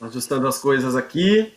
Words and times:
Ajustando 0.00 0.48
as 0.48 0.58
coisas 0.58 0.96
aqui. 0.96 1.52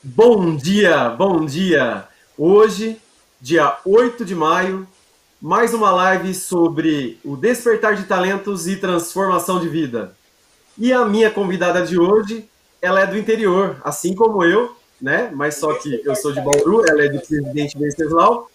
Bom 0.00 0.54
dia, 0.54 1.08
bom 1.08 1.44
dia! 1.44 2.06
Hoje, 2.38 3.00
dia 3.40 3.76
8 3.84 4.24
de 4.24 4.36
maio, 4.36 4.86
mais 5.40 5.74
uma 5.74 5.90
live 5.90 6.32
sobre 6.34 7.18
o 7.24 7.36
despertar 7.36 7.96
de 7.96 8.04
talentos 8.04 8.68
e 8.68 8.76
transformação 8.76 9.58
de 9.58 9.68
vida. 9.68 10.14
E 10.78 10.92
a 10.92 11.04
minha 11.04 11.32
convidada 11.32 11.84
de 11.84 11.98
hoje, 11.98 12.48
ela 12.80 13.00
é 13.00 13.06
do 13.08 13.18
interior, 13.18 13.80
assim 13.82 14.14
como 14.14 14.44
eu, 14.44 14.76
né? 15.00 15.32
Mas 15.34 15.56
só 15.56 15.74
que 15.74 16.00
eu 16.04 16.14
sou 16.14 16.30
de 16.30 16.40
Bauru, 16.40 16.88
ela 16.88 17.02
é 17.02 17.08
de 17.08 17.18
Presidente 17.18 17.76
Venceslau. 17.76 18.51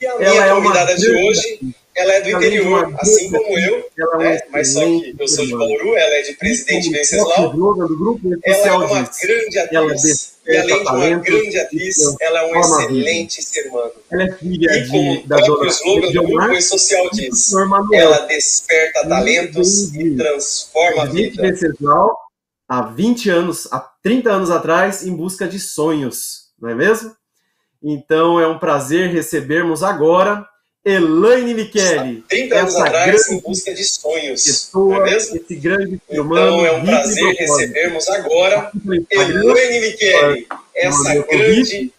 E 0.00 0.06
a 0.06 0.16
minha 0.16 0.30
ela 0.30 0.46
é 0.46 0.54
convidada 0.54 0.96
de 0.96 1.10
hoje, 1.10 1.60
ela 1.94 2.12
é 2.12 2.20
do 2.22 2.30
interior, 2.30 2.94
assim 2.98 3.30
como 3.30 3.58
eu, 3.58 3.84
né? 4.18 4.40
mas 4.50 4.72
só 4.72 4.80
que 4.80 5.14
eu 5.18 5.28
sou 5.28 5.44
de 5.44 5.52
Bauru, 5.52 5.94
ela 5.94 6.14
é 6.14 6.22
de 6.22 6.32
Presidente 6.36 6.90
Venceslau. 6.90 7.52
Ela 8.44 8.66
é 8.66 8.72
uma 8.72 9.10
grande 9.22 9.58
atriz. 9.58 10.38
E 10.46 10.56
além 10.56 10.82
de 10.82 10.88
uma 10.88 11.18
grande 11.18 11.58
atriz, 11.58 11.98
ela 12.18 12.38
é 12.40 12.46
um 12.46 12.60
excelente 12.60 13.42
ser 13.42 13.68
humano. 13.68 13.92
Ela 14.10 14.22
é 14.22 14.32
filha 14.32 14.70
e 14.72 14.88
como 14.88 15.18
de, 15.18 15.28
da 15.28 15.36
o 15.36 15.66
slogan 15.66 16.12
do 16.12 16.22
grupo 16.22 16.52
e 16.52 16.62
social 16.62 17.10
diz, 17.10 17.52
ela 17.92 18.20
desperta 18.20 19.06
talentos 19.06 19.94
e 19.94 20.16
transforma 20.16 21.02
a 21.02 21.06
vida. 21.06 21.42
Venceslau, 21.42 22.16
há 22.66 22.82
20 22.82 23.28
anos, 23.28 23.68
há 23.70 23.80
30 24.02 24.30
anos 24.30 24.50
atrás, 24.50 25.04
em 25.06 25.14
busca 25.14 25.46
de 25.46 25.60
sonhos, 25.60 26.48
não 26.58 26.70
é 26.70 26.74
mesmo? 26.74 27.19
Então 27.82 28.38
é 28.38 28.46
um 28.46 28.58
prazer 28.58 29.10
recebermos 29.10 29.82
agora 29.82 30.46
Elaine 30.84 31.54
Michele. 31.54 32.24
30 32.28 32.56
anos 32.56 32.76
atrás, 32.76 33.30
em 33.30 33.40
busca 33.40 33.74
de 33.74 33.84
sonhos. 33.84 34.44
Pessoa, 34.44 34.96
é 34.96 35.10
mesmo? 35.10 35.36
Esse 35.36 35.56
grande 35.56 36.00
então 36.08 36.24
humano, 36.24 36.64
é 36.64 36.72
um 36.72 36.84
prazer 36.84 37.34
recebermos 37.34 38.08
agora 38.08 38.70
Elaine 39.10 39.80
Michele, 39.80 40.46
essa 40.74 41.14
grande 41.22 41.92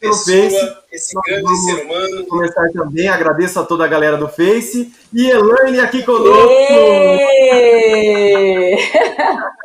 pessoa, 0.00 0.84
esse 0.92 1.14
grande 1.26 1.56
ser 1.58 1.84
humano. 1.84 2.24
começar 2.26 2.70
também, 2.72 3.08
agradeço 3.08 3.58
a 3.58 3.64
toda 3.64 3.84
a 3.84 3.88
galera 3.88 4.16
do 4.16 4.28
Face. 4.28 4.92
E 5.12 5.30
Elaine 5.30 5.80
aqui 5.80 6.02
conosco! 6.02 6.34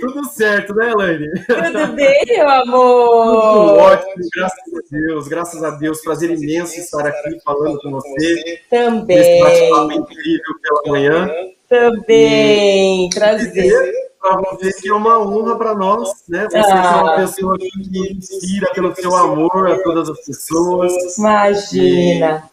Tudo 0.00 0.24
certo, 0.30 0.74
né, 0.74 0.90
Elaine? 0.90 1.28
Tudo 1.46 1.92
bem, 1.94 2.24
meu 2.26 2.48
amor? 2.48 3.52
Tudo 3.52 3.80
ótimo, 3.80 4.28
graças 4.34 4.74
a 4.74 4.80
Deus, 4.90 5.28
graças 5.28 5.64
a 5.64 5.70
Deus. 5.70 6.00
Prazer 6.00 6.30
imenso 6.30 6.80
estar 6.80 7.06
aqui 7.06 7.38
falando 7.44 7.78
com 7.80 7.90
você. 7.90 8.60
Também. 8.70 9.18
Esse 9.18 9.42
bate-papo 9.42 9.92
incrível 9.92 10.54
pela 10.62 10.82
manhã. 10.86 11.30
Também, 11.68 13.10
prazer. 13.10 13.92
Para 14.18 14.40
você 14.40 14.72
que 14.72 14.88
é 14.88 14.94
uma 14.94 15.20
honra 15.20 15.58
para 15.58 15.74
nós, 15.74 16.08
né? 16.28 16.46
Você 16.50 16.56
ah, 16.56 16.96
é 16.98 17.02
uma 17.02 17.16
pessoa 17.16 17.58
que 17.58 18.12
inspira 18.12 18.72
pelo 18.72 18.94
seu 18.94 19.14
amor 19.14 19.68
a 19.70 19.82
todas 19.82 20.08
as 20.08 20.24
pessoas. 20.24 20.92
Imagina. 21.18 22.50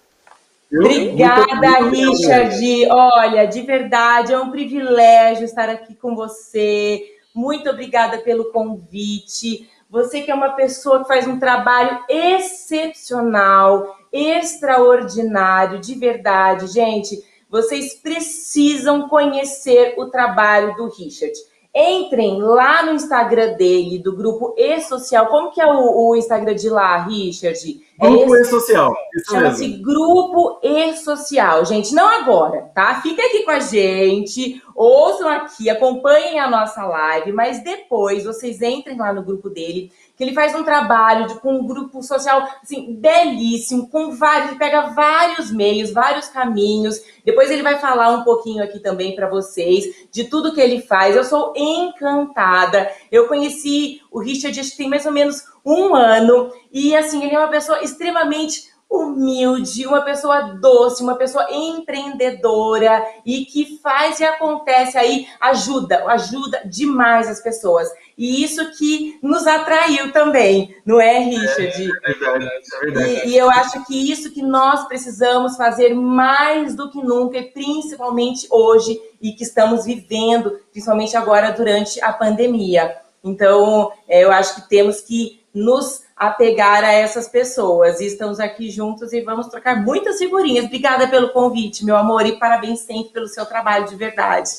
Obrigada, 0.74 1.90
Richard. 1.90 2.88
Olha, 2.90 3.46
de 3.46 3.62
verdade, 3.62 4.34
é 4.34 4.40
um 4.40 4.50
privilégio 4.50 5.46
estar 5.46 5.70
aqui 5.70 5.94
com 5.94 6.16
você. 6.16 7.04
Muito 7.34 7.70
obrigada 7.70 8.18
pelo 8.20 8.52
convite. 8.52 9.70
Você 9.88 10.22
que 10.22 10.32
é 10.32 10.34
uma 10.36 10.54
pessoa 10.54 11.02
que 11.02 11.08
faz 11.08 11.28
um 11.28 11.38
trabalho 11.38 12.04
excepcional, 12.10 13.96
extraordinário, 14.12 15.80
de 15.80 15.94
verdade, 15.94 16.66
gente. 16.66 17.24
Vocês 17.48 17.94
precisam 17.94 19.08
conhecer 19.08 19.94
o 19.96 20.08
trabalho 20.08 20.76
do 20.76 20.90
Richard. 20.90 21.34
Entrem 21.76 22.40
lá 22.40 22.84
no 22.86 22.92
Instagram 22.92 23.54
dele, 23.54 23.98
do 23.98 24.16
grupo 24.16 24.54
E-Social. 24.56 25.26
Como 25.28 25.52
que 25.52 25.60
é 25.60 25.66
o, 25.66 26.10
o 26.10 26.16
Instagram 26.16 26.54
de 26.54 26.70
lá, 26.70 27.04
Richard? 27.04 27.82
Grupo 28.00 28.36
E-Social. 28.36 28.96
Chama-se 29.28 29.68
Grupo 29.82 30.60
E-Social. 30.62 31.66
Gente, 31.66 31.96
não 31.96 32.08
agora, 32.08 32.70
tá? 32.76 33.02
Fica 33.02 33.24
aqui 33.24 33.44
com 33.44 33.52
a 33.52 33.60
gente, 33.60 34.62
ouçam 34.76 35.28
aqui, 35.28 35.68
acompanhem 35.68 36.40
a 36.40 36.48
nossa 36.48 36.86
live, 36.86 37.32
mas 37.32 37.64
depois 37.64 38.24
vocês 38.24 38.62
entrem 38.62 38.98
lá 38.98 39.12
no 39.12 39.24
grupo 39.24 39.50
dele 39.50 39.92
que 40.16 40.24
ele 40.24 40.34
faz 40.34 40.54
um 40.54 40.64
trabalho 40.64 41.28
de, 41.28 41.40
com 41.40 41.56
um 41.56 41.66
grupo 41.66 42.02
social 42.04 42.48
assim, 42.62 42.96
belíssimo, 42.96 43.90
com 43.90 44.16
vários, 44.16 44.50
ele 44.50 44.60
pega 44.60 44.94
vários 44.94 45.52
meios, 45.52 45.92
vários 45.92 46.28
caminhos. 46.28 47.02
Depois 47.26 47.50
ele 47.50 47.64
vai 47.64 47.80
falar 47.80 48.12
um 48.12 48.24
pouquinho 48.24 48.64
aqui 48.64 48.80
também 48.80 49.16
para 49.16 49.30
vocês 49.30 50.08
de 50.12 50.26
tudo 50.26 50.54
que 50.54 50.62
ele 50.62 50.82
faz. 50.82 51.16
Eu 51.16 51.24
sou 51.24 51.54
encantada. 51.56 52.92
Eu 53.12 53.28
conheci 53.28 54.02
o 54.12 54.20
Richard, 54.20 54.78
tem 54.78 54.90
mais 54.90 55.06
ou 55.06 55.12
menos 55.12 55.44
um 55.66 55.96
ano, 55.96 56.52
e 56.72 56.94
assim, 56.96 57.24
ele 57.24 57.36
é 57.36 57.40
uma 57.40 57.48
pessoa 57.48 57.82
extremamente 57.82 58.73
humilde, 58.94 59.88
uma 59.88 60.02
pessoa 60.02 60.42
doce, 60.60 61.02
uma 61.02 61.16
pessoa 61.16 61.48
empreendedora 61.52 63.04
e 63.26 63.46
que 63.46 63.80
faz 63.82 64.20
e 64.20 64.24
acontece 64.24 64.98
aí, 64.98 65.28
ajuda, 65.42 66.06
ajuda 66.08 66.62
demais 66.66 67.28
as 67.28 67.42
pessoas. 67.42 67.90
E 68.16 68.44
isso 68.44 68.72
que 68.78 69.18
nos 69.24 69.48
atraiu 69.48 70.12
também, 70.12 70.76
não 70.86 71.02
é, 71.02 71.18
Richard? 71.18 71.92
É, 72.04 72.12
é 72.12 72.14
verdade, 72.14 72.46
é 72.46 72.80
verdade. 72.80 73.10
E, 73.10 73.30
e, 73.30 73.38
eu 73.38 73.50
acho 73.50 73.84
que 73.86 74.12
isso 74.12 74.32
que 74.32 74.44
nós 74.44 74.88
precisamos 74.88 75.58
fazer 75.58 75.96
mais 75.96 76.76
do 76.76 76.92
que 76.92 77.02
nunca, 77.02 77.40
e 77.40 77.50
principalmente 77.50 78.48
hoje, 78.52 79.02
e 79.20 79.32
que 79.32 79.44
estamos 79.44 79.86
vivendo, 79.86 80.60
principalmente 80.72 81.18
agora 81.18 81.52
durante 81.52 82.00
a 82.04 82.14
pandemia. 82.14 82.96
Então, 83.24 83.92
é, 84.08 84.24
eu 84.24 84.32
acho 84.32 84.56
que 84.56 84.70
temos 84.70 85.02
que 85.02 85.42
nos 85.54 86.03
apegar 86.28 86.84
a 86.84 86.92
essas 86.92 87.28
pessoas. 87.28 88.00
E 88.00 88.06
estamos 88.06 88.40
aqui 88.40 88.70
juntos 88.70 89.14
e 89.14 89.22
vamos 89.22 89.48
trocar 89.48 89.82
muitas 89.82 90.18
figurinhas. 90.18 90.66
Obrigada 90.66 91.08
pelo 91.08 91.30
convite, 91.30 91.86
meu 91.86 91.96
amor, 91.96 92.26
e 92.26 92.38
parabéns 92.40 92.82
sempre 92.82 93.14
pelo 93.14 93.28
seu 93.28 93.46
trabalho 93.46 93.86
de 93.88 93.96
verdade. 93.96 94.50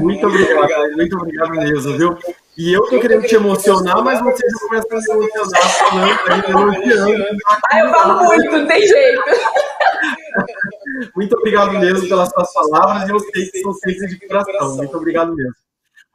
Muito 0.00 0.26
obrigado, 0.26 0.96
muito 0.96 1.16
obrigado 1.16 1.50
mesmo, 1.50 1.96
viu? 1.96 2.18
E 2.56 2.72
eu 2.72 2.82
tô 2.86 3.00
querendo 3.00 3.22
te 3.22 3.34
emocionar, 3.34 4.02
mas 4.02 4.20
você 4.20 4.44
já 4.48 4.58
começa 4.66 5.12
a 5.12 5.16
me 5.16 5.26
emocionar 5.26 5.78
falando, 5.78 6.48
elogiando. 6.48 7.36
Ah, 7.70 7.80
eu 7.80 7.90
falo 7.90 8.24
muito, 8.24 8.50
não 8.50 8.66
tem 8.66 8.86
jeito. 8.86 9.22
Muito 11.14 11.36
obrigado 11.36 11.72
mesmo 11.78 12.08
pelas 12.08 12.28
suas 12.30 12.52
palavras 12.52 13.08
e 13.08 13.12
eu 13.12 13.20
sei 13.20 13.46
que 13.46 13.60
são 13.60 13.74
feitas 13.74 14.10
de 14.10 14.26
coração. 14.26 14.76
Muito 14.76 14.96
obrigado 14.96 15.34
mesmo. 15.34 15.54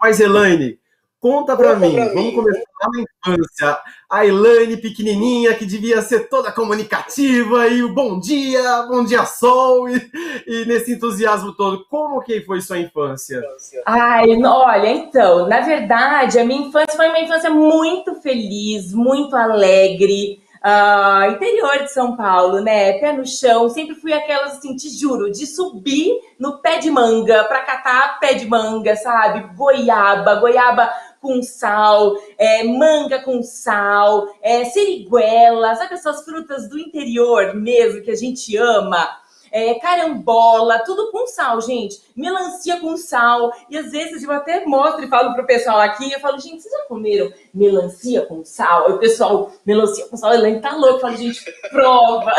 Mas, 0.01 0.19
Elaine, 0.19 0.77
Conta 1.23 1.55
para 1.55 1.77
mim, 1.77 1.95
pra 1.95 2.07
vamos 2.07 2.21
mim. 2.21 2.35
começar 2.35 2.61
na 2.93 2.99
infância. 2.99 3.79
A 4.09 4.25
Elaine 4.25 4.75
pequenininha, 4.75 5.53
que 5.53 5.65
devia 5.65 6.01
ser 6.01 6.27
toda 6.27 6.51
comunicativa, 6.51 7.65
e 7.69 7.81
o 7.81 7.93
bom 7.93 8.19
dia, 8.19 8.83
bom 8.89 9.05
dia 9.05 9.23
sol, 9.25 9.87
e, 9.87 10.11
e, 10.45 10.65
nesse 10.65 10.91
entusiasmo 10.91 11.53
todo. 11.53 11.85
Como 11.89 12.19
que 12.19 12.41
foi 12.41 12.59
sua 12.59 12.77
infância? 12.77 13.41
Ai, 13.85 14.35
olha, 14.43 14.89
então, 14.89 15.47
na 15.47 15.61
verdade, 15.61 16.39
a 16.39 16.43
minha 16.43 16.67
infância 16.67 16.97
foi 16.97 17.07
uma 17.07 17.21
infância 17.21 17.49
muito 17.49 18.15
feliz, 18.15 18.93
muito 18.93 19.33
alegre. 19.33 20.43
Uh, 20.65 21.31
interior 21.31 21.83
de 21.83 21.91
São 21.91 22.15
Paulo, 22.15 22.61
né? 22.61 22.93
Pé 22.93 23.11
no 23.11 23.25
chão, 23.25 23.67
sempre 23.67 23.95
fui 23.95 24.13
aquelas 24.13 24.53
assim, 24.53 24.73
te 24.77 24.89
juro, 24.89 25.29
de 25.29 25.45
subir 25.45 26.09
no 26.39 26.59
pé 26.59 26.77
de 26.77 26.89
manga 26.89 27.43
para 27.43 27.63
catar 27.63 28.17
pé 28.17 28.33
de 28.33 28.47
manga, 28.47 28.95
sabe? 28.95 29.53
Goiaba, 29.57 30.35
goiaba 30.35 30.89
com 31.23 31.41
sal, 31.41 32.17
é, 32.37 32.65
manga 32.65 33.23
com 33.23 33.41
sal, 33.41 34.27
é, 34.41 34.65
seriguela, 34.65 35.73
sabe 35.73 35.93
essas 35.93 36.25
frutas 36.25 36.67
do 36.67 36.77
interior 36.77 37.55
mesmo 37.55 38.01
que 38.01 38.11
a 38.11 38.15
gente 38.15 38.55
ama? 38.57 39.23
É, 39.49 39.75
carambola, 39.75 40.79
tudo 40.79 41.11
com 41.11 41.27
sal, 41.27 41.61
gente. 41.61 42.01
Melancia 42.15 42.79
com 42.79 42.97
sal. 42.97 43.53
E 43.69 43.77
às 43.77 43.91
vezes 43.91 44.23
eu 44.23 44.31
até 44.31 44.65
mostro 44.65 45.05
e 45.05 45.07
falo 45.07 45.35
pro 45.35 45.45
pessoal 45.45 45.79
aqui, 45.79 46.11
eu 46.11 46.19
falo, 46.19 46.39
gente, 46.39 46.63
vocês 46.63 46.73
já 46.73 46.87
comeram 46.87 47.31
melancia 47.53 48.25
com 48.25 48.43
sal? 48.43 48.93
O 48.93 48.97
pessoal, 48.97 49.51
melancia 49.63 50.07
com 50.07 50.17
sal, 50.17 50.33
Elaine 50.33 50.59
tá 50.59 50.75
louco. 50.75 50.95
Eu 50.95 50.99
falo, 50.99 51.15
gente, 51.15 51.39
prova. 51.69 52.33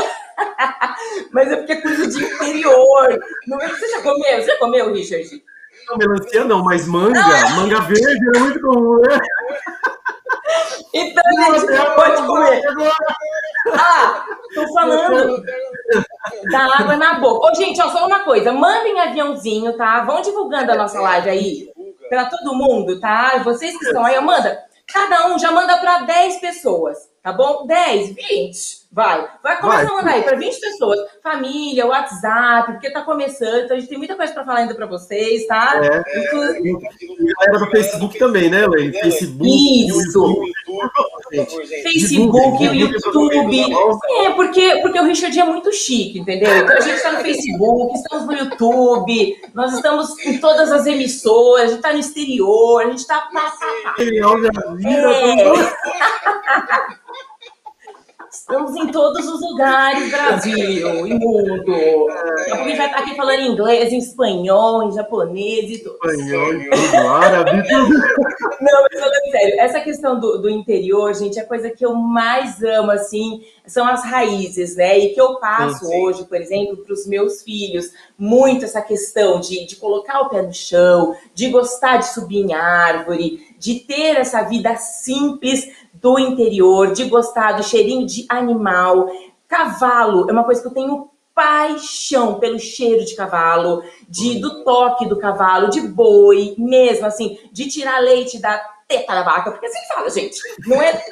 Mas 1.30 1.52
é 1.52 1.56
porque 1.56 1.72
é 1.74 1.80
coisa 1.80 2.08
de 2.08 2.20
interior. 2.20 3.20
Não, 3.46 3.60
é 3.60 3.68
você 3.68 3.88
já 3.90 4.02
comeu? 4.02 4.42
Você 4.42 4.46
já 4.46 4.58
comeu, 4.58 4.92
Richard? 4.92 5.40
Não, 5.88 5.96
melancia 5.96 6.44
não, 6.44 6.62
mas 6.62 6.86
manga, 6.86 7.20
manga 7.56 7.80
verde 7.80 8.30
é 8.34 8.38
muito 8.38 8.60
comum, 8.60 9.00
né? 9.00 9.20
Então, 10.92 11.22
gente, 11.36 11.66
não 11.72 11.94
pode 11.94 12.26
comer. 12.26 12.62
Ah, 13.72 14.24
tô 14.54 14.72
falando 14.72 15.42
da 16.50 16.78
água 16.78 16.96
na 16.96 17.14
boca. 17.14 17.50
Ô, 17.50 17.54
gente, 17.54 17.80
ó, 17.82 17.90
só 17.90 18.06
uma 18.06 18.20
coisa. 18.20 18.52
Mandem 18.52 19.00
aviãozinho, 19.00 19.76
tá? 19.76 20.02
Vão 20.04 20.22
divulgando 20.22 20.70
a 20.72 20.76
nossa 20.76 21.00
live 21.00 21.30
aí. 21.30 21.72
Pra 22.08 22.26
todo 22.26 22.54
mundo, 22.54 23.00
tá? 23.00 23.38
Vocês 23.42 23.76
que 23.76 23.86
estão 23.86 24.04
aí, 24.04 24.20
manda. 24.20 24.62
Cada 24.86 25.26
um 25.28 25.38
já 25.38 25.50
manda 25.50 25.76
para 25.78 26.02
10 26.02 26.36
pessoas, 26.36 27.10
tá 27.22 27.32
bom? 27.32 27.66
10, 27.66 28.14
20. 28.14 28.83
Vai, 28.94 29.28
vai 29.42 29.60
começar 29.60 29.90
a 29.90 29.94
mandar 29.94 30.12
aí 30.12 30.22
para 30.22 30.36
20 30.36 30.60
pessoas. 30.60 31.00
Família, 31.20 31.84
WhatsApp, 31.84 32.70
porque 32.70 32.92
tá 32.92 33.02
começando, 33.02 33.64
então 33.64 33.76
a 33.76 33.80
gente 33.80 33.88
tem 33.88 33.98
muita 33.98 34.14
coisa 34.14 34.32
para 34.32 34.44
falar 34.44 34.60
ainda 34.60 34.74
para 34.76 34.86
vocês, 34.86 35.48
tá? 35.48 35.80
É, 35.82 36.20
Inclusive... 36.20 36.78
Era 37.40 37.58
do 37.58 37.66
Facebook 37.72 38.16
também, 38.20 38.48
né, 38.48 38.64
Lei? 38.68 38.92
Facebook, 38.92 39.88
Isso. 39.88 40.40
Facebook, 41.82 42.68
o 42.68 42.72
YouTube. 42.72 43.74
É, 44.24 44.30
porque, 44.30 44.76
porque 44.80 45.00
o 45.00 45.04
Richard 45.04 45.40
é 45.40 45.44
muito 45.44 45.72
chique, 45.72 46.20
entendeu? 46.20 46.56
Então 46.56 46.76
a 46.76 46.80
gente 46.80 46.94
está 46.94 47.10
no 47.10 47.18
Facebook, 47.18 47.94
estamos 47.96 48.26
no 48.26 48.32
YouTube, 48.32 49.40
nós 49.52 49.72
estamos 49.72 50.16
em 50.24 50.38
todas 50.38 50.70
as 50.70 50.86
emissoras, 50.86 51.64
a 51.64 51.66
gente 51.66 51.76
está 51.78 51.92
no 51.92 51.98
exterior, 51.98 52.82
a 52.82 52.86
gente 52.90 52.98
está. 52.98 53.28
É. 53.98 54.14
Estamos 58.34 58.74
em 58.74 58.88
todos 58.88 59.28
os 59.28 59.40
lugares, 59.40 60.10
Brasil 60.10 61.06
e 61.06 61.14
mundo. 61.14 61.64
Gente 62.48 62.76
vai 62.76 62.86
estar 62.86 62.98
aqui 62.98 63.14
falando 63.14 63.42
inglês, 63.42 63.92
em 63.92 63.98
espanhol, 63.98 64.82
em 64.82 64.92
japonês 64.92 65.70
e 65.70 65.78
tudo. 65.78 65.94
Espanhol, 66.04 66.52
em 66.52 66.96
árabe, 66.96 67.62
tudo. 67.68 67.94
Não, 68.60 68.82
mas 68.82 69.00
falando 69.00 69.30
sério, 69.30 69.60
essa 69.60 69.80
questão 69.80 70.18
do, 70.18 70.38
do 70.38 70.50
interior, 70.50 71.14
gente, 71.14 71.38
a 71.38 71.46
coisa 71.46 71.70
que 71.70 71.86
eu 71.86 71.94
mais 71.94 72.60
amo, 72.60 72.90
assim, 72.90 73.44
são 73.66 73.86
as 73.86 74.04
raízes, 74.04 74.74
né? 74.74 74.98
E 74.98 75.14
que 75.14 75.20
eu 75.20 75.36
passo 75.36 75.84
sim, 75.84 75.86
sim. 75.86 76.02
hoje, 76.02 76.24
por 76.24 76.36
exemplo, 76.36 76.78
para 76.78 76.92
os 76.92 77.06
meus 77.06 77.40
filhos, 77.42 77.92
muito 78.18 78.64
essa 78.64 78.82
questão 78.82 79.38
de, 79.38 79.64
de 79.64 79.76
colocar 79.76 80.20
o 80.20 80.28
pé 80.28 80.42
no 80.42 80.52
chão, 80.52 81.16
de 81.32 81.50
gostar 81.50 81.98
de 81.98 82.08
subir 82.08 82.38
em 82.38 82.52
árvore, 82.52 83.43
de 83.64 83.80
ter 83.80 84.18
essa 84.18 84.42
vida 84.42 84.76
simples 84.76 85.66
do 85.94 86.18
interior, 86.18 86.92
de 86.92 87.04
gostar 87.04 87.52
do 87.52 87.62
cheirinho 87.62 88.06
de 88.06 88.26
animal. 88.28 89.08
Cavalo 89.48 90.28
é 90.28 90.32
uma 90.34 90.44
coisa 90.44 90.60
que 90.60 90.68
eu 90.68 90.74
tenho 90.74 91.10
paixão 91.34 92.38
pelo 92.38 92.58
cheiro 92.58 93.06
de 93.06 93.16
cavalo, 93.16 93.82
de 94.06 94.38
do 94.38 94.62
toque 94.62 95.08
do 95.08 95.18
cavalo, 95.18 95.70
de 95.70 95.80
boi, 95.80 96.54
mesmo 96.58 97.06
assim, 97.06 97.38
de 97.50 97.66
tirar 97.66 98.00
leite 98.00 98.38
da 98.38 98.58
teta 98.86 99.14
da 99.14 99.22
vaca, 99.22 99.50
porque 99.50 99.64
assim 99.64 99.88
fala, 99.88 100.10
gente, 100.10 100.38
não 100.66 100.82
é 100.82 101.02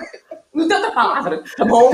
não 0.53 0.69
tem 0.69 0.77
outra 0.77 0.93
palavra, 0.93 1.43
tá 1.57 1.65
bom? 1.65 1.91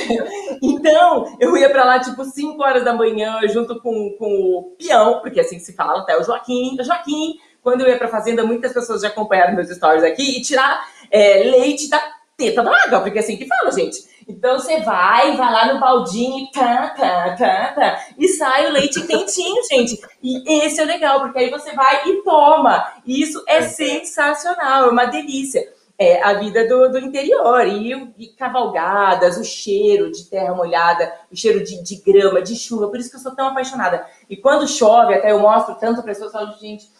então, 0.62 1.36
eu 1.38 1.54
ia 1.54 1.68
para 1.68 1.84
lá, 1.84 2.00
tipo, 2.00 2.24
5 2.24 2.60
horas 2.62 2.82
da 2.82 2.94
manhã, 2.94 3.38
junto 3.48 3.78
com, 3.82 4.16
com 4.18 4.26
o 4.26 4.74
peão, 4.78 5.20
porque 5.20 5.40
assim 5.40 5.58
se 5.58 5.74
fala, 5.74 6.00
até 6.00 6.18
o 6.18 6.22
Joaquim. 6.22 6.80
O 6.80 6.84
Joaquim, 6.84 7.34
quando 7.62 7.82
eu 7.82 7.88
ia 7.88 7.96
pra 7.96 8.08
fazenda, 8.08 8.44
muitas 8.44 8.72
pessoas 8.72 9.02
já 9.02 9.08
acompanharam 9.08 9.54
meus 9.54 9.70
stories 9.70 10.02
aqui, 10.02 10.38
e 10.38 10.42
tirar 10.42 10.84
é, 11.10 11.44
leite 11.44 11.88
da 11.88 12.02
teta 12.36 12.62
da 12.62 12.84
água, 12.84 13.00
porque 13.00 13.18
é 13.18 13.20
assim 13.20 13.36
que 13.36 13.46
fala, 13.46 13.70
gente. 13.70 14.10
Então 14.28 14.58
você 14.58 14.80
vai, 14.80 15.36
vai 15.36 15.52
lá 15.52 15.72
no 15.72 15.80
baldinho 15.80 16.44
e 16.44 16.50
tá, 16.50 16.88
tá, 16.90 17.36
tá, 17.36 17.72
tá, 17.72 18.06
e 18.18 18.28
sai 18.28 18.66
o 18.66 18.72
leite 18.72 19.06
quentinho, 19.06 19.62
gente. 19.70 20.00
E 20.22 20.64
esse 20.64 20.80
é 20.80 20.84
o 20.84 20.86
legal, 20.86 21.20
porque 21.20 21.38
aí 21.38 21.50
você 21.50 21.72
vai 21.72 22.08
e 22.08 22.22
toma. 22.22 22.92
E 23.06 23.22
isso 23.22 23.42
é 23.46 23.62
sensacional, 23.62 24.86
é 24.86 24.90
uma 24.90 25.06
delícia. 25.06 25.62
É 25.98 26.20
a 26.22 26.32
vida 26.34 26.66
do, 26.66 26.90
do 26.90 26.98
interior 26.98 27.64
e, 27.66 27.92
e, 28.18 28.28
cavalgadas, 28.28 29.36
o 29.36 29.44
cheiro 29.44 30.10
de 30.10 30.24
terra 30.24 30.52
molhada, 30.52 31.12
o 31.30 31.36
cheiro 31.36 31.62
de, 31.62 31.80
de 31.80 31.96
grama, 31.96 32.42
de 32.42 32.56
chuva, 32.56 32.88
por 32.88 32.98
isso 32.98 33.10
que 33.10 33.16
eu 33.16 33.20
sou 33.20 33.36
tão 33.36 33.48
apaixonada. 33.48 34.04
E 34.28 34.36
quando 34.36 34.66
chove, 34.66 35.14
até 35.14 35.30
eu 35.30 35.38
mostro 35.38 35.76
tanto 35.76 35.96
para 36.02 36.12
pessoas, 36.12 36.32
eu 36.32 36.40
falo, 36.40 36.58
gente, 36.58 36.90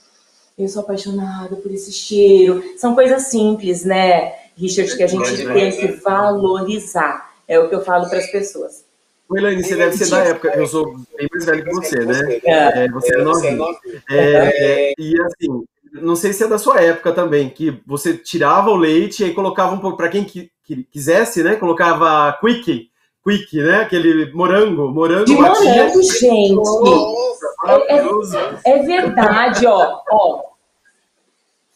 eu 0.58 0.68
sou 0.68 0.82
apaixonada 0.82 1.56
por 1.56 1.72
esse 1.72 1.92
cheiro. 1.92 2.62
São 2.76 2.94
coisas 2.94 3.22
simples, 3.22 3.84
né? 3.84 4.34
Richard, 4.56 4.96
que 4.96 5.02
a 5.02 5.06
gente 5.06 5.46
tem 5.46 5.70
que 5.72 5.86
valorizar. 6.00 7.32
É 7.48 7.58
o 7.58 7.68
que 7.68 7.74
eu 7.74 7.84
falo 7.84 8.08
para 8.08 8.18
as 8.18 8.30
pessoas. 8.30 8.84
O 9.28 9.36
Elaine, 9.36 9.64
você 9.64 9.76
deve 9.76 9.96
ser 9.96 10.10
da 10.10 10.24
época, 10.24 10.52
eu 10.56 10.66
sou 10.66 10.94
bem 11.16 11.26
mais 11.32 11.46
velho 11.46 11.64
que 11.64 11.70
você, 11.70 12.04
né? 12.04 12.40
É, 12.44 12.88
você 12.88 13.16
é 13.16 13.22
novinho. 13.22 13.64
É, 14.10 14.90
é, 14.90 14.92
e 14.98 15.14
assim, 15.22 15.64
não 15.92 16.14
sei 16.14 16.32
se 16.34 16.44
é 16.44 16.48
da 16.48 16.58
sua 16.58 16.80
época 16.80 17.12
também, 17.12 17.48
que 17.48 17.80
você 17.86 18.14
tirava 18.14 18.70
o 18.70 18.76
leite 18.76 19.22
e 19.22 19.26
aí 19.26 19.34
colocava 19.34 19.74
um 19.74 19.78
pouco, 19.78 19.96
para 19.96 20.10
quem 20.10 20.24
que, 20.24 20.50
que, 20.64 20.84
quisesse, 20.84 21.42
né? 21.42 21.56
Colocava 21.56 22.38
quick, 22.40 22.90
quick, 23.24 23.56
né? 23.56 23.82
Aquele 23.82 24.32
morango, 24.32 24.88
morango. 24.88 25.24
De 25.24 25.34
morango, 25.34 26.02
gente. 26.02 26.54
Nossa, 26.54 27.46
é, 27.88 27.96
é, 27.96 28.78
é 28.78 28.82
verdade, 28.82 29.66
ó. 29.66 30.00
ó 30.10 30.52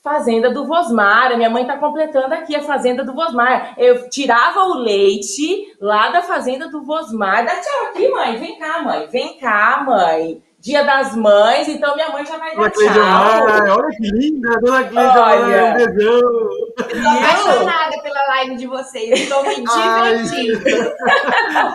Fazenda 0.06 0.50
do 0.50 0.64
Vosmar. 0.64 1.36
minha 1.36 1.50
mãe 1.50 1.62
está 1.62 1.76
completando 1.76 2.32
aqui 2.32 2.54
a 2.54 2.62
Fazenda 2.62 3.04
do 3.04 3.12
Vosmar. 3.12 3.74
Eu 3.76 4.08
tirava 4.08 4.60
o 4.60 4.74
leite 4.74 5.74
lá 5.80 6.10
da 6.10 6.22
Fazenda 6.22 6.68
do 6.68 6.84
Vosmar. 6.84 7.44
Dá 7.44 7.56
tchau 7.56 7.86
aqui, 7.88 8.08
mãe. 8.08 8.38
Vem 8.38 8.56
cá, 8.56 8.82
mãe. 8.82 9.08
Vem 9.08 9.36
cá, 9.38 9.82
mãe. 9.84 10.40
Dia 10.60 10.84
das 10.84 11.14
Mães, 11.14 11.68
então 11.68 11.94
minha 11.94 12.08
mãe 12.10 12.24
já 12.24 12.38
vai 12.38 12.56
dar 12.56 12.70
tchau. 12.70 13.78
olha 13.78 13.88
que 13.96 14.08
linda, 14.10 14.58
dona 14.60 14.84
Cleide, 14.84 15.18
olha. 15.18 15.64
um 15.64 15.74
beijão. 15.74 16.48
Estou 16.78 17.10
apaixonada 17.10 18.02
pela 18.02 18.15
live 18.28 18.56
de 18.56 18.66
vocês, 18.66 19.20
estou 19.20 19.42
me 19.42 19.56
divertindo. 19.56 20.60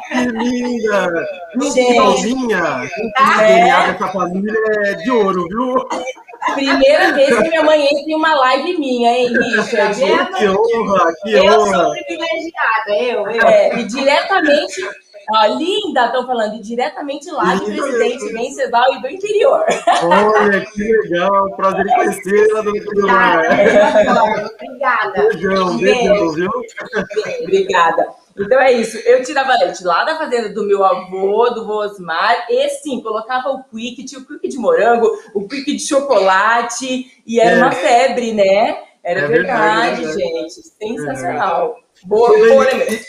que 0.07 0.25
linda! 0.25 1.27
Finalzinha, 1.73 2.89
tá? 3.15 3.43
é. 3.43 3.91
dessa 3.91 4.07
família 4.09 4.53
é 4.85 4.93
de 4.95 5.11
ouro, 5.11 5.47
viu? 5.47 5.87
Primeira 6.55 7.13
vez 7.13 7.37
que 7.37 7.49
minha 7.49 7.63
mãe 7.63 7.83
entra 7.85 8.03
em 8.07 8.15
uma 8.15 8.33
live 8.33 8.77
minha, 8.79 9.17
hein, 9.17 9.33
Richard? 9.55 9.95
Que 9.95 10.47
honra, 10.47 11.13
que 11.21 11.33
eu 11.33 11.43
honra. 11.43 11.77
Eu 11.77 11.83
sou 11.83 11.91
privilegiada, 11.91 12.91
eu, 12.99 13.29
eu. 13.29 13.47
É, 13.47 13.79
e 13.79 13.83
diretamente 13.83 14.81
Ó, 15.33 15.45
linda, 15.57 16.07
estão 16.07 16.27
falando, 16.27 16.61
diretamente 16.61 17.31
lá 17.31 17.55
do 17.55 17.65
presidente 17.65 18.33
Venceslau 18.33 18.95
e 18.95 19.01
do 19.01 19.07
interior. 19.07 19.63
Olha, 20.03 20.65
que 20.65 20.83
legal, 20.83 21.55
prazer 21.55 21.85
em 21.85 21.95
conhecê-la, 21.95 22.61
dona 22.61 22.71
Obrigada. 22.81 24.51
Obrigada. 24.53 25.29
Beijão, 25.29 25.77
beijão, 25.77 26.31
viu? 26.33 26.51
Obrigada. 27.43 28.09
Então 28.37 28.59
é 28.59 28.73
isso. 28.73 28.97
Eu 28.99 29.23
tirava 29.23 29.57
leite 29.57 29.83
lá 29.83 30.03
da 30.03 30.17
fazenda 30.17 30.49
do 30.49 30.65
meu 30.65 30.83
avô, 30.83 31.49
do 31.49 31.65
vô 31.65 31.83
Osmar, 31.83 32.47
e 32.49 32.69
sim, 32.69 33.01
colocava 33.01 33.49
o 33.51 33.63
quick, 33.63 34.03
tinha 34.03 34.19
o 34.19 34.25
quick 34.25 34.47
de 34.49 34.57
morango, 34.57 35.09
o 35.33 35.47
quick 35.47 35.73
de 35.73 35.79
chocolate, 35.79 37.21
e 37.25 37.39
era 37.39 37.51
é. 37.51 37.57
uma 37.57 37.71
febre, 37.71 38.33
né? 38.33 38.77
Era 39.03 39.21
é 39.21 39.27
verdade, 39.27 40.05
verdade, 40.05 40.19
gente. 40.19 40.61
Sensacional. 40.77 41.77
É. 41.77 42.07
Boa, 42.07 42.29
boa, 42.29 42.65
né? 42.65 42.99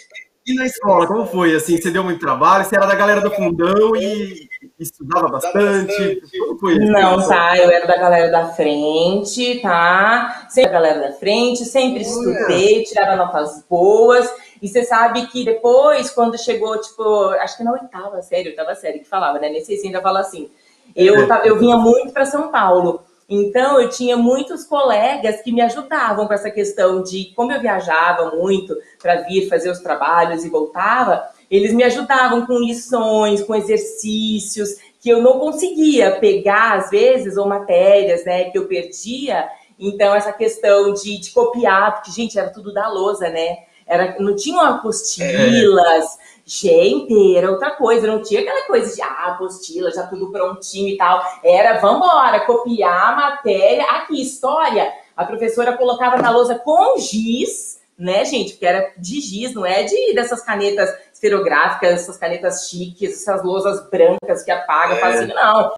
E 0.44 0.54
na 0.54 0.66
escola, 0.66 1.06
como 1.06 1.24
foi? 1.24 1.54
Assim, 1.54 1.80
você 1.80 1.90
deu 1.90 2.02
muito 2.02 2.20
trabalho? 2.20 2.64
Você 2.64 2.74
era 2.74 2.86
da 2.86 2.96
galera 2.96 3.20
do 3.20 3.30
fundão 3.30 3.94
e 3.94 4.48
estudava 4.78 5.28
bastante? 5.28 6.20
Como 6.36 6.58
foi 6.58 6.72
isso? 6.74 6.90
Não, 6.90 7.28
tá. 7.28 7.56
Eu 7.56 7.70
era 7.70 7.86
da 7.86 7.96
galera 7.96 8.30
da 8.30 8.48
frente, 8.48 9.60
tá? 9.60 10.46
Sempre 10.48 10.72
da 10.72 10.80
galera 10.80 11.08
da 11.08 11.12
frente, 11.12 11.64
sempre 11.64 12.02
estudei, 12.02 12.82
tirava 12.82 13.14
notas 13.14 13.64
boas. 13.70 14.28
E 14.60 14.68
você 14.68 14.82
sabe 14.84 15.26
que 15.28 15.44
depois, 15.44 16.10
quando 16.10 16.36
chegou, 16.36 16.80
tipo, 16.80 17.28
acho 17.40 17.56
que 17.56 17.64
na 17.64 17.72
oitava 17.72 18.20
série, 18.22 18.48
oitava 18.48 18.74
série 18.74 18.98
que 18.98 19.08
falava, 19.08 19.38
né? 19.38 19.48
Nem 19.48 19.64
sei 19.64 19.76
se 19.76 19.86
ainda 19.86 20.00
fala 20.00 20.20
assim. 20.20 20.50
Eu, 20.94 21.20
é. 21.20 21.42
eu 21.44 21.58
vinha 21.58 21.76
muito 21.76 22.12
para 22.12 22.24
São 22.24 22.50
Paulo. 22.50 23.00
Então, 23.34 23.80
eu 23.80 23.88
tinha 23.88 24.14
muitos 24.14 24.62
colegas 24.62 25.40
que 25.40 25.50
me 25.50 25.62
ajudavam 25.62 26.26
com 26.26 26.34
essa 26.34 26.50
questão 26.50 27.02
de 27.02 27.32
como 27.34 27.50
eu 27.50 27.62
viajava 27.62 28.36
muito 28.36 28.76
para 29.00 29.22
vir 29.22 29.48
fazer 29.48 29.70
os 29.70 29.78
trabalhos 29.78 30.44
e 30.44 30.50
voltava, 30.50 31.26
eles 31.50 31.72
me 31.72 31.82
ajudavam 31.82 32.44
com 32.44 32.58
lições, 32.58 33.42
com 33.42 33.54
exercícios 33.54 34.76
que 35.00 35.08
eu 35.08 35.22
não 35.22 35.38
conseguia 35.38 36.20
pegar 36.20 36.74
às 36.76 36.90
vezes 36.90 37.38
ou 37.38 37.48
matérias, 37.48 38.22
né, 38.26 38.50
que 38.50 38.58
eu 38.58 38.68
perdia. 38.68 39.48
Então, 39.78 40.14
essa 40.14 40.32
questão 40.34 40.92
de, 40.92 41.18
de 41.18 41.30
copiar, 41.30 41.94
porque 41.94 42.10
gente, 42.10 42.38
era 42.38 42.50
tudo 42.50 42.70
da 42.70 42.86
lousa, 42.86 43.30
né? 43.30 43.60
Era, 43.86 44.14
não 44.20 44.36
tinham 44.36 44.60
apostilas, 44.60 46.04
é 46.04 46.21
Gente, 46.44 47.36
era 47.36 47.50
outra 47.50 47.70
coisa, 47.70 48.06
não 48.06 48.22
tinha 48.22 48.40
aquela 48.40 48.66
coisa 48.66 48.94
de 48.94 49.00
ah, 49.00 49.28
apostila, 49.28 49.92
já 49.92 50.06
tudo 50.06 50.32
prontinho 50.32 50.88
e 50.88 50.96
tal. 50.96 51.22
Era, 51.42 51.78
vambora, 51.78 52.40
copiar 52.40 53.12
a 53.12 53.16
matéria. 53.16 53.84
Aqui, 53.84 54.20
história, 54.20 54.92
a 55.16 55.24
professora 55.24 55.76
colocava 55.76 56.16
na 56.16 56.30
lousa 56.30 56.58
com 56.58 56.98
giz, 56.98 57.80
né, 57.96 58.24
gente? 58.24 58.52
Porque 58.52 58.66
era 58.66 58.92
de 58.96 59.20
giz, 59.20 59.54
não 59.54 59.64
é 59.64 59.84
de 59.84 60.14
dessas 60.14 60.42
canetas 60.42 60.92
esferográficas, 61.12 61.92
essas 61.92 62.16
canetas 62.16 62.68
chiques, 62.68 63.22
essas 63.22 63.44
lousas 63.44 63.88
brancas 63.88 64.42
que 64.42 64.50
apagam, 64.50 64.96
é. 64.96 65.26
não. 65.26 65.72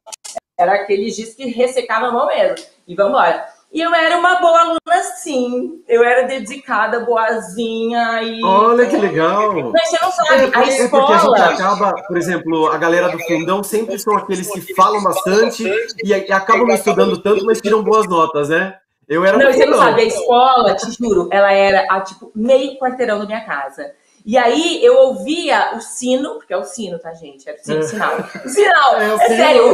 Era 0.57 0.75
aquele 0.75 1.11
giz 1.11 1.35
que 1.35 1.47
ressecava 1.51 2.07
a 2.07 2.13
mão 2.13 2.27
mesmo. 2.27 2.67
E 2.87 2.95
vambora. 2.95 3.47
E 3.75 3.81
eu 3.81 3.93
era 3.93 4.17
uma 4.17 4.37
boa 4.37 4.61
aluna, 4.61 5.03
sim. 5.17 5.83
Eu 5.89 6.05
era 6.05 6.29
dedicada, 6.29 7.01
boazinha 7.01 8.23
e. 8.23 8.41
Olha 8.45 8.87
que 8.87 8.97
legal! 8.97 9.53
Mas 9.73 9.89
você 9.89 9.99
não 10.01 10.13
sabe, 10.13 10.53
a 10.55 10.63
é, 10.63 10.69
escola. 10.69 11.17
É 11.17 11.19
porque 11.19 11.41
a 11.43 11.49
gente 11.49 11.61
acaba, 11.61 11.93
por 12.07 12.17
exemplo, 12.17 12.69
a 12.69 12.79
galera 12.79 13.09
do 13.09 13.19
fundão 13.19 13.65
sempre 13.65 13.99
são 13.99 14.17
aqueles 14.17 14.49
que 14.49 14.73
falam 14.77 15.03
bastante 15.03 15.69
e, 16.05 16.15
acabam 16.15 16.69
não 16.69 16.75
estudando 16.77 17.21
tanto, 17.21 17.45
mas 17.45 17.61
tiram 17.61 17.83
boas 17.83 18.09
notas, 18.09 18.49
né? 18.49 18.77
Eu 19.09 19.25
era 19.25 19.37
Não, 19.37 19.53
você 19.53 19.67
não 19.67 19.77
sabe, 19.77 20.03
a 20.03 20.05
escola, 20.05 20.77
te 20.77 20.93
juro, 20.93 21.29
ela 21.33 21.53
era 21.53 21.85
a 21.91 22.01
tipo 22.01 22.31
meio 22.33 22.79
quarteirão 22.79 23.19
da 23.19 23.27
minha 23.27 23.45
casa. 23.45 23.91
E 24.25 24.39
aí 24.39 24.83
eu 24.85 24.97
ouvia 24.99 25.75
o 25.75 25.81
sino, 25.81 26.37
porque 26.37 26.55
é 26.55 26.57
o 26.57 26.65
sino, 26.65 26.97
tá, 27.01 27.13
gente? 27.13 27.49
Era 27.49 27.59
o 27.59 27.61
sino, 27.61 27.81
é. 27.81 27.83
sinal. 27.83 28.17
O 28.45 28.49
sinal, 28.49 28.97
é, 28.99 29.15
é 29.15 29.19
sério. 29.19 29.65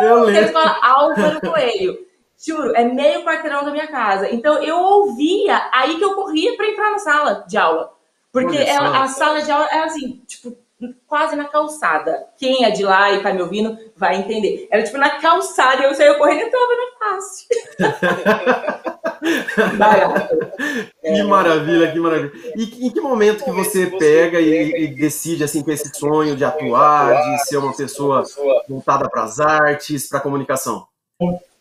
Eu 0.00 0.24
lembro. 0.24 0.40
Eles 0.40 0.50
falam 0.50 0.76
Álvaro 0.82 1.40
Coelho. 1.40 2.13
Juro, 2.38 2.74
é 2.76 2.84
meio 2.84 3.24
quarteirão 3.24 3.64
da 3.64 3.70
minha 3.70 3.88
casa. 3.88 4.30
Então 4.30 4.62
eu 4.62 4.76
ouvia, 4.76 5.68
aí 5.72 5.96
que 5.96 6.04
eu 6.04 6.14
corria 6.14 6.56
para 6.56 6.68
entrar 6.68 6.90
na 6.90 6.98
sala 6.98 7.44
de 7.46 7.56
aula. 7.56 7.92
Porque 8.32 8.56
ela, 8.56 9.02
a 9.02 9.08
sala 9.08 9.42
de 9.42 9.50
aula 9.50 9.66
é 9.70 9.84
assim, 9.84 10.22
tipo, 10.26 10.56
quase 11.06 11.36
na 11.36 11.44
calçada. 11.44 12.26
Quem 12.36 12.64
é 12.64 12.70
de 12.70 12.82
lá 12.82 13.12
e 13.12 13.22
tá 13.22 13.32
me 13.32 13.40
ouvindo 13.40 13.78
vai 13.96 14.16
entender. 14.16 14.66
Era 14.70 14.82
tipo 14.82 14.98
na 14.98 15.20
calçada, 15.20 15.82
e 15.82 15.84
eu 15.84 15.94
saía 15.94 16.14
correndo 16.14 16.40
e 16.40 16.44
entrava 16.44 16.72
na 16.76 16.98
classe. 16.98 17.46
Que 21.02 21.22
maravilha, 21.22 21.92
que 21.92 21.98
maravilha. 21.98 22.32
E 22.56 22.86
em 22.86 22.90
que 22.90 23.00
momento 23.00 23.44
que 23.44 23.50
você 23.50 23.86
pega 23.86 24.40
e, 24.40 24.84
e 24.84 24.88
decide 24.88 25.44
assim 25.44 25.62
com 25.62 25.70
esse 25.70 25.90
sonho 25.96 26.36
de 26.36 26.44
atuar, 26.44 27.14
de 27.22 27.46
ser 27.46 27.56
uma 27.56 27.74
pessoa 27.74 28.22
voltada 28.68 29.08
para 29.08 29.22
as 29.22 29.40
artes, 29.40 30.08
para 30.08 30.18
a 30.18 30.22
comunicação? 30.22 30.86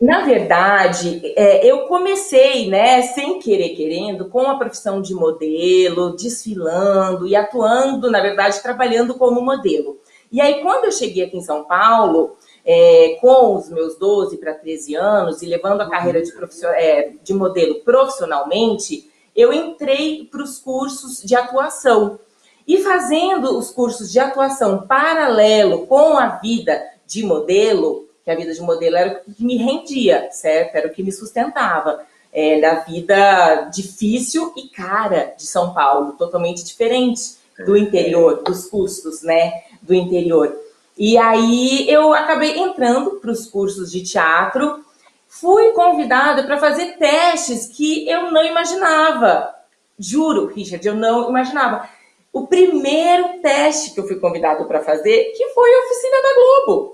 Na 0.04 0.26
verdade, 0.26 1.22
é, 1.34 1.66
eu 1.66 1.88
comecei, 1.88 2.70
né, 2.70 3.02
sem 3.04 3.40
querer 3.40 3.70
querendo, 3.70 4.28
com 4.28 4.42
a 4.42 4.58
profissão 4.58 5.02
de 5.02 5.14
modelo, 5.14 6.14
desfilando 6.18 7.26
e 7.26 7.38
atuando, 7.38 8.12
na 8.12 8.20
verdade, 8.20 8.62
trabalhando 8.62 9.14
como 9.14 9.40
modelo. 9.40 9.98
E 10.30 10.42
aí, 10.42 10.62
quando 10.62 10.84
eu 10.84 10.92
cheguei 10.92 11.24
aqui 11.24 11.38
em 11.38 11.42
São 11.42 11.64
Paulo, 11.64 12.36
é, 12.66 13.18
com 13.22 13.56
os 13.56 13.70
meus 13.70 13.98
12 13.98 14.36
para 14.40 14.54
13 14.54 14.94
anos 14.94 15.42
e 15.42 15.46
levando 15.46 15.80
a 15.80 15.90
carreira 15.90 16.22
de, 16.22 16.34
é, 16.76 17.14
de 17.24 17.34
modelo 17.34 17.76
profissionalmente, 17.76 19.10
eu 19.34 19.54
entrei 19.54 20.28
para 20.30 20.44
os 20.44 20.60
cursos 20.60 21.24
de 21.24 21.34
atuação. 21.34 22.20
E 22.68 22.80
fazendo 22.84 23.58
os 23.58 23.72
cursos 23.72 24.12
de 24.12 24.20
atuação 24.20 24.86
paralelo 24.86 25.88
com 25.88 26.18
a 26.18 26.28
vida 26.28 26.84
de 27.08 27.24
modelo, 27.26 28.10
que 28.24 28.32
a 28.32 28.36
vida 28.36 28.54
de 28.54 28.62
modelo 28.62 28.96
era 28.96 29.22
o 29.28 29.34
que 29.34 29.44
me 29.44 29.58
rendia, 29.58 30.30
certo? 30.32 30.76
Era 30.76 30.88
o 30.88 30.92
que 30.92 31.04
me 31.04 31.12
sustentava. 31.12 32.06
É, 32.36 32.60
da 32.60 32.76
vida 32.80 33.70
difícil 33.72 34.52
e 34.58 34.68
cara 34.68 35.36
de 35.38 35.46
São 35.46 35.72
Paulo, 35.72 36.14
totalmente 36.14 36.64
diferente 36.64 37.36
do 37.64 37.78
interior, 37.78 38.42
dos 38.42 38.66
custos, 38.66 39.22
né, 39.22 39.52
do 39.82 39.94
interior. 39.94 40.52
E 40.98 41.16
aí 41.18 41.88
eu 41.88 42.12
acabei 42.14 42.58
entrando 42.58 43.20
para 43.20 43.32
os 43.32 43.46
cursos 43.46 43.92
de 43.92 44.02
teatro, 44.02 44.84
fui 45.28 45.72
convidada 45.72 46.44
para 46.44 46.58
fazer 46.58 46.98
testes 46.98 47.68
que 47.68 48.08
eu 48.10 48.32
não 48.32 48.44
imaginava. 48.44 49.54
Juro, 49.98 50.48
Richard, 50.48 50.88
eu 50.88 50.96
não 50.96 51.30
imaginava. 51.30 51.88
O 52.32 52.48
primeiro 52.48 53.42
teste 53.42 53.94
que 53.94 54.00
eu 54.00 54.08
fui 54.08 54.16
convidado 54.16 54.66
para 54.66 54.82
fazer, 54.84 55.34
que 55.36 55.50
foi 55.50 55.70
a 55.72 55.80
oficina 55.86 56.18
da 56.22 56.36
Globo. 56.36 56.93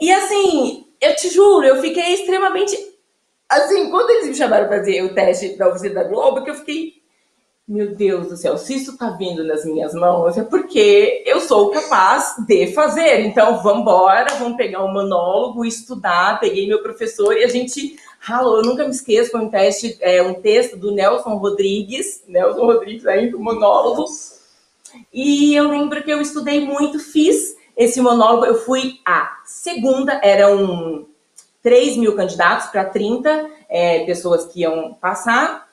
E 0.00 0.10
assim, 0.10 0.86
eu 1.00 1.14
te 1.14 1.28
juro, 1.28 1.66
eu 1.66 1.80
fiquei 1.80 2.14
extremamente. 2.14 2.76
Assim, 3.48 3.90
quando 3.90 4.10
eles 4.10 4.28
me 4.28 4.34
chamaram 4.34 4.68
para 4.68 4.78
fazer 4.78 5.02
o 5.02 5.14
teste 5.14 5.56
da 5.56 5.68
oficina 5.68 5.96
da 5.96 6.04
Globo, 6.04 6.42
que 6.42 6.50
eu 6.50 6.54
fiquei. 6.54 7.00
Meu 7.68 7.94
Deus 7.94 8.26
do 8.26 8.36
céu, 8.36 8.58
se 8.58 8.74
isso 8.74 8.98
tá 8.98 9.10
vindo 9.10 9.44
nas 9.44 9.64
minhas 9.64 9.94
mãos, 9.94 10.36
é 10.36 10.42
porque 10.42 11.22
eu 11.24 11.40
sou 11.40 11.70
capaz 11.70 12.34
de 12.44 12.72
fazer. 12.72 13.20
Então, 13.20 13.62
vamos 13.62 13.82
embora, 13.82 14.34
vamos 14.34 14.56
pegar 14.56 14.84
um 14.84 14.92
monólogo, 14.92 15.64
estudar. 15.64 16.40
Peguei 16.40 16.66
meu 16.66 16.82
professor 16.82 17.32
e 17.36 17.44
a 17.44 17.46
gente 17.46 17.96
ralou. 18.18 18.56
Eu 18.56 18.64
nunca 18.64 18.82
me 18.82 18.90
esqueço, 18.90 19.30
foi 19.30 19.40
um 19.40 19.50
teste, 19.50 19.96
é, 20.00 20.20
um 20.20 20.34
texto 20.34 20.76
do 20.76 20.90
Nelson 20.90 21.36
Rodrigues, 21.36 22.24
Nelson 22.26 22.66
Rodrigues 22.66 23.06
ainda, 23.06 23.36
um 23.36 23.42
monólogo. 23.42 24.04
E 25.12 25.54
eu 25.54 25.68
lembro 25.68 26.02
que 26.02 26.10
eu 26.10 26.20
estudei 26.20 26.60
muito, 26.60 26.98
fiz 26.98 27.54
esse 27.80 27.98
monólogo, 27.98 28.44
eu 28.44 28.56
fui 28.56 29.00
a 29.06 29.38
segunda, 29.42 30.20
eram 30.22 31.06
3 31.62 31.96
mil 31.96 32.14
candidatos 32.14 32.66
para 32.66 32.84
30 32.84 33.50
é, 33.70 34.04
pessoas 34.04 34.44
que 34.44 34.60
iam 34.60 34.92
passar. 35.00 35.66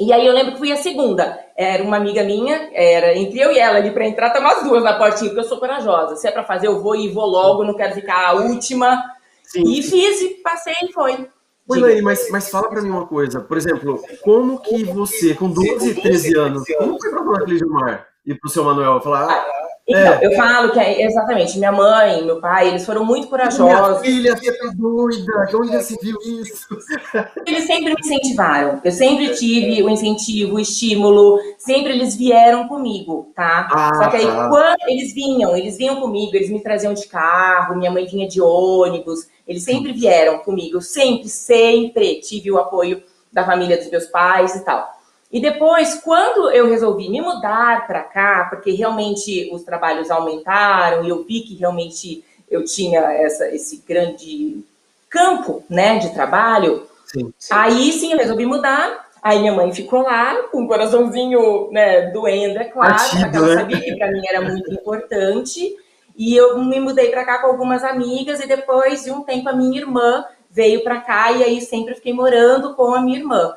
E 0.00 0.14
aí 0.14 0.26
eu 0.26 0.32
lembro 0.32 0.52
que 0.52 0.58
fui 0.58 0.72
a 0.72 0.76
segunda. 0.76 1.38
Era 1.54 1.82
uma 1.82 1.98
amiga 1.98 2.24
minha, 2.24 2.70
era 2.72 3.14
entre 3.18 3.38
eu 3.38 3.52
e 3.52 3.58
ela 3.58 3.76
ali 3.76 3.90
para 3.90 4.06
entrar, 4.06 4.30
tá 4.30 4.40
umas 4.40 4.62
duas 4.62 4.82
na 4.82 4.94
portinha, 4.94 5.28
porque 5.28 5.40
eu 5.40 5.48
sou 5.48 5.58
corajosa. 5.58 6.16
Se 6.16 6.26
é 6.26 6.30
para 6.30 6.42
fazer, 6.42 6.68
eu 6.68 6.80
vou 6.80 6.96
e 6.96 7.12
vou 7.12 7.26
logo, 7.26 7.64
não 7.64 7.74
quero 7.74 7.94
ficar 7.94 8.30
a 8.30 8.32
última. 8.32 9.04
Sim. 9.42 9.64
E 9.66 9.82
fiz, 9.82 10.22
e 10.22 10.28
passei 10.42 10.72
e 10.84 10.90
foi. 10.90 11.28
Oi, 11.68 11.80
Laine, 11.80 12.00
mas, 12.00 12.30
mas 12.30 12.48
fala 12.48 12.70
para 12.70 12.80
mim 12.80 12.88
uma 12.88 13.06
coisa. 13.06 13.42
Por 13.42 13.58
exemplo, 13.58 14.02
como 14.22 14.58
que 14.60 14.84
você, 14.84 15.34
com 15.34 15.50
12, 15.50 16.00
13 16.00 16.38
anos, 16.38 16.64
como 16.78 16.98
foi 16.98 17.10
para 17.10 17.24
falar 17.24 17.40
com 17.40 17.54
Gilmar 17.54 18.06
e 18.24 18.34
para 18.34 18.48
o 18.48 18.50
seu 18.50 18.64
Manuel? 18.64 19.02
Falar, 19.02 19.30
ah, 19.30 19.69
então, 19.90 20.14
é. 20.14 20.20
eu 20.22 20.32
falo 20.36 20.72
que 20.72 20.78
é 20.78 21.04
exatamente, 21.04 21.58
minha 21.58 21.72
mãe, 21.72 22.24
meu 22.24 22.40
pai, 22.40 22.68
eles 22.68 22.86
foram 22.86 23.04
muito 23.04 23.28
corajosos. 23.28 24.00
Minha 24.00 24.00
filha, 24.00 24.36
você 24.36 24.52
tá 24.52 24.72
doida, 24.74 25.48
onde 25.54 25.72
já 25.72 25.80
se 25.80 25.98
viu 26.00 26.16
isso? 26.40 26.68
Eles 27.46 27.64
sempre 27.64 27.94
me 27.94 28.00
incentivaram. 28.00 28.80
Eu 28.84 28.92
sempre 28.92 29.34
tive 29.34 29.82
o 29.82 29.90
incentivo, 29.90 30.56
o 30.56 30.60
estímulo, 30.60 31.38
sempre 31.58 31.92
eles 31.92 32.14
vieram 32.14 32.68
comigo, 32.68 33.32
tá? 33.34 33.68
Ah, 33.72 33.94
Só 33.94 34.10
que 34.10 34.16
aí, 34.16 34.26
tá. 34.26 34.48
quando 34.48 34.88
eles 34.88 35.12
vinham, 35.12 35.56
eles 35.56 35.76
vinham 35.76 36.00
comigo, 36.00 36.34
eles 36.34 36.50
me 36.50 36.62
traziam 36.62 36.94
de 36.94 37.06
carro, 37.08 37.76
minha 37.76 37.90
mãe 37.90 38.06
vinha 38.06 38.28
de 38.28 38.40
ônibus, 38.40 39.26
eles 39.46 39.64
sempre 39.64 39.92
vieram 39.92 40.38
comigo. 40.38 40.76
Eu 40.76 40.80
sempre, 40.80 41.28
sempre 41.28 42.20
tive 42.20 42.50
o 42.50 42.58
apoio 42.58 43.02
da 43.32 43.44
família 43.44 43.76
dos 43.76 43.90
meus 43.90 44.06
pais 44.06 44.54
e 44.54 44.64
tal. 44.64 44.99
E 45.32 45.40
depois, 45.40 45.94
quando 46.02 46.50
eu 46.50 46.68
resolvi 46.68 47.08
me 47.08 47.20
mudar 47.20 47.86
para 47.86 48.02
cá, 48.02 48.46
porque 48.50 48.72
realmente 48.72 49.48
os 49.52 49.62
trabalhos 49.62 50.10
aumentaram 50.10 51.04
e 51.04 51.08
eu 51.08 51.22
vi 51.22 51.42
que 51.42 51.54
realmente 51.54 52.24
eu 52.50 52.64
tinha 52.64 53.00
essa, 53.12 53.48
esse 53.48 53.84
grande 53.86 54.64
campo 55.08 55.62
né, 55.70 55.98
de 55.98 56.12
trabalho, 56.12 56.84
sim, 57.06 57.32
sim. 57.38 57.54
aí 57.54 57.92
sim 57.92 58.12
eu 58.12 58.18
resolvi 58.18 58.44
mudar. 58.44 59.08
Aí 59.22 59.38
minha 59.38 59.52
mãe 59.52 59.72
ficou 59.72 60.02
lá, 60.02 60.34
com 60.50 60.64
o 60.64 60.66
coraçãozinho 60.66 61.70
né, 61.70 62.10
doendo, 62.10 62.58
é 62.58 62.64
claro, 62.64 62.96
porque 62.98 63.36
ela 63.36 63.54
sabia 63.54 63.80
que 63.80 63.96
para 63.96 64.10
mim 64.10 64.22
era 64.26 64.40
muito 64.40 64.72
importante. 64.72 65.76
E 66.16 66.34
eu 66.34 66.58
me 66.58 66.80
mudei 66.80 67.10
para 67.10 67.24
cá 67.24 67.38
com 67.38 67.46
algumas 67.46 67.84
amigas, 67.84 68.40
e 68.40 68.48
depois 68.48 69.04
de 69.04 69.10
um 69.10 69.22
tempo 69.22 69.48
a 69.48 69.52
minha 69.52 69.78
irmã 69.78 70.24
veio 70.50 70.82
para 70.82 71.00
cá, 71.02 71.30
e 71.32 71.44
aí 71.44 71.60
sempre 71.60 71.94
fiquei 71.94 72.14
morando 72.14 72.74
com 72.74 72.94
a 72.94 73.00
minha 73.00 73.18
irmã 73.18 73.54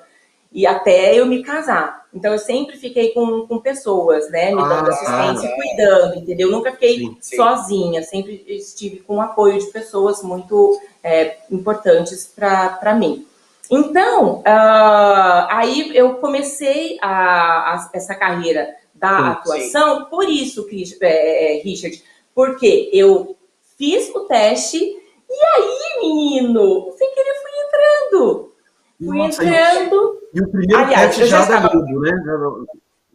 e 0.53 0.67
até 0.67 1.17
eu 1.17 1.25
me 1.25 1.41
casar. 1.41 2.05
Então 2.13 2.31
eu 2.31 2.39
sempre 2.39 2.77
fiquei 2.77 3.12
com, 3.12 3.48
com 3.48 3.60
pessoas, 3.60 4.29
né, 4.29 4.51
me 4.51 4.62
dando 4.62 4.88
ah, 4.88 4.93
assistência 4.93 5.48
e 5.48 5.55
cuidando, 5.55 6.15
entendeu? 6.17 6.50
Eu 6.50 6.55
nunca 6.55 6.72
fiquei 6.72 7.00
sim, 7.00 7.17
sim. 7.19 7.36
sozinha, 7.36 8.03
sempre 8.03 8.45
estive 8.48 8.98
com 9.00 9.17
o 9.17 9.22
apoio 9.22 9.57
de 9.57 9.65
pessoas 9.67 10.22
muito 10.22 10.79
é, 11.03 11.38
importantes 11.50 12.31
para 12.36 12.93
mim. 12.93 13.25
Então, 13.72 14.41
uh, 14.41 15.48
aí 15.50 15.95
eu 15.95 16.15
comecei 16.15 17.00
a, 17.01 17.74
a, 17.74 17.89
essa 17.93 18.13
carreira 18.13 18.75
da 18.93 19.17
sim, 19.17 19.24
atuação, 19.24 20.05
por 20.05 20.29
isso, 20.29 20.67
é, 21.01 21.57
é, 21.57 21.62
Richard, 21.63 22.03
porque 22.36 22.89
eu 22.93 23.36
fiz 23.77 24.13
o 24.13 24.22
teste 24.22 24.77
e 24.77 25.45
aí, 25.55 26.01
menino, 26.01 26.93
sem 26.95 27.13
querer 27.15 27.33
fui 27.41 27.51
entrando. 27.65 28.52
Fui 28.97 29.17
Nossa, 29.17 29.43
entrando. 29.43 30.19
E 30.33 30.41
o 30.41 30.50
primeiro 30.50 30.83
Aliás, 30.83 31.15
já, 31.15 31.25
já 31.25 31.67
Globo, 31.67 32.00
né? 32.00 32.12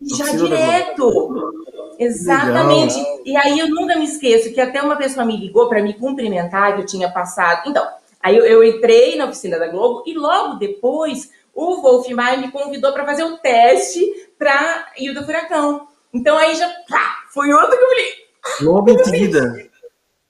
Já, 0.03 0.27
já 0.27 0.37
direto. 0.37 1.53
Exatamente. 1.99 2.97
Legal. 2.97 3.21
E 3.25 3.37
aí 3.37 3.59
eu 3.59 3.69
nunca 3.69 3.97
me 3.97 4.05
esqueço 4.05 4.53
que 4.53 4.61
até 4.61 4.81
uma 4.81 4.97
pessoa 4.97 5.27
me 5.27 5.37
ligou 5.37 5.69
para 5.69 5.83
me 5.83 5.95
cumprimentar 5.95 6.75
que 6.75 6.83
eu 6.83 6.87
tinha 6.87 7.11
passado. 7.11 7.69
Então, 7.69 7.87
aí 8.23 8.37
eu, 8.37 8.45
eu, 8.45 8.63
entrei 8.63 9.17
na 9.17 9.27
oficina 9.27 9.59
da 9.59 9.69
Globo 9.69 10.05
e 10.07 10.15
logo 10.15 10.55
depois 10.55 11.31
o 11.55 11.83
Wolf 11.83 12.09
Maia 12.11 12.39
me 12.39 12.53
convidou 12.53 12.93
para 12.93 13.05
fazer 13.05 13.25
o 13.25 13.39
teste 13.39 14.01
para 14.39 14.93
Ilha 14.97 15.15
do 15.15 15.27
Furacão. 15.27 15.89
Então 16.15 16.39
aí 16.39 16.55
já 16.55 16.69
pá, 16.89 17.25
foi 17.35 17.53
outro 17.53 17.77
que 17.77 17.83
eu 17.83 17.89
falei. 17.89 18.13
Logo 18.63 18.91
em 18.91 19.05
seguida. 19.05 19.68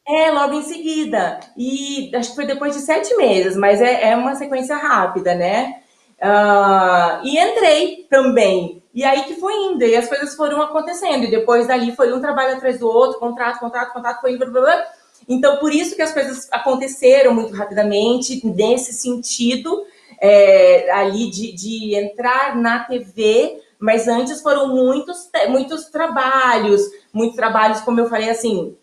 É, 0.09 0.31
logo 0.31 0.55
em 0.55 0.63
seguida. 0.63 1.39
E 1.55 2.11
acho 2.17 2.31
que 2.31 2.37
foi 2.37 2.47
depois 2.47 2.75
de 2.75 2.81
sete 2.81 3.15
meses, 3.17 3.57
mas 3.57 3.81
é, 3.83 4.11
é 4.11 4.17
uma 4.17 4.35
sequência 4.35 4.75
rápida, 4.75 5.35
né? 5.35 5.83
Uh, 6.19 7.25
e 7.25 7.39
entrei 7.39 8.07
também. 8.09 8.83
E 8.95 9.05
aí 9.05 9.25
que 9.25 9.35
foi 9.35 9.53
indo, 9.55 9.85
e 9.85 9.95
as 9.95 10.09
coisas 10.09 10.35
foram 10.35 10.63
acontecendo. 10.63 11.25
E 11.25 11.31
depois 11.31 11.67
dali 11.67 11.95
foi 11.95 12.13
um 12.13 12.23
trabalho 12.23 12.57
atrás 12.57 12.79
do 12.79 12.89
outro, 12.89 13.21
contrato, 13.21 13.61
contrato, 13.61 13.93
contrato, 13.93 14.21
foi 14.23 14.33
indo. 14.33 14.51
Blá, 14.51 14.63
blá. 14.63 14.85
Então, 15.29 15.59
por 15.59 15.75
isso 15.75 15.95
que 15.95 16.01
as 16.01 16.13
coisas 16.13 16.49
aconteceram 16.51 17.35
muito 17.35 17.55
rapidamente, 17.55 18.41
nesse 18.47 18.95
sentido, 18.95 19.85
é, 20.21 20.91
ali 20.91 21.31
de, 21.31 21.53
de 21.53 21.95
entrar 21.95 22.57
na 22.57 22.81
TV, 22.85 23.61
mas 23.79 24.09
antes 24.09 24.41
foram 24.41 24.69
muitos, 24.69 25.29
muitos 25.49 25.85
trabalhos, 25.91 26.81
muitos 27.13 27.37
trabalhos, 27.37 27.81
como 27.83 28.01
eu 28.01 28.09
falei 28.09 28.31
assim, 28.31 28.75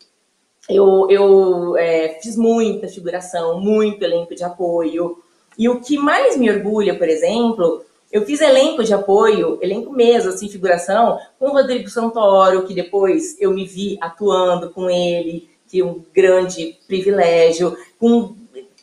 eu, 0.69 1.07
eu 1.09 1.77
é, 1.77 2.19
fiz 2.21 2.35
muita 2.35 2.87
figuração, 2.87 3.59
muito 3.59 4.03
elenco 4.03 4.33
de 4.35 4.43
apoio. 4.43 5.17
E 5.57 5.69
o 5.69 5.79
que 5.79 5.97
mais 5.97 6.35
me 6.37 6.49
orgulha, 6.49 6.97
por 6.97 7.07
exemplo, 7.07 7.85
Eu 8.11 8.25
fiz 8.25 8.39
elenco 8.39 8.81
de 8.81 8.93
apoio, 8.93 9.59
elenco 9.61 9.91
mesmo, 9.91 10.29
assim, 10.29 10.47
figuração, 10.47 11.19
com 11.37 11.47
o 11.47 11.51
Rodrigo 11.51 11.89
Santoro, 11.89 12.65
que 12.65 12.73
depois 12.73 13.35
eu 13.41 13.51
me 13.51 13.65
vi 13.65 13.97
atuando 13.99 14.69
com 14.69 14.89
ele, 14.89 15.49
que 15.67 15.81
é 15.81 15.85
um 15.85 16.01
grande 16.13 16.77
privilégio, 16.87 17.75
com 17.99 18.35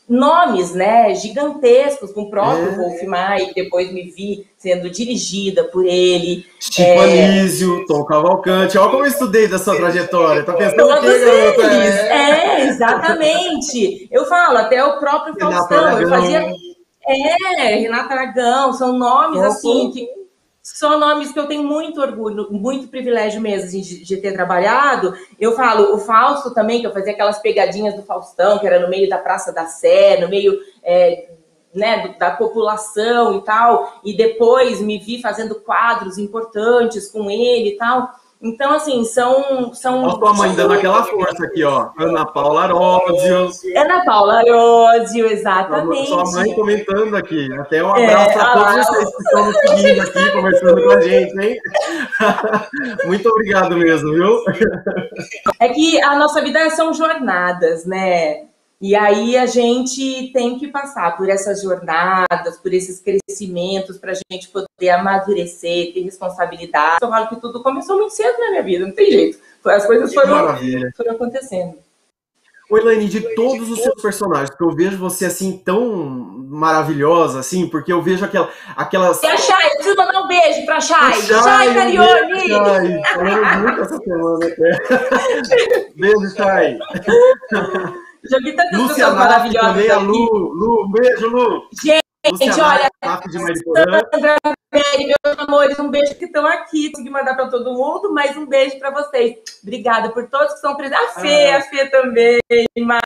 nomes, 0.08 0.72
né, 0.72 1.14
gigantescos, 1.14 2.12
com 2.12 2.22
o 2.22 2.30
próprio 2.30 2.68
é. 2.68 2.76
Wolf 2.76 3.02
Maia, 3.04 3.52
depois 3.54 3.92
me 3.92 4.10
vi 4.10 4.46
sendo 4.58 4.90
dirigida 4.90 5.64
por 5.64 5.84
ele. 5.84 6.44
Chico 6.60 6.82
é... 6.82 7.24
Anísio, 7.24 7.86
Tom 7.86 8.04
Cavalcante, 8.04 8.76
olha 8.76 8.90
como 8.90 9.04
eu 9.04 9.08
estudei 9.08 9.48
da 9.48 9.58
sua 9.58 9.76
trajetória, 9.76 10.44
tá 10.44 10.52
pensando 10.52 10.76
Todos 10.76 11.10
que, 11.10 11.18
garota? 11.18 11.62
É... 11.62 12.62
é, 12.62 12.68
exatamente. 12.68 14.08
Eu 14.10 14.26
falo, 14.26 14.58
até 14.58 14.84
o 14.84 14.98
próprio 14.98 15.34
Faustão, 15.38 16.00
eu 16.00 16.08
fazia... 16.08 16.52
É, 17.04 17.74
Renata 17.80 18.14
Aragão, 18.14 18.72
são 18.72 18.96
nomes, 18.96 19.42
assim, 19.42 19.90
que 19.90 20.21
são 20.62 20.98
nomes 20.98 21.32
que 21.32 21.38
eu 21.40 21.48
tenho 21.48 21.64
muito 21.64 22.00
orgulho, 22.00 22.46
muito 22.52 22.86
privilégio 22.86 23.40
mesmo 23.40 23.66
assim, 23.66 23.80
de, 23.80 24.04
de, 24.04 24.16
ter 24.18 24.32
trabalhado. 24.32 25.12
Eu 25.38 25.56
falo, 25.56 25.92
o 25.92 25.98
Fausto 25.98 26.54
também, 26.54 26.80
que 26.80 26.86
eu 26.86 26.92
fazia 26.92 27.12
aquelas 27.12 27.40
pegadinhas 27.40 27.96
do 27.96 28.04
Faustão, 28.04 28.60
que 28.60 28.66
era 28.66 28.78
no 28.78 28.88
meio 28.88 29.08
da 29.08 29.18
Praça 29.18 29.52
da 29.52 29.66
Sé, 29.66 30.20
no 30.20 30.28
meio 30.28 30.56
é, 30.84 31.30
né, 31.74 32.14
da 32.16 32.30
população 32.30 33.38
e 33.38 33.40
tal, 33.42 34.00
e 34.04 34.16
depois 34.16 34.80
me 34.80 34.98
vi 34.98 35.20
fazendo 35.20 35.56
quadros 35.56 36.16
importantes 36.16 37.10
com 37.10 37.28
ele 37.28 37.70
e 37.70 37.76
tal. 37.76 38.08
Então, 38.42 38.72
assim, 38.72 39.04
são. 39.04 39.72
são 39.72 40.02
Olha 40.02 40.14
a 40.14 40.18
tua 40.18 40.34
mãe 40.34 40.52
dando 40.56 40.74
aquela 40.74 41.04
força 41.04 41.44
aqui, 41.44 41.62
ó. 41.62 41.90
Ana 41.96 42.26
Paula 42.26 42.64
Arósio. 42.64 43.56
Ana 43.76 44.04
Paula 44.04 44.40
Arósio, 44.40 45.26
exatamente. 45.26 46.08
Sua 46.08 46.24
mãe 46.32 46.52
comentando 46.52 47.14
aqui. 47.14 47.52
Até 47.52 47.84
um 47.84 47.90
abraço 47.90 48.30
é, 48.30 48.32
para 48.32 48.52
todos 48.52 48.74
vocês 48.74 49.16
que 49.16 49.22
estão 49.22 49.46
nos 49.46 49.56
seguindo 49.60 50.00
aqui, 50.02 50.30
conversando 50.32 50.82
com 50.82 50.90
a 50.90 51.00
gente, 51.00 51.40
hein? 51.40 51.56
Muito 53.06 53.28
obrigado 53.28 53.76
mesmo, 53.76 54.12
viu? 54.12 54.36
É 55.60 55.68
que 55.68 56.02
a 56.02 56.16
nossa 56.16 56.42
vida 56.42 56.68
são 56.70 56.92
jornadas, 56.92 57.86
né? 57.86 58.51
E 58.82 58.96
aí 58.96 59.36
a 59.36 59.46
gente 59.46 60.32
tem 60.32 60.58
que 60.58 60.66
passar 60.66 61.16
por 61.16 61.28
essas 61.28 61.62
jornadas, 61.62 62.58
por 62.60 62.74
esses 62.74 63.00
crescimentos, 63.00 63.96
para 63.96 64.10
a 64.10 64.14
gente 64.28 64.48
poder 64.48 64.90
amadurecer, 64.90 65.94
ter 65.94 66.00
responsabilidade. 66.00 66.98
Eu 67.00 67.08
falo 67.08 67.28
que 67.28 67.40
tudo 67.40 67.62
começou 67.62 67.96
muito 67.96 68.12
cedo 68.12 68.40
na 68.40 68.50
minha 68.50 68.62
vida, 68.64 68.84
não 68.84 68.92
tem 68.92 69.08
jeito. 69.08 69.38
As 69.64 69.86
coisas 69.86 70.12
foram, 70.12 70.58
foram 70.96 71.12
acontecendo. 71.12 71.76
Oi, 72.68 72.80
Elaine, 72.80 73.06
de 73.06 73.20
todos 73.36 73.70
os 73.70 73.80
seus 73.80 74.02
personagens, 74.02 74.50
que 74.50 74.64
eu 74.64 74.74
vejo 74.74 74.96
você 74.96 75.26
assim 75.26 75.58
tão 75.58 75.94
maravilhosa, 76.48 77.38
assim, 77.38 77.68
porque 77.68 77.92
eu 77.92 78.02
vejo 78.02 78.24
aquela, 78.24 78.50
aquelas. 78.74 79.22
E 79.22 79.26
a 79.26 79.36
Chay, 79.36 79.66
eu 79.66 79.74
preciso 79.76 79.96
mandar 79.96 80.22
um 80.22 80.26
beijo 80.26 80.66
pra 80.66 80.80
Chay. 80.80 81.22
Chay, 81.22 81.74
Carione! 81.74 82.48
Chay, 82.48 83.02
falando 83.14 83.62
muito 83.62 83.80
essa 83.80 83.96
semana 83.98 84.46
até. 84.46 85.90
beijo, 85.94 86.34
Chay. 86.34 86.78
Vi 88.22 88.56
tantas 88.56 88.78
Lúcia 88.78 88.94
pessoas 88.94 89.14
maravilhosas. 89.14 89.72
Também, 89.72 89.90
a 89.90 89.98
Lu, 89.98 90.28
Lu, 90.52 90.86
um 90.86 90.90
beijo, 90.92 91.28
Lu. 91.28 91.68
Gente, 91.82 92.02
Lúcia 92.30 92.64
olha, 92.64 92.88
Sandra, 94.12 94.36
Mary, 94.72 95.06
meus 95.06 95.38
amores, 95.38 95.78
um 95.78 95.90
beijo 95.90 96.14
que 96.14 96.26
estão 96.26 96.46
aqui. 96.46 96.90
Consegui 96.90 97.10
mandar 97.10 97.34
para 97.34 97.48
todo 97.48 97.74
mundo, 97.74 98.12
mas 98.14 98.36
um 98.36 98.46
beijo 98.46 98.78
para 98.78 98.90
vocês. 98.90 99.36
Obrigada 99.62 100.10
por 100.10 100.28
todos 100.28 100.48
que 100.48 100.54
estão 100.54 100.76
presentes. 100.76 101.16
A 101.16 101.20
Fê, 101.20 101.50
ah. 101.50 101.58
a 101.58 101.60
Fê 101.62 101.86
também. 101.90 102.38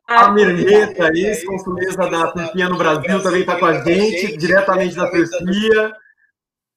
A 0.06 0.30
Mirneta, 0.30 1.10
ex-consuleza 1.14 2.08
da 2.08 2.30
Turquia 2.30 2.68
no 2.68 2.76
Brasil, 2.76 3.22
também 3.22 3.40
está 3.40 3.58
com 3.58 3.66
a 3.66 3.82
gente, 3.82 4.36
diretamente 4.36 4.94
da 4.94 5.10
Turquia. 5.10 5.96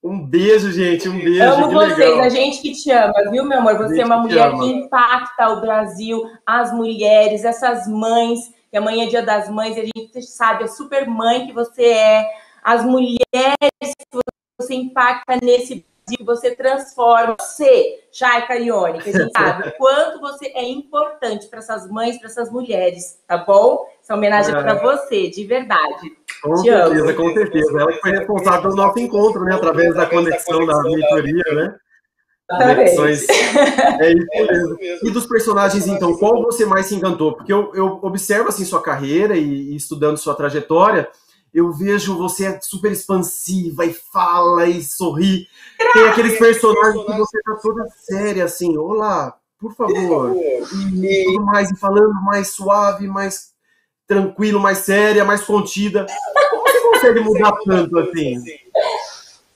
Um 0.02 0.26
beijo, 0.26 0.72
gente, 0.72 1.10
um 1.10 1.20
beijo. 1.20 1.44
Amo 1.44 1.72
vocês, 1.72 1.98
legal. 1.98 2.22
a 2.22 2.30
gente 2.30 2.62
que 2.62 2.72
te 2.72 2.90
ama, 2.90 3.14
viu, 3.32 3.44
meu 3.44 3.60
amor? 3.60 3.78
Você 3.78 4.00
é 4.00 4.06
uma 4.06 4.20
mulher 4.20 4.50
que 4.58 4.66
impacta 4.66 5.50
o 5.50 5.60
Brasil, 5.60 6.24
as 6.46 6.72
mulheres, 6.72 7.44
essas 7.44 7.86
mães, 7.86 8.40
que 8.72 8.78
amanhã 8.78 9.06
é 9.06 9.08
dia 9.08 9.22
das 9.22 9.50
mães, 9.50 9.76
e 9.76 9.82
a 9.82 9.84
gente 9.84 10.22
sabe 10.22 10.64
a 10.64 10.68
super 10.68 11.06
mãe 11.06 11.48
que 11.48 11.54
você 11.54 11.84
é, 11.84 12.26
as 12.64 12.86
mulheres 12.86 13.20
que 13.82 14.20
você 14.58 14.74
impacta 14.74 15.38
nesse 15.44 15.86
que 16.18 16.24
você 16.24 16.56
transforma 16.56 17.36
você, 17.40 18.04
Chay 18.12 18.48
Carione, 18.48 19.00
que 19.00 19.10
a 19.10 19.14
gente 19.14 19.32
sabe 19.38 19.70
o 19.70 19.78
quanto 19.78 20.20
você 20.20 20.48
é 20.48 20.68
importante 20.68 21.48
para 21.48 21.60
essas 21.60 21.90
mães, 21.90 22.18
para 22.18 22.28
essas 22.28 22.52
mulheres, 22.52 23.20
tá 23.28 23.38
bom? 23.38 23.86
Essa 24.02 24.16
homenagem 24.16 24.56
é. 24.56 24.62
para 24.62 24.76
você, 24.76 25.30
de 25.30 25.46
verdade. 25.46 26.18
Com 26.42 26.54
Te 26.56 26.70
certeza, 26.70 27.14
com 27.14 27.34
certeza. 27.34 27.82
Ela 27.82 27.92
que 27.92 28.02
foi 28.02 28.12
responsável 28.12 28.62
pelo 28.62 28.76
nosso 28.76 29.00
encontro, 29.00 29.44
né? 29.44 29.56
Através 29.56 29.94
da 29.96 30.06
conexão 30.06 30.66
da 30.66 30.82
mentoria, 30.82 31.44
né? 31.54 31.76
Conexões. 32.50 33.28
É 34.02 34.14
isso 34.14 34.78
mesmo. 34.78 35.08
E 35.08 35.12
dos 35.12 35.26
personagens, 35.26 35.86
então, 35.86 36.16
qual 36.18 36.42
você 36.42 36.66
mais 36.66 36.86
se 36.86 36.96
encantou? 36.96 37.36
Porque 37.36 37.52
eu, 37.52 37.72
eu 37.74 38.00
observo 38.02 38.48
assim 38.48 38.64
sua 38.64 38.82
carreira 38.82 39.36
e, 39.36 39.72
e 39.72 39.76
estudando 39.76 40.18
sua 40.18 40.34
trajetória 40.34 41.10
eu 41.54 41.72
vejo 41.72 42.18
você 42.18 42.60
super 42.62 42.92
expansiva 42.92 43.86
e 43.86 43.94
fala 43.94 44.68
e 44.68 44.84
sorri. 44.84 45.48
Tem 45.94 46.08
aqueles 46.08 46.38
personagens 46.38 47.06
que 47.06 47.18
você 47.18 47.42
tá 47.42 47.56
toda 47.62 47.88
séria, 47.98 48.46
assim, 48.46 48.78
olá, 48.78 49.36
por 49.58 49.74
favor. 49.74 50.36
E 50.36 51.26
tudo 51.26 51.46
mais, 51.46 51.72
e 51.72 51.76
falando 51.76 52.14
mais 52.24 52.50
suave, 52.50 53.08
mais 53.08 53.52
tranquilo, 54.10 54.60
mais 54.60 54.80
séria, 54.80 55.24
mais 55.24 55.44
contida. 55.44 56.08
Como 56.50 56.64
você 56.64 56.80
consegue 56.82 57.20
mudar 57.20 57.54
tanto 57.64 58.00
assim? 58.00 58.44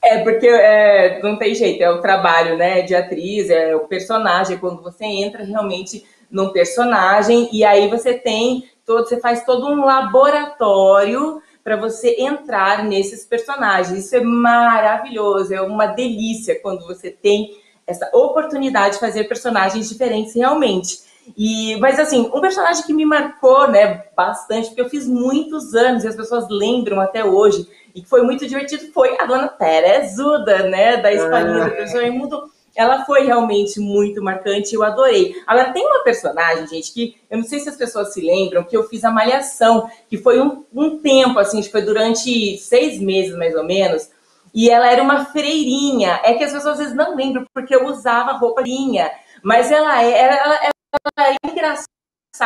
É, 0.03 0.19
porque 0.19 0.47
é, 0.47 1.19
não 1.23 1.37
tem 1.39 1.55
jeito, 1.55 1.81
é 1.81 1.89
o 1.89 2.01
trabalho 2.01 2.55
né, 2.55 2.83
de 2.83 2.93
atriz, 2.93 3.49
é 3.49 3.75
o 3.75 3.87
personagem, 3.87 4.59
quando 4.59 4.83
você 4.83 5.05
entra 5.05 5.43
realmente 5.43 6.05
num 6.29 6.49
personagem, 6.49 7.49
e 7.51 7.63
aí 7.63 7.87
você 7.89 8.13
tem 8.13 8.69
todo, 8.85 9.07
você 9.07 9.19
faz 9.19 9.43
todo 9.43 9.65
um 9.65 9.85
laboratório 9.85 11.41
para 11.63 11.77
você 11.77 12.17
entrar 12.19 12.83
nesses 12.83 13.25
personagens. 13.25 14.05
Isso 14.05 14.15
é 14.15 14.21
maravilhoso, 14.21 15.53
é 15.53 15.61
uma 15.61 15.87
delícia 15.87 16.59
quando 16.61 16.85
você 16.85 17.09
tem 17.09 17.57
essa 17.87 18.09
oportunidade 18.13 18.95
de 18.95 18.99
fazer 18.99 19.23
personagens 19.23 19.89
diferentes 19.89 20.35
realmente. 20.35 20.99
E, 21.37 21.75
mas 21.77 21.99
assim, 21.99 22.29
um 22.33 22.41
personagem 22.41 22.83
que 22.83 22.93
me 22.93 23.05
marcou, 23.05 23.67
né, 23.69 24.03
bastante, 24.15 24.67
porque 24.67 24.81
eu 24.81 24.89
fiz 24.89 25.07
muitos 25.07 25.73
anos 25.73 26.03
e 26.03 26.07
as 26.07 26.15
pessoas 26.15 26.45
lembram 26.49 26.99
até 26.99 27.23
hoje, 27.23 27.67
e 27.95 28.01
que 28.01 28.09
foi 28.09 28.21
muito 28.23 28.47
divertido, 28.47 28.91
foi 28.91 29.17
a 29.19 29.25
dona 29.25 29.47
Terezuda, 29.47 30.69
né, 30.69 30.97
da 30.97 31.11
Escolinha 31.11 31.63
ah. 31.63 31.65
do 31.65 31.75
Professor 31.75 32.11
Mundo 32.11 32.53
ela 32.75 33.05
foi 33.05 33.25
realmente 33.25 33.79
muito 33.79 34.21
marcante, 34.21 34.73
eu 34.73 34.83
adorei. 34.83 35.35
Agora, 35.45 35.71
tem 35.71 35.85
uma 35.85 36.03
personagem, 36.03 36.67
gente, 36.67 36.91
que 36.91 37.15
eu 37.29 37.37
não 37.37 37.45
sei 37.45 37.59
se 37.59 37.69
as 37.69 37.75
pessoas 37.75 38.13
se 38.13 38.21
lembram, 38.21 38.63
que 38.63 38.75
eu 38.75 38.83
fiz 38.87 39.03
a 39.03 39.11
Malhação, 39.11 39.89
que 40.09 40.17
foi 40.17 40.41
um, 40.41 40.65
um 40.73 40.97
tempo, 40.97 41.37
assim, 41.37 41.61
foi 41.63 41.83
durante 41.83 42.57
seis 42.57 42.99
meses, 42.99 43.35
mais 43.35 43.55
ou 43.55 43.63
menos, 43.63 44.09
e 44.53 44.69
ela 44.69 44.91
era 44.91 45.03
uma 45.03 45.25
freirinha. 45.25 46.19
É 46.23 46.33
que 46.33 46.43
as 46.43 46.51
pessoas 46.51 46.73
às 46.73 46.79
vezes 46.79 46.95
não 46.95 47.15
lembram, 47.15 47.45
porque 47.53 47.75
eu 47.75 47.85
usava 47.85 48.33
roupinha, 48.33 49.11
mas 49.43 49.71
ela, 49.71 50.01
é, 50.01 50.19
ela, 50.19 50.35
ela, 50.35 50.72
ela 51.17 51.29
é 51.29 51.49
engraçada 51.49 51.87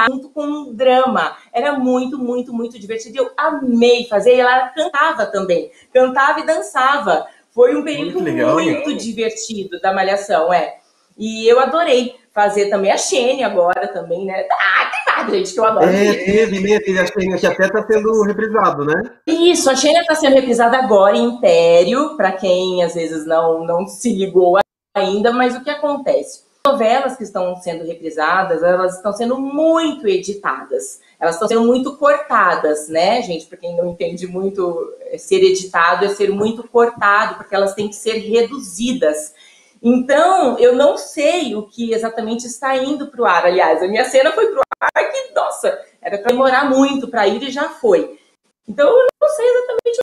junto 0.09 0.29
com 0.29 0.43
um 0.43 0.73
drama. 0.73 1.37
Era 1.53 1.77
muito, 1.79 2.17
muito, 2.17 2.53
muito 2.53 2.77
divertido. 2.79 3.17
Eu 3.17 3.31
amei 3.37 4.05
fazer. 4.07 4.35
E 4.35 4.39
ela 4.39 4.69
cantava 4.69 5.25
também. 5.27 5.71
Cantava 5.93 6.39
e 6.41 6.45
dançava. 6.45 7.27
Foi 7.51 7.75
um 7.75 7.83
período 7.83 8.21
muito, 8.21 8.23
legal, 8.23 8.53
muito 8.53 8.93
divertido 8.93 9.79
da 9.79 9.91
Malhação, 9.91 10.53
é. 10.53 10.77
E 11.17 11.47
eu 11.47 11.59
adorei 11.59 12.15
fazer 12.31 12.69
também 12.69 12.91
a 12.91 12.97
Xene 12.97 13.43
agora 13.43 13.87
também, 13.87 14.25
né? 14.25 14.45
Ah, 14.51 14.91
tem 14.91 15.15
várias, 15.15 15.37
gente, 15.37 15.53
que 15.55 15.59
eu 15.59 15.65
adoro. 15.65 15.87
É, 15.87 16.13
teve, 16.13 16.59
né? 16.59 16.79
Teve 16.79 16.99
a 16.99 17.07
Xene 17.07 17.39
que 17.39 17.47
até 17.47 17.65
está 17.65 17.87
sendo 17.87 18.21
reprisado, 18.21 18.85
né? 18.85 19.01
Isso, 19.25 19.71
a 19.71 19.75
Xene 19.75 19.97
está 19.97 20.13
sendo 20.13 20.35
reprisada 20.35 20.77
agora 20.77 21.17
em 21.17 21.23
Império, 21.23 22.15
para 22.15 22.33
quem 22.33 22.83
às 22.83 22.93
vezes 22.93 23.25
não, 23.25 23.65
não 23.65 23.87
se 23.87 24.13
ligou 24.13 24.59
ainda, 24.95 25.31
mas 25.31 25.55
o 25.55 25.63
que 25.63 25.71
acontece? 25.71 26.46
Novelas 26.67 27.15
que 27.15 27.23
estão 27.23 27.55
sendo 27.57 27.85
reprisadas, 27.85 28.61
elas 28.61 28.97
estão 28.97 29.13
sendo 29.13 29.39
muito 29.39 30.07
editadas. 30.07 30.99
Elas 31.19 31.35
estão 31.35 31.47
sendo 31.47 31.63
muito 31.63 31.97
cortadas, 31.97 32.87
né, 32.89 33.21
gente? 33.21 33.45
Para 33.45 33.57
quem 33.57 33.75
não 33.75 33.91
entende 33.91 34.27
muito, 34.27 34.93
ser 35.17 35.43
editado 35.43 36.05
é 36.05 36.09
ser 36.09 36.29
muito 36.31 36.67
cortado, 36.67 37.35
porque 37.35 37.55
elas 37.55 37.73
têm 37.73 37.87
que 37.87 37.95
ser 37.95 38.17
reduzidas. 38.17 39.33
Então, 39.81 40.57
eu 40.59 40.75
não 40.75 40.97
sei 40.97 41.55
o 41.55 41.63
que 41.63 41.93
exatamente 41.93 42.45
está 42.45 42.75
indo 42.75 43.07
para 43.07 43.21
o 43.21 43.25
ar. 43.25 43.45
Aliás, 43.45 43.81
a 43.81 43.87
minha 43.87 44.05
cena 44.05 44.31
foi 44.31 44.47
para 44.47 44.59
o 44.59 44.63
ar 44.81 45.11
que, 45.11 45.33
nossa, 45.33 45.79
era 46.01 46.17
para 46.17 46.31
demorar 46.31 46.69
muito 46.69 47.07
para 47.07 47.27
ir 47.27 47.41
e 47.43 47.51
já 47.51 47.69
foi. 47.69 48.19
Então, 48.67 48.87
eu 48.87 49.07
não 49.21 49.29
sei 49.29 49.45
exatamente 49.45 49.99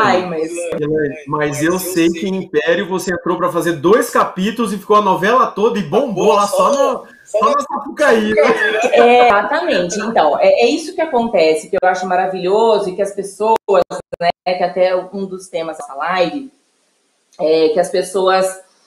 Ai, 0.00 0.26
mas... 0.26 0.50
mas 1.26 1.62
eu 1.62 1.78
sei 1.78 2.08
que 2.08 2.28
em 2.28 2.36
Império 2.36 2.88
você 2.88 3.12
entrou 3.12 3.36
para 3.36 3.50
fazer 3.50 3.72
dois 3.72 4.10
capítulos 4.10 4.72
e 4.72 4.78
ficou 4.78 4.96
a 4.96 5.02
novela 5.02 5.48
toda 5.48 5.78
e 5.78 5.82
bombou 5.82 6.34
lá 6.34 6.46
só 6.46 6.70
no, 6.70 7.06
só 7.24 7.50
na 7.50 7.60
Sapucaí. 7.60 8.32
É, 8.92 9.26
exatamente. 9.26 9.98
Então, 9.98 10.38
é, 10.38 10.48
é, 10.48 10.66
isso 10.70 10.94
que 10.94 11.00
acontece, 11.00 11.68
que 11.68 11.76
eu 11.82 11.88
acho 11.88 12.06
maravilhoso 12.06 12.90
e 12.90 12.94
que 12.94 13.02
as 13.02 13.12
pessoas 13.12 13.56
né, 14.20 14.30
que 14.44 14.62
até 14.62 14.96
um 14.96 15.26
dos 15.26 15.48
temas 15.48 15.76
dessa 15.76 15.94
live, 15.94 16.50
é 17.38 17.68
que 17.70 17.80
as 17.80 17.90
pessoas 17.90 18.46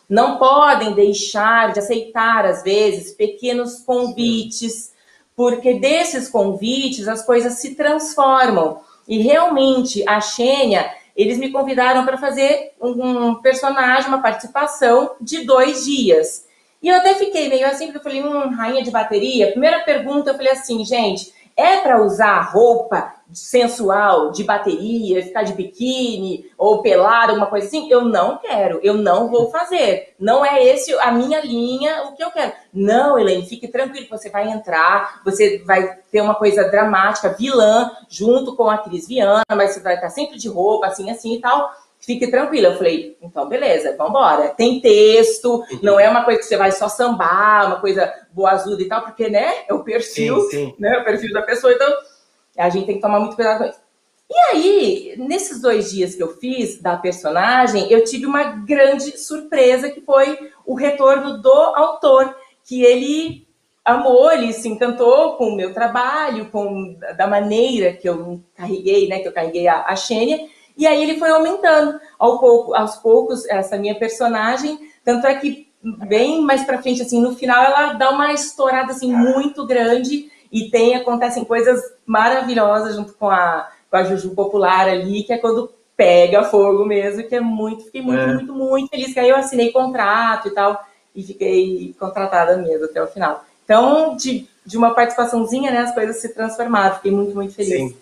não 0.10 0.38
podem 0.38 0.94
deixar 0.94 1.72
de 1.72 1.80
aceitar, 1.80 2.46
às 2.46 2.64
vezes, 2.64 3.14
pequenos 3.14 3.82
convites, 3.82 4.92
porque 5.36 5.76
desses 5.76 6.28
convites 6.28 7.08
as 7.08 7.24
coisas 7.24 7.54
se 7.54 7.76
transformam. 7.76 8.82
E 9.10 9.22
realmente, 9.22 10.08
a 10.08 10.22
Xênia, 10.22 10.90
eles 11.16 11.40
me 11.40 11.52
convidaram 11.52 12.06
para 12.06 12.18
fazer 12.18 12.74
um 12.80 13.36
personagem, 13.36 14.08
uma 14.08 14.22
participação 14.22 15.16
de 15.20 15.44
dois 15.44 15.84
dias. 15.84 16.48
E 16.82 16.88
eu 16.88 16.96
até 16.96 17.16
fiquei 17.16 17.50
meio 17.50 17.68
assim, 17.68 17.88
porque 17.88 17.98
eu 17.98 18.04
falei, 18.04 18.24
hum, 18.24 18.56
rainha 18.56 18.84
de 18.84 18.92
bateria. 18.92 19.52
Primeira 19.52 19.82
pergunta, 19.82 20.30
eu 20.30 20.36
falei 20.36 20.52
assim, 20.52 20.86
gente, 20.86 21.34
é 21.60 21.82
para 21.82 22.02
usar 22.02 22.40
roupa 22.52 23.14
sensual, 23.34 24.32
de 24.32 24.44
bateria, 24.44 25.22
ficar 25.22 25.44
de 25.44 25.54
biquíni 25.54 26.50
ou 26.58 26.82
pelado, 26.82 27.32
alguma 27.32 27.48
coisa 27.48 27.68
assim? 27.68 27.92
Eu 27.92 28.06
não 28.06 28.38
quero, 28.38 28.80
eu 28.82 28.94
não 28.94 29.30
vou 29.30 29.52
fazer. 29.52 30.16
Não 30.18 30.44
é 30.44 30.64
esse 30.64 30.94
a 31.00 31.12
minha 31.12 31.42
linha, 31.42 32.04
o 32.06 32.16
que 32.16 32.24
eu 32.24 32.32
quero. 32.32 32.54
Não, 32.74 33.20
Elaine, 33.20 33.46
fique 33.46 33.68
tranquilo, 33.68 34.08
você 34.10 34.30
vai 34.30 34.50
entrar, 34.50 35.22
você 35.24 35.62
vai 35.66 35.98
ter 36.12 36.22
uma 36.22 36.36
coisa 36.36 36.64
dramática, 36.70 37.36
vilã, 37.38 37.92
junto 38.08 38.56
com 38.56 38.70
a 38.70 38.78
Cris 38.78 39.08
Viana, 39.08 39.44
mas 39.52 39.72
você 39.72 39.82
vai 39.82 39.96
estar 39.96 40.10
sempre 40.10 40.38
de 40.38 40.48
roupa, 40.48 40.88
assim, 40.88 41.12
assim 41.12 41.36
e 41.36 41.42
tal 41.42 41.72
fique 42.00 42.28
tranquila. 42.32 42.70
Eu 42.70 42.78
falei, 42.78 43.18
então 43.22 43.48
beleza, 43.48 43.96
vamos 43.98 44.12
embora. 44.12 44.50
Tem 44.50 44.80
texto, 44.80 45.64
não 45.84 46.00
é 46.00 46.10
uma 46.10 46.24
coisa 46.24 46.40
que 46.40 46.46
você 46.46 46.58
vai 46.58 46.72
só 46.72 46.88
sambar, 46.88 47.68
uma 47.68 47.80
coisa 47.80 48.12
boazuda 48.32 48.82
e 48.82 48.88
tal, 48.88 49.02
porque, 49.04 49.30
né, 49.30 49.66
é 49.68 49.74
o 49.74 49.84
perfil, 49.84 50.42
sim, 50.42 50.50
sim. 50.50 50.76
né, 50.80 51.00
o 51.00 51.04
perfil 51.04 51.34
da 51.34 51.42
pessoa, 51.42 51.74
então 51.74 51.88
a 52.58 52.70
gente 52.70 52.86
tem 52.86 52.96
que 52.96 53.02
tomar 53.02 53.20
muito 53.20 53.36
cuidado 53.36 53.60
com 53.60 53.66
isso. 53.66 53.80
E 54.30 54.38
aí, 54.52 55.16
nesses 55.18 55.60
dois 55.60 55.92
dias 55.92 56.14
que 56.14 56.22
eu 56.22 56.38
fiz 56.38 56.80
da 56.80 56.96
personagem, 56.96 57.92
eu 57.92 58.04
tive 58.04 58.28
uma 58.28 58.44
grande 58.44 59.18
surpresa, 59.18 59.90
que 59.90 60.02
foi 60.02 60.38
o 60.66 60.76
retorno 60.76 61.42
do 61.42 61.52
autor, 61.52 62.36
que 62.64 62.84
ele 62.84 63.48
amou, 63.84 64.32
ele 64.32 64.54
se 64.54 64.70
encantou 64.70 65.36
com 65.36 65.46
o 65.46 65.56
meu 65.56 65.74
trabalho, 65.74 66.52
com 66.52 66.96
da 67.18 67.26
maneira 67.26 67.94
que 67.94 68.08
eu 68.08 68.40
carreguei, 68.54 69.08
né, 69.08 69.20
que 69.20 69.28
eu 69.28 69.34
carreguei 69.34 69.68
a, 69.68 69.86
a 69.88 69.96
Xênia, 69.96 70.48
e 70.78 70.86
aí 70.86 71.02
ele 71.02 71.18
foi 71.18 71.30
aumentando 71.30 72.00
ao 72.20 72.40
pouco, 72.40 72.76
aos 72.76 72.98
poucos 72.98 73.46
essa 73.48 73.78
minha 73.78 73.98
personagem, 73.98 74.80
tanto 75.04 75.26
é 75.26 75.36
que 75.36 75.69
bem 75.84 76.42
mais 76.42 76.64
para 76.64 76.82
frente 76.82 77.02
assim, 77.02 77.22
no 77.22 77.36
final 77.36 77.64
ela 77.64 77.94
dá 77.94 78.10
uma 78.10 78.34
estourada 78.34 78.92
assim 78.92 79.12
muito 79.14 79.66
grande 79.66 80.30
e 80.52 80.70
tem 80.70 80.96
acontecem 80.96 81.46
coisas 81.46 81.82
maravilhosas 82.06 82.96
junto 82.96 83.14
com 83.14 83.30
a 83.30 83.70
com 83.90 83.98
a 83.98 84.04
Juju 84.04 84.36
Popular 84.36 84.88
ali, 84.88 85.24
que 85.24 85.34
é 85.34 85.38
quando 85.38 85.72
pega 85.98 86.44
fogo 86.44 86.86
mesmo, 86.86 87.24
que 87.28 87.36
é 87.36 87.42
muito, 87.42 87.86
fiquei 87.86 88.02
muito, 88.02 88.22
é. 88.22 88.34
muito, 88.34 88.54
muito 88.54 88.90
feliz 88.90 89.14
que 89.14 89.20
aí 89.20 89.30
eu 89.30 89.36
assinei 89.36 89.72
contrato 89.72 90.48
e 90.48 90.52
tal 90.52 90.80
e 91.16 91.24
fiquei 91.24 91.96
contratada 92.00 92.56
mesmo 92.58 92.86
até 92.86 93.02
o 93.02 93.08
final. 93.08 93.44
Então, 93.66 94.16
de, 94.16 94.48
de 94.66 94.78
uma 94.78 94.94
participaçãozinha, 94.94 95.72
né, 95.72 95.80
as 95.80 95.94
coisas 95.94 96.18
se 96.18 96.34
transformaram. 96.34 96.96
Fiquei 96.96 97.12
muito, 97.12 97.36
muito 97.36 97.54
feliz. 97.54 97.92
Sim. 97.92 97.98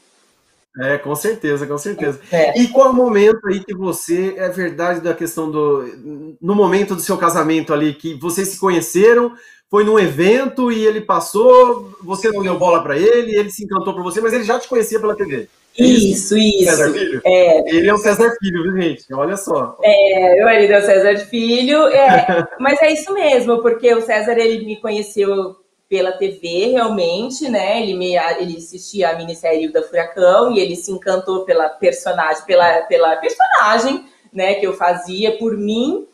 É, 0.79 0.97
com 0.97 1.15
certeza, 1.15 1.65
com 1.65 1.77
certeza. 1.77 2.19
É. 2.31 2.59
E 2.59 2.67
qual 2.67 2.91
o 2.91 2.93
momento 2.93 3.47
aí 3.47 3.63
que 3.63 3.73
você, 3.73 4.35
é 4.37 4.47
verdade 4.49 5.01
da 5.01 5.13
questão 5.13 5.49
do. 5.49 6.37
No 6.39 6.53
momento 6.53 6.93
do 6.93 7.01
seu 7.01 7.17
casamento 7.17 7.73
ali, 7.73 7.93
que 7.93 8.13
vocês 8.13 8.49
se 8.49 8.59
conheceram, 8.59 9.33
foi 9.69 9.83
num 9.83 9.99
evento 9.99 10.71
e 10.71 10.85
ele 10.85 11.01
passou, 11.01 11.91
você 12.01 12.31
não 12.31 12.43
deu 12.43 12.57
bola 12.57 12.81
para 12.81 12.97
ele, 12.97 13.35
ele 13.35 13.49
se 13.49 13.63
encantou 13.63 13.93
por 13.93 14.03
você, 14.03 14.21
mas 14.21 14.33
ele 14.33 14.43
já 14.43 14.59
te 14.59 14.67
conhecia 14.67 14.99
pela 14.99 15.15
TV. 15.15 15.49
É 15.79 15.83
isso, 15.83 16.35
isso. 16.37 16.65
César 16.65 16.91
Filho? 16.91 17.21
É. 17.23 17.75
Ele 17.75 17.87
é 17.87 17.93
o 17.93 17.97
César 17.97 18.35
Filho, 18.39 18.63
viu, 18.63 18.81
gente? 18.81 19.13
Olha 19.13 19.37
só. 19.37 19.77
É, 19.83 20.41
eu 20.41 20.49
ele 20.49 20.73
é 20.73 20.79
o 20.79 20.81
César 20.81 21.17
Filho, 21.27 21.87
é. 21.87 22.47
mas 22.59 22.81
é 22.81 22.93
isso 22.93 23.13
mesmo, 23.13 23.61
porque 23.61 23.93
o 23.93 24.01
César 24.01 24.37
ele 24.37 24.65
me 24.65 24.79
conheceu 24.81 25.55
pela 25.89 26.11
TV, 26.11 26.71
realmente, 26.71 27.49
né? 27.49 27.81
Ele, 27.81 27.93
me, 27.93 28.15
ele 28.39 28.57
assistia 28.57 29.09
a 29.09 29.15
minissérie 29.15 29.71
da 29.71 29.81
Furacão 29.81 30.51
e 30.51 30.59
ele 30.59 30.75
se 30.75 30.91
encantou 30.91 31.45
pela 31.45 31.69
personagem, 31.69 32.43
pela, 32.45 32.81
pela 32.81 33.15
personagem, 33.15 34.05
né? 34.33 34.55
Que 34.55 34.67
eu 34.67 34.73
fazia 34.73 35.37
por 35.37 35.55
mim. 35.57 36.05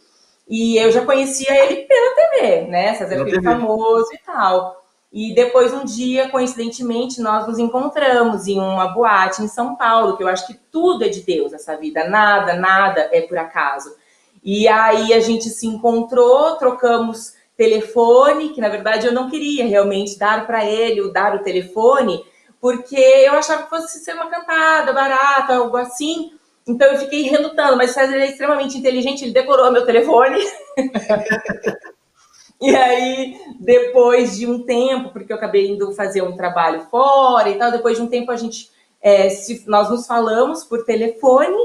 E 0.47 0.77
eu 0.77 0.91
já 0.91 1.03
conhecia 1.05 1.51
ele 1.63 1.87
pela 1.87 2.15
TV, 2.15 2.61
né? 2.67 2.93
César 2.93 3.23
Filho 3.23 3.41
famoso 3.41 4.13
e 4.13 4.17
tal. 4.19 4.83
E 5.11 5.33
depois, 5.33 5.71
um 5.71 5.85
dia, 5.85 6.29
coincidentemente, 6.29 7.21
nós 7.21 7.47
nos 7.47 7.59
encontramos 7.59 8.47
em 8.47 8.59
uma 8.59 8.87
boate 8.87 9.43
em 9.43 9.47
São 9.47 9.75
Paulo, 9.75 10.17
que 10.17 10.23
eu 10.23 10.27
acho 10.27 10.47
que 10.47 10.55
tudo 10.71 11.03
é 11.03 11.07
de 11.07 11.21
Deus 11.21 11.53
essa 11.53 11.77
vida, 11.77 12.09
nada, 12.09 12.55
nada 12.55 13.09
é 13.11 13.21
por 13.21 13.37
acaso. 13.37 13.95
E 14.43 14.67
aí 14.67 15.13
a 15.13 15.19
gente 15.19 15.49
se 15.49 15.67
encontrou, 15.67 16.55
trocamos 16.55 17.33
telefone, 17.55 18.49
que 18.49 18.61
na 18.61 18.69
verdade 18.69 19.07
eu 19.07 19.13
não 19.13 19.29
queria 19.29 19.65
realmente 19.65 20.17
dar 20.17 20.45
para 20.47 20.65
ele, 20.65 21.01
o 21.01 21.11
dar 21.11 21.35
o 21.35 21.43
telefone, 21.43 22.23
porque 22.59 22.95
eu 22.95 23.33
achava 23.33 23.63
que 23.63 23.69
fosse 23.69 23.99
ser 23.99 24.13
uma 24.13 24.29
cantada 24.29 24.93
barata, 24.93 25.55
algo 25.55 25.77
assim. 25.77 26.31
Então 26.67 26.87
eu 26.87 26.97
fiquei 26.97 27.23
relutando, 27.23 27.75
mas 27.75 27.91
o 27.91 27.93
César 27.93 28.15
é 28.15 28.27
extremamente 28.27 28.77
inteligente, 28.77 29.23
ele 29.23 29.33
decorou 29.33 29.71
meu 29.71 29.85
telefone. 29.85 30.41
e 32.61 32.73
aí, 32.73 33.37
depois 33.59 34.37
de 34.37 34.47
um 34.47 34.63
tempo, 34.63 35.09
porque 35.11 35.33
eu 35.33 35.37
acabei 35.37 35.67
indo 35.67 35.91
fazer 35.93 36.21
um 36.21 36.37
trabalho 36.37 36.87
fora 36.89 37.49
e 37.49 37.57
tal, 37.57 37.71
depois 37.71 37.97
de 37.97 38.03
um 38.03 38.07
tempo 38.07 38.31
a 38.31 38.37
gente, 38.37 38.71
é, 39.01 39.29
se, 39.29 39.65
nós 39.67 39.89
nos 39.89 40.07
falamos 40.07 40.63
por 40.63 40.85
telefone, 40.85 41.57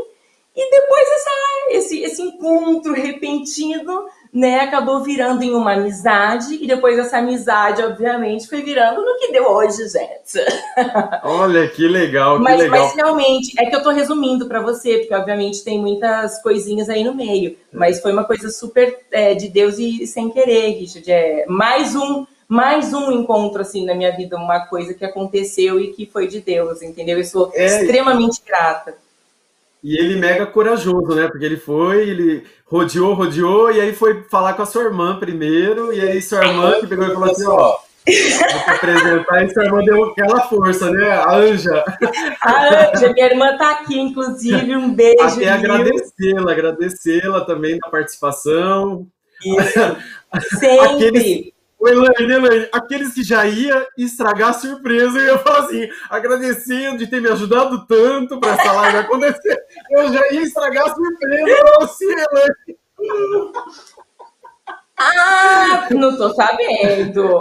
e 0.57 0.71
depois 0.71 1.09
essa, 1.09 1.31
esse, 1.71 2.03
esse 2.03 2.21
encontro 2.21 2.93
repentino 2.93 4.07
né, 4.39 4.61
acabou 4.61 5.03
virando 5.03 5.43
em 5.43 5.53
uma 5.53 5.73
amizade, 5.73 6.55
e 6.63 6.65
depois 6.65 6.97
essa 6.97 7.19
amizade, 7.19 7.83
obviamente, 7.83 8.47
foi 8.47 8.63
virando 8.63 9.05
no 9.05 9.19
que 9.19 9.33
deu 9.33 9.51
hoje, 9.51 9.79
gente. 9.89 10.39
Olha, 11.25 11.69
que 11.69 11.89
legal, 11.89 12.37
que 12.37 12.45
mas, 12.45 12.61
legal. 12.61 12.85
Mas 12.85 12.95
realmente, 12.95 13.61
é 13.61 13.67
que 13.67 13.75
eu 13.75 13.83
tô 13.83 13.91
resumindo 13.91 14.47
para 14.47 14.61
você, 14.61 14.99
porque 14.99 15.13
obviamente 15.13 15.65
tem 15.65 15.81
muitas 15.81 16.41
coisinhas 16.41 16.89
aí 16.89 17.03
no 17.03 17.17
meio, 17.17 17.57
mas 17.73 18.01
foi 18.01 18.13
uma 18.13 18.23
coisa 18.23 18.49
super 18.49 19.01
é, 19.11 19.35
de 19.35 19.49
Deus 19.49 19.77
e 19.77 20.07
sem 20.07 20.31
querer, 20.31 20.79
Richard. 20.79 21.11
É 21.11 21.45
mais 21.49 21.97
um 21.97 22.25
mais 22.47 22.95
um 22.95 23.13
encontro 23.13 23.61
assim 23.61 23.85
na 23.85 23.95
minha 23.95 24.17
vida, 24.17 24.37
uma 24.37 24.61
coisa 24.61 24.95
que 24.95 25.05
aconteceu 25.05 25.79
e 25.79 25.89
que 25.89 26.07
foi 26.07 26.27
de 26.29 26.41
Deus, 26.41 26.81
entendeu? 26.81 27.19
Eu 27.19 27.25
sou 27.25 27.51
é, 27.55 27.67
extremamente 27.67 28.41
grata. 28.47 28.95
E 29.83 29.97
ele 29.97 30.17
mega 30.17 30.45
corajoso, 30.47 31.15
né? 31.15 31.29
Porque 31.29 31.45
ele 31.45 31.57
foi, 31.57 32.09
ele 32.09 32.45
rodeou, 32.67 33.15
rodeou, 33.15 33.71
e 33.71 33.81
aí 33.81 33.93
foi 33.93 34.25
falar 34.25 34.55
com 34.55 34.63
a 34.63 34.67
sua 34.67 34.85
irmã 34.85 35.19
primeiro, 35.19 35.93
e 35.93 36.01
aí 36.01 36.21
sua 36.21 36.45
irmã 36.45 36.81
que 36.81 36.87
pegou 36.87 37.07
e 37.07 37.15
falou 37.15 37.31
assim, 37.31 37.47
ó, 37.47 37.77
vou 37.77 38.65
te 38.65 38.71
apresentar, 38.71 39.45
e 39.45 39.51
sua 39.51 39.65
irmã 39.65 39.83
deu 39.85 40.05
aquela 40.05 40.41
força, 40.49 40.91
né? 40.91 41.11
A 41.11 41.37
Anja. 41.37 41.85
A 42.43 42.91
Anja, 42.93 43.13
minha 43.13 43.27
irmã 43.27 43.57
tá 43.57 43.71
aqui, 43.71 43.99
inclusive, 43.99 44.77
um 44.77 44.93
beijo. 44.93 45.23
Até 45.23 45.49
agradecê-la, 45.49 46.53
agradecê-la 46.53 47.45
também 47.45 47.79
da 47.79 47.89
participação. 47.89 49.07
Isso. 49.45 49.97
Sempre. 50.59 51.07
Aqueles 51.07 51.58
o 51.79 51.89
Elaine, 51.89 52.33
Elaine, 52.33 52.69
aqueles 52.73 53.15
que 53.15 53.23
já 53.23 53.47
ia 53.47 53.87
estragar 53.97 54.51
a 54.51 54.55
surpresa, 54.55 55.19
eu 55.19 55.27
ia 55.27 55.39
falar 55.39 55.61
assim, 55.61 55.89
agradecendo 56.11 56.99
de 56.99 57.07
ter 57.07 57.21
me 57.21 57.29
ajudado 57.29 57.87
tanto 57.87 58.41
para 58.41 58.55
essa 58.55 58.73
live 58.73 58.99
acontecer, 58.99 59.59
eu 59.91 60.13
já 60.13 60.33
ia 60.33 60.43
estragar 60.43 60.87
a 60.87 60.95
surpresa 60.95 61.57
para 61.57 61.87
você, 61.87 62.05
Elaine. 62.05 62.79
Ah, 65.01 65.87
não 65.93 66.17
tô 66.17 66.35
sabendo. 66.35 67.41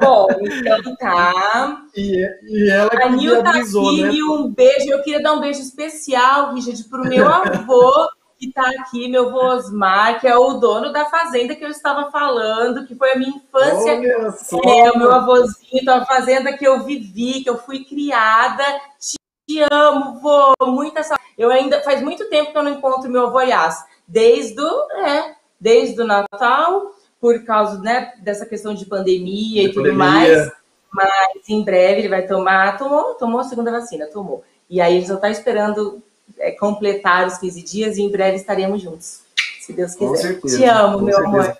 Bom, 0.00 0.28
então 0.40 0.94
tá. 0.96 1.82
E, 1.96 2.24
e 2.44 2.70
ela 2.70 2.88
que 2.88 3.02
a 3.02 3.08
Nilda 3.08 3.50
avisou, 3.50 3.92
né? 3.96 4.10
um 4.12 4.48
beijo. 4.48 4.88
Eu 4.88 5.02
queria 5.02 5.20
dar 5.20 5.32
um 5.32 5.40
beijo 5.40 5.60
especial, 5.60 6.54
Richard, 6.54 6.84
pro 6.84 7.02
meu 7.02 7.28
avô, 7.28 8.08
que 8.38 8.46
está 8.46 8.70
aqui, 8.70 9.08
meu 9.08 9.30
vô 9.30 9.40
Osmar, 9.40 10.20
que 10.20 10.28
é 10.28 10.36
o 10.36 10.54
dono 10.54 10.92
da 10.92 11.06
fazenda 11.06 11.56
que 11.56 11.64
eu 11.64 11.68
estava 11.68 12.10
falando, 12.10 12.86
que 12.86 12.94
foi 12.94 13.12
a 13.12 13.16
minha 13.16 13.36
infância. 13.36 13.90
É, 13.90 14.90
o 14.92 14.98
meu 14.98 15.12
avôzinho 15.12 15.84
da 15.84 16.06
fazenda 16.06 16.56
que 16.56 16.64
eu 16.64 16.84
vivi, 16.84 17.42
que 17.42 17.50
eu 17.50 17.58
fui 17.58 17.84
criada. 17.84 18.64
Te 19.00 19.60
amo, 19.70 20.20
vô, 20.20 20.54
muita 20.66 21.02
saudade. 21.02 21.28
Eu 21.36 21.50
ainda 21.50 21.82
faz 21.82 22.00
muito 22.00 22.28
tempo 22.28 22.52
que 22.52 22.58
eu 22.58 22.62
não 22.62 22.72
encontro 22.72 23.10
meu 23.10 23.26
avô, 23.26 23.38
aliás, 23.38 23.84
desde 24.06 24.60
o, 24.60 24.92
é, 24.92 25.34
desde 25.60 26.00
o 26.00 26.06
Natal, 26.06 26.92
por 27.20 27.44
causa 27.44 27.80
né, 27.80 28.12
dessa 28.20 28.46
questão 28.46 28.72
de 28.72 28.86
pandemia 28.86 29.62
de 29.62 29.68
e 29.68 29.72
tudo 29.72 29.92
mais. 29.92 30.50
Mas 30.92 31.48
em 31.48 31.62
breve 31.62 32.00
ele 32.00 32.08
vai 32.08 32.26
tomar. 32.26 32.78
Tomou, 32.78 33.14
tomou 33.14 33.40
a 33.40 33.44
segunda 33.44 33.70
vacina, 33.70 34.06
tomou. 34.06 34.44
E 34.70 34.80
aí 34.80 34.96
ele 34.96 35.06
só 35.06 35.14
está 35.14 35.28
esperando 35.28 36.02
é, 36.38 36.52
completar 36.52 37.26
os 37.26 37.38
15 37.38 37.62
dias 37.62 37.96
e 37.96 38.02
em 38.02 38.10
breve 38.10 38.36
estaremos 38.36 38.80
juntos, 38.82 39.20
se 39.60 39.72
Deus 39.72 39.94
quiser. 39.94 40.08
Com 40.08 40.16
certeza, 40.16 40.58
Te 40.58 40.64
amo, 40.64 41.00
meu 41.00 41.14
certeza. 41.14 41.40
amor. 41.40 41.56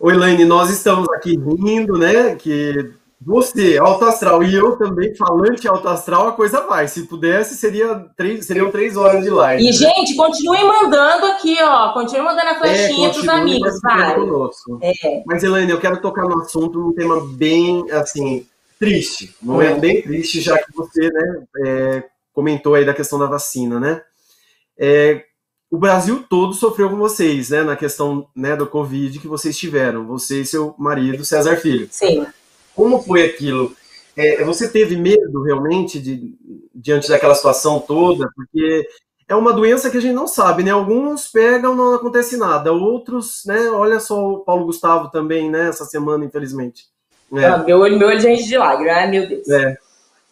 Oi, 0.00 0.14
Elaine, 0.14 0.44
nós 0.44 0.68
estamos 0.68 1.08
aqui 1.10 1.38
rindo, 1.38 1.96
né? 1.96 2.34
Que 2.34 2.92
Você, 3.24 3.78
alto 3.78 4.04
astral, 4.04 4.42
e 4.42 4.52
eu 4.52 4.76
também, 4.76 5.14
falante 5.14 5.68
alto 5.68 5.88
astral, 5.88 6.26
a 6.26 6.32
coisa 6.32 6.66
vai. 6.66 6.88
Se 6.88 7.04
pudesse, 7.04 7.56
seria 7.56 8.04
três, 8.16 8.44
seriam 8.44 8.68
três 8.72 8.96
horas 8.96 9.22
de 9.22 9.30
live. 9.30 9.62
E, 9.62 9.66
né? 9.66 9.72
gente, 9.72 10.16
continuem 10.16 10.66
mandando 10.66 11.26
aqui, 11.26 11.56
ó. 11.62 11.92
Continuem 11.92 12.24
mandando 12.24 12.50
a 12.50 12.58
flechinha 12.58 13.08
é, 13.10 13.12
pros 13.12 13.28
amigos, 13.28 13.80
vai. 13.80 14.16
É. 14.82 15.22
Mas, 15.24 15.44
Elaine, 15.44 15.70
eu 15.70 15.78
quero 15.78 16.00
tocar 16.00 16.24
no 16.24 16.40
assunto, 16.40 16.80
num 16.80 16.92
tema 16.92 17.24
bem, 17.36 17.88
assim, 17.92 18.44
triste. 18.76 19.32
Um 19.40 19.52
momento 19.52 19.76
é. 19.76 19.80
bem 19.80 20.02
triste, 20.02 20.40
já 20.40 20.58
que 20.58 20.72
você, 20.74 21.08
né, 21.08 21.44
é, 21.64 22.04
comentou 22.32 22.74
aí 22.74 22.84
da 22.84 22.94
questão 22.94 23.18
da 23.18 23.26
vacina, 23.26 23.78
né? 23.78 24.02
É, 24.78 25.24
o 25.70 25.78
Brasil 25.78 26.24
todo 26.28 26.52
sofreu 26.52 26.90
com 26.90 26.96
vocês, 26.96 27.50
né, 27.50 27.62
na 27.62 27.76
questão 27.76 28.28
né, 28.36 28.54
do 28.54 28.66
Covid 28.66 29.18
que 29.18 29.26
vocês 29.26 29.56
tiveram, 29.56 30.06
você 30.06 30.42
e 30.42 30.46
seu 30.46 30.74
marido, 30.78 31.24
César 31.24 31.56
Filho. 31.56 31.88
Sim. 31.90 32.26
Como 32.74 33.02
foi 33.02 33.24
aquilo? 33.24 33.74
É, 34.14 34.44
você 34.44 34.68
teve 34.68 34.96
medo 34.96 35.42
realmente 35.42 35.98
de, 35.98 36.34
diante 36.74 37.08
daquela 37.08 37.34
situação 37.34 37.80
toda? 37.80 38.28
Porque 38.34 38.86
é 39.26 39.34
uma 39.34 39.52
doença 39.52 39.88
que 39.88 39.96
a 39.96 40.00
gente 40.00 40.12
não 40.12 40.26
sabe, 40.26 40.62
né? 40.62 40.70
Alguns 40.70 41.28
pegam, 41.28 41.74
não 41.74 41.94
acontece 41.94 42.36
nada. 42.36 42.70
Outros, 42.72 43.42
né? 43.46 43.70
Olha 43.70 43.98
só 43.98 44.32
o 44.32 44.40
Paulo 44.40 44.66
Gustavo 44.66 45.10
também, 45.10 45.50
né? 45.50 45.68
Essa 45.68 45.86
semana, 45.86 46.24
infelizmente. 46.24 46.84
É. 47.34 47.46
Ah, 47.46 47.58
meu 47.58 47.78
olho, 47.78 47.98
meu 47.98 48.08
olho 48.08 48.20
gente 48.20 48.44
de 48.44 48.58
lágrima, 48.58 48.92
ai 48.92 49.10
meu 49.10 49.26
Deus. 49.26 49.48
É. 49.48 49.78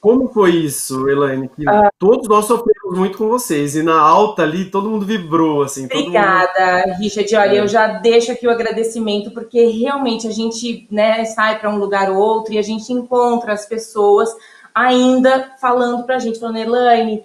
Como 0.01 0.29
foi 0.29 0.53
isso, 0.53 1.09
Elaine? 1.09 1.49
Que 1.49 1.69
ah. 1.69 1.91
Todos 1.99 2.27
nós 2.27 2.47
sofremos 2.47 2.99
muito 2.99 3.19
com 3.19 3.29
vocês. 3.29 3.77
E 3.77 3.83
na 3.83 4.01
alta 4.01 4.43
ali, 4.43 4.71
todo 4.71 4.89
mundo 4.89 5.05
vibrou, 5.05 5.63
assim. 5.63 5.85
Obrigada, 5.85 6.87
mundo... 6.87 6.97
Richard. 6.99 7.37
Olha, 7.37 7.57
é. 7.57 7.61
eu 7.61 7.69
já 7.69 7.87
deixo 7.99 8.33
aqui 8.33 8.47
o 8.47 8.51
agradecimento, 8.51 9.31
porque 9.31 9.67
realmente 9.67 10.27
a 10.27 10.31
gente 10.31 10.89
né, 10.91 11.27
sai 11.27 11.59
para 11.59 11.69
um 11.69 11.77
lugar 11.77 12.11
ou 12.11 12.17
outro 12.17 12.55
e 12.55 12.59
a 12.59 12.63
gente 12.63 12.91
encontra 12.93 13.53
as 13.53 13.67
pessoas 13.67 14.31
ainda 14.75 15.55
falando 15.61 16.05
para 16.05 16.17
a 16.17 16.19
gente, 16.19 16.41
falando, 16.41 16.57
Elaine, 16.57 17.23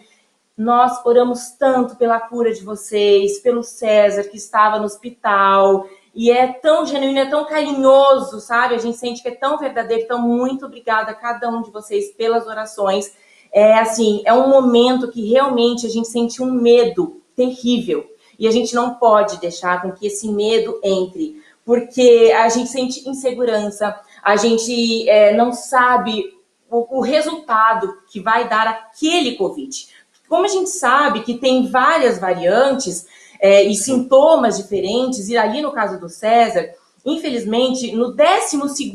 nós 0.57 1.05
oramos 1.05 1.51
tanto 1.57 1.95
pela 1.95 2.19
cura 2.19 2.53
de 2.53 2.63
vocês, 2.63 3.39
pelo 3.39 3.63
César, 3.63 4.23
que 4.23 4.37
estava 4.37 4.79
no 4.79 4.85
hospital, 4.85 5.87
e 6.15 6.31
é 6.31 6.47
tão 6.47 6.85
genuíno, 6.85 7.19
é 7.19 7.29
tão 7.29 7.43
carinhoso, 7.43 8.39
sabe? 8.39 8.73
A 8.73 8.77
gente 8.77 8.97
sente 8.97 9.21
que 9.21 9.27
é 9.27 9.35
tão 9.35 9.57
verdadeiro. 9.57 10.03
Então, 10.03 10.21
muito 10.21 10.65
obrigada 10.65 11.11
a 11.11 11.15
cada 11.15 11.49
um 11.49 11.61
de 11.61 11.69
vocês 11.71 12.13
pelas 12.13 12.47
orações. 12.47 13.11
É 13.51 13.73
assim, 13.79 14.21
é 14.25 14.33
um 14.33 14.47
momento 14.47 15.11
que 15.11 15.29
realmente 15.29 15.85
a 15.85 15.89
gente 15.89 16.07
sente 16.07 16.41
um 16.41 16.49
medo 16.49 17.21
terrível. 17.35 18.09
E 18.39 18.47
a 18.47 18.51
gente 18.51 18.73
não 18.73 18.95
pode 18.95 19.39
deixar 19.39 19.81
com 19.81 19.91
que 19.91 20.07
esse 20.07 20.29
medo 20.29 20.79
entre, 20.81 21.41
porque 21.65 22.33
a 22.35 22.47
gente 22.47 22.69
sente 22.69 23.07
insegurança, 23.09 23.99
a 24.23 24.35
gente 24.37 25.09
é, 25.09 25.35
não 25.35 25.51
sabe 25.51 26.33
o, 26.69 26.99
o 26.99 27.01
resultado 27.01 27.97
que 28.07 28.21
vai 28.21 28.47
dar 28.47 28.67
aquele 28.67 29.35
Covid. 29.35 29.87
Como 30.27 30.45
a 30.45 30.49
gente 30.49 30.69
sabe 30.69 31.23
que 31.23 31.35
tem 31.35 31.67
várias 31.67 32.19
variantes, 32.19 33.05
é, 33.39 33.63
e 33.63 33.75
sintomas 33.75 34.57
diferentes, 34.57 35.29
e 35.29 35.37
ali 35.37 35.61
no 35.61 35.71
caso 35.71 35.99
do 35.99 36.09
César, 36.09 36.69
infelizmente, 37.05 37.95
no 37.95 38.15
12 38.15 38.91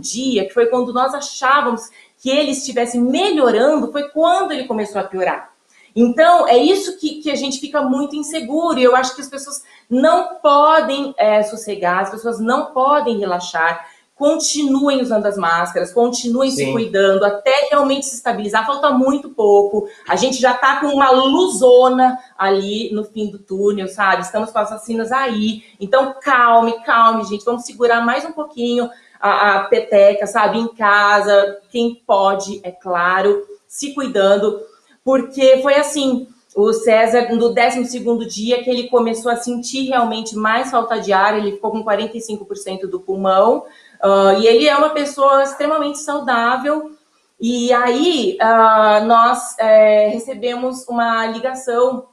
dia, 0.00 0.46
que 0.46 0.54
foi 0.54 0.66
quando 0.66 0.92
nós 0.92 1.14
achávamos 1.14 1.90
que 2.18 2.30
ele 2.30 2.50
estivesse 2.50 2.98
melhorando, 2.98 3.92
foi 3.92 4.08
quando 4.10 4.52
ele 4.52 4.64
começou 4.64 5.00
a 5.00 5.04
piorar. 5.04 5.52
Então, 5.94 6.48
é 6.48 6.56
isso 6.56 6.98
que, 6.98 7.20
que 7.20 7.30
a 7.30 7.34
gente 7.36 7.60
fica 7.60 7.82
muito 7.82 8.16
inseguro, 8.16 8.78
e 8.78 8.82
eu 8.82 8.96
acho 8.96 9.14
que 9.14 9.20
as 9.20 9.28
pessoas 9.28 9.62
não 9.88 10.36
podem 10.36 11.14
é, 11.18 11.42
sossegar, 11.42 12.00
as 12.00 12.10
pessoas 12.10 12.40
não 12.40 12.72
podem 12.72 13.18
relaxar, 13.18 13.86
continuem 14.22 15.02
usando 15.02 15.26
as 15.26 15.36
máscaras, 15.36 15.92
continuem 15.92 16.48
Sim. 16.48 16.66
se 16.66 16.72
cuidando 16.72 17.24
até 17.24 17.66
realmente 17.68 18.06
se 18.06 18.14
estabilizar. 18.14 18.64
Falta 18.64 18.90
muito 18.90 19.30
pouco. 19.30 19.88
A 20.08 20.14
gente 20.14 20.40
já 20.40 20.52
está 20.52 20.78
com 20.78 20.86
uma 20.86 21.10
luzona 21.10 22.16
ali 22.38 22.88
no 22.92 23.02
fim 23.02 23.28
do 23.32 23.40
túnel, 23.40 23.88
sabe? 23.88 24.22
Estamos 24.22 24.52
com 24.52 24.60
as 24.60 24.70
vacinas 24.70 25.10
aí. 25.10 25.64
Então, 25.80 26.14
calme, 26.22 26.72
calme, 26.84 27.24
gente. 27.24 27.44
Vamos 27.44 27.64
segurar 27.64 28.00
mais 28.06 28.24
um 28.24 28.30
pouquinho 28.30 28.88
a, 29.20 29.56
a 29.56 29.64
peteca, 29.64 30.24
sabe? 30.24 30.56
Em 30.56 30.68
casa, 30.68 31.58
quem 31.68 32.00
pode, 32.06 32.60
é 32.62 32.70
claro, 32.70 33.42
se 33.66 33.92
cuidando. 33.92 34.60
Porque 35.04 35.58
foi 35.62 35.74
assim, 35.74 36.28
o 36.54 36.72
César, 36.72 37.34
no 37.34 37.52
12 37.52 37.98
dia 38.28 38.62
que 38.62 38.70
ele 38.70 38.88
começou 38.88 39.32
a 39.32 39.36
sentir 39.36 39.88
realmente 39.88 40.36
mais 40.36 40.70
falta 40.70 41.00
de 41.00 41.12
ar, 41.12 41.36
ele 41.36 41.52
ficou 41.52 41.70
com 41.70 41.82
45% 41.82 42.82
do 42.82 43.00
pulmão, 43.00 43.64
Uh, 44.02 44.40
e 44.40 44.46
ele 44.46 44.68
é 44.68 44.76
uma 44.76 44.90
pessoa 44.90 45.42
extremamente 45.44 45.98
saudável. 45.98 46.92
E 47.40 47.72
aí 47.72 48.38
uh, 48.40 49.04
nós 49.04 49.56
é, 49.58 50.08
recebemos 50.08 50.86
uma 50.88 51.26
ligação 51.26 52.06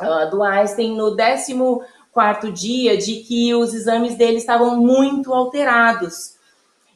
uh, 0.00 0.30
do 0.30 0.42
Einstein 0.42 0.96
no 0.96 1.14
14 2.12 2.52
dia 2.52 2.96
de 2.96 3.16
que 3.20 3.54
os 3.54 3.72
exames 3.72 4.16
dele 4.16 4.38
estavam 4.38 4.76
muito 4.76 5.32
alterados. 5.32 6.38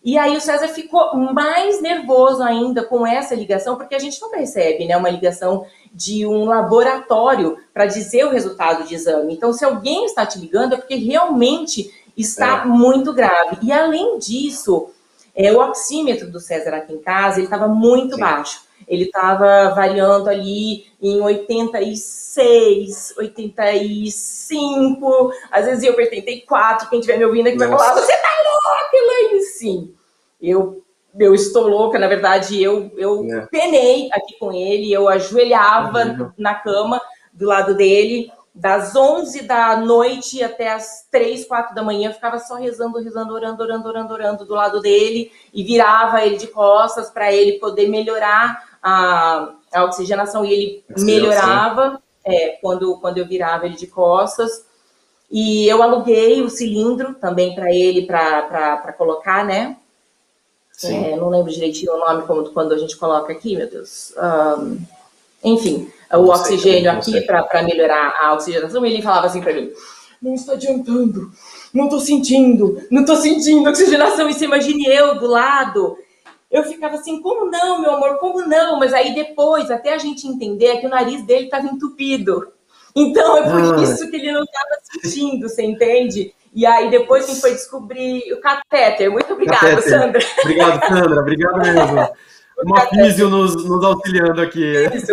E 0.04 0.18
aí 0.18 0.36
o 0.36 0.40
César 0.40 0.68
ficou 0.68 1.16
mais 1.16 1.80
nervoso 1.80 2.42
ainda 2.42 2.84
com 2.84 3.06
essa 3.06 3.34
ligação, 3.34 3.76
porque 3.76 3.94
a 3.94 3.98
gente 3.98 4.20
não 4.20 4.30
recebe 4.30 4.86
né, 4.86 4.94
uma 4.98 5.08
ligação 5.08 5.64
de 5.94 6.26
um 6.26 6.44
laboratório 6.44 7.56
para 7.72 7.86
dizer 7.86 8.26
o 8.26 8.30
resultado 8.30 8.86
de 8.86 8.94
exame. 8.94 9.32
Então, 9.32 9.50
se 9.50 9.64
alguém 9.64 10.04
está 10.04 10.26
te 10.26 10.38
ligando, 10.38 10.74
é 10.74 10.76
porque 10.76 10.96
realmente 10.96 11.90
está 12.16 12.62
é. 12.62 12.66
muito 12.66 13.12
grave. 13.12 13.58
E 13.62 13.72
além 13.72 14.18
disso, 14.18 14.90
é, 15.34 15.52
o 15.52 15.60
oxímetro 15.60 16.30
do 16.30 16.38
César 16.40 16.74
aqui 16.74 16.92
em 16.92 17.00
casa, 17.00 17.38
ele 17.38 17.46
estava 17.46 17.66
muito 17.66 18.14
Sim. 18.14 18.20
baixo. 18.20 18.62
Ele 18.86 19.04
estava 19.04 19.70
variando 19.70 20.28
ali 20.28 20.84
em 21.00 21.18
86, 21.20 23.14
85, 23.16 25.32
às 25.50 25.64
vezes 25.64 25.84
eu 25.84 25.94
para 25.94 26.04
84. 26.04 26.90
Quem 26.90 27.00
estiver 27.00 27.16
me 27.18 27.24
ouvindo 27.24 27.46
aqui 27.46 27.56
Nossa. 27.56 27.70
vai 27.70 27.78
falar: 27.78 27.94
Você 28.00 28.12
tá 28.12 28.28
louca, 28.44 28.94
Elaine? 28.94 29.40
Sim, 29.42 29.94
eu, 30.40 30.82
eu 31.18 31.34
estou 31.34 31.66
louca. 31.66 31.98
Na 31.98 32.08
verdade, 32.08 32.62
eu, 32.62 32.92
eu 32.96 33.24
é. 33.24 33.46
penei 33.46 34.10
aqui 34.12 34.38
com 34.38 34.52
ele, 34.52 34.92
eu 34.92 35.08
ajoelhava 35.08 36.34
na 36.36 36.54
cama 36.54 37.00
do 37.32 37.46
lado 37.46 37.74
dele 37.74 38.30
das 38.54 38.94
11 38.94 39.42
da 39.42 39.76
noite 39.76 40.42
até 40.42 40.72
as 40.72 41.08
3, 41.10 41.44
4 41.44 41.74
da 41.74 41.82
manhã, 41.82 42.10
eu 42.10 42.14
ficava 42.14 42.38
só 42.38 42.54
rezando, 42.54 43.02
rezando, 43.02 43.34
orando, 43.34 43.62
orando, 43.62 43.88
orando, 43.88 44.14
orando 44.14 44.44
do 44.44 44.54
lado 44.54 44.80
dele 44.80 45.32
e 45.52 45.64
virava 45.64 46.24
ele 46.24 46.36
de 46.36 46.46
costas 46.46 47.10
para 47.10 47.32
ele 47.32 47.58
poder 47.58 47.88
melhorar 47.88 48.78
a, 48.80 49.54
a 49.72 49.84
oxigenação 49.84 50.44
e 50.44 50.52
ele 50.52 50.84
melhorava 50.98 52.00
é, 52.24 52.58
quando, 52.62 52.96
quando 53.00 53.18
eu 53.18 53.26
virava 53.26 53.66
ele 53.66 53.74
de 53.74 53.88
costas. 53.88 54.64
E 55.28 55.66
eu 55.66 55.82
aluguei 55.82 56.40
o 56.42 56.48
cilindro 56.48 57.14
também 57.14 57.56
para 57.56 57.74
ele 57.74 58.06
para 58.06 58.92
colocar, 58.96 59.44
né? 59.44 59.76
É, 60.84 61.16
não 61.16 61.28
lembro 61.28 61.52
direitinho 61.52 61.92
o 61.92 61.98
nome 61.98 62.26
como 62.26 62.48
quando 62.50 62.72
a 62.72 62.78
gente 62.78 62.96
coloca 62.96 63.32
aqui, 63.32 63.56
meu 63.56 63.68
Deus. 63.68 64.12
Um, 64.16 64.78
enfim, 65.44 65.92
o 66.12 66.28
oxigênio 66.28 66.90
aqui 66.90 67.20
para 67.20 67.62
melhorar 67.62 68.14
a 68.20 68.32
oxigenação, 68.32 68.84
ele 68.84 69.02
falava 69.02 69.26
assim 69.26 69.40
para 69.40 69.52
mim: 69.52 69.70
não 70.20 70.34
está 70.34 70.54
adiantando, 70.54 71.30
não 71.72 71.84
estou 71.84 72.00
sentindo, 72.00 72.82
não 72.90 73.02
estou 73.02 73.16
sentindo 73.16 73.68
oxigenação. 73.68 74.28
E 74.28 74.32
você 74.32 74.46
imagine 74.46 74.86
eu 74.86 75.18
do 75.18 75.26
lado. 75.26 75.98
Eu 76.50 76.62
ficava 76.62 76.94
assim, 76.94 77.20
como 77.20 77.50
não, 77.50 77.80
meu 77.80 77.90
amor, 77.90 78.18
como 78.18 78.46
não? 78.46 78.78
Mas 78.78 78.94
aí 78.94 79.12
depois, 79.12 79.70
até 79.70 79.92
a 79.92 79.98
gente 79.98 80.26
entender 80.26 80.78
que 80.78 80.86
o 80.86 80.90
nariz 80.90 81.22
dele 81.24 81.46
estava 81.46 81.66
entupido. 81.66 82.52
Então 82.94 83.36
é 83.38 83.42
por 83.42 83.74
ah. 83.74 83.82
isso 83.82 84.08
que 84.08 84.16
ele 84.16 84.30
não 84.30 84.44
estava 84.44 84.76
sentindo, 85.02 85.48
você 85.48 85.64
entende? 85.64 86.32
E 86.54 86.64
aí 86.64 86.88
depois 86.88 87.24
a 87.24 87.26
gente 87.26 87.40
foi 87.40 87.50
descobrir 87.50 88.32
o 88.32 88.40
catéter. 88.40 89.10
Muito 89.10 89.32
obrigada, 89.32 89.82
Sandra. 89.82 90.22
Obrigado, 90.42 90.86
Sandra. 90.86 91.20
Obrigado 91.20 91.58
mesmo. 91.58 92.08
uma 92.62 92.80
físio 92.86 93.28
nos, 93.28 93.54
nos 93.64 93.84
auxiliando 93.84 94.40
aqui. 94.40 94.64
Isso. 94.94 95.12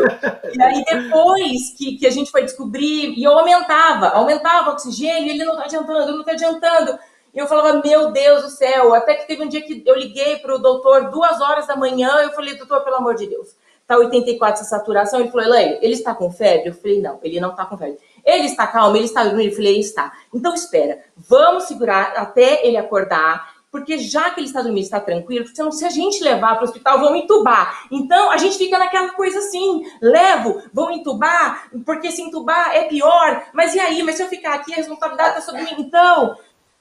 E 0.54 0.62
aí 0.62 0.84
depois 0.84 1.74
que, 1.78 1.98
que 1.98 2.06
a 2.06 2.12
gente 2.12 2.30
foi 2.30 2.44
descobrir, 2.44 3.14
e 3.18 3.24
eu 3.24 3.38
aumentava, 3.38 4.10
aumentava 4.10 4.70
o 4.70 4.74
oxigênio, 4.74 5.30
ele 5.30 5.44
não 5.44 5.54
está 5.54 5.66
adiantando, 5.66 6.02
ele 6.02 6.12
não 6.12 6.20
está 6.20 6.32
adiantando. 6.34 7.00
E 7.34 7.40
eu 7.40 7.48
falava, 7.48 7.82
meu 7.84 8.12
Deus 8.12 8.44
do 8.44 8.50
céu, 8.50 8.94
até 8.94 9.16
que 9.16 9.28
teve 9.28 9.42
um 9.44 9.48
dia 9.48 9.62
que 9.62 9.82
eu 9.86 9.96
liguei 9.96 10.38
para 10.38 10.54
o 10.54 10.60
doutor, 10.60 11.10
duas 11.10 11.40
horas 11.40 11.66
da 11.66 11.76
manhã, 11.76 12.10
eu 12.22 12.32
falei, 12.32 12.58
doutor, 12.58 12.82
pelo 12.84 12.98
amor 12.98 13.16
de 13.16 13.26
Deus, 13.26 13.56
tá 13.88 13.98
84 13.98 14.62
essa 14.62 14.70
saturação? 14.70 15.20
Ele 15.20 15.32
falou, 15.32 15.46
Elaine, 15.46 15.80
ele 15.82 15.94
está 15.94 16.14
com 16.14 16.30
febre? 16.30 16.70
Eu 16.70 16.74
falei, 16.74 17.02
não, 17.02 17.20
ele 17.24 17.40
não 17.40 17.52
está 17.52 17.66
com 17.66 17.78
febre. 17.78 17.98
Ele 18.26 18.48
está 18.48 18.68
calmo, 18.68 18.98
ele 18.98 19.06
está 19.06 19.24
dormindo? 19.24 19.50
Eu 19.50 19.56
falei, 19.56 19.80
está. 19.80 20.12
Então 20.34 20.54
espera, 20.54 21.00
vamos 21.16 21.64
segurar 21.64 22.14
até 22.18 22.68
ele 22.68 22.78
acordar, 22.78 23.51
porque 23.72 23.98
já 23.98 24.30
que 24.32 24.42
ele 24.42 24.48
está 24.48 24.62
dormindo, 24.62 24.84
está 24.84 25.00
tranquilo, 25.00 25.46
porque 25.46 25.56
senão, 25.56 25.72
se 25.72 25.86
a 25.86 25.90
gente 25.90 26.22
levar 26.22 26.56
para 26.56 26.66
o 26.66 26.68
hospital, 26.68 27.00
vão 27.00 27.16
entubar. 27.16 27.88
Então, 27.90 28.30
a 28.30 28.38
gente 28.38 28.58
fica 28.58 28.78
naquela 28.78 29.14
coisa 29.14 29.40
assim, 29.40 29.86
levo, 30.02 30.62
vão 30.74 30.92
entubar, 30.92 31.70
porque 31.86 32.12
se 32.12 32.22
entubar 32.22 32.76
é 32.76 32.84
pior, 32.84 33.46
mas 33.54 33.74
e 33.74 33.80
aí? 33.80 34.04
Mas 34.04 34.16
se 34.16 34.24
eu 34.24 34.28
ficar 34.28 34.56
aqui, 34.56 34.74
a 34.74 34.78
responsabilidade 34.78 35.40
está 35.40 35.42
sobre 35.42 35.64
mim. 35.64 35.76
Então, 35.80 36.36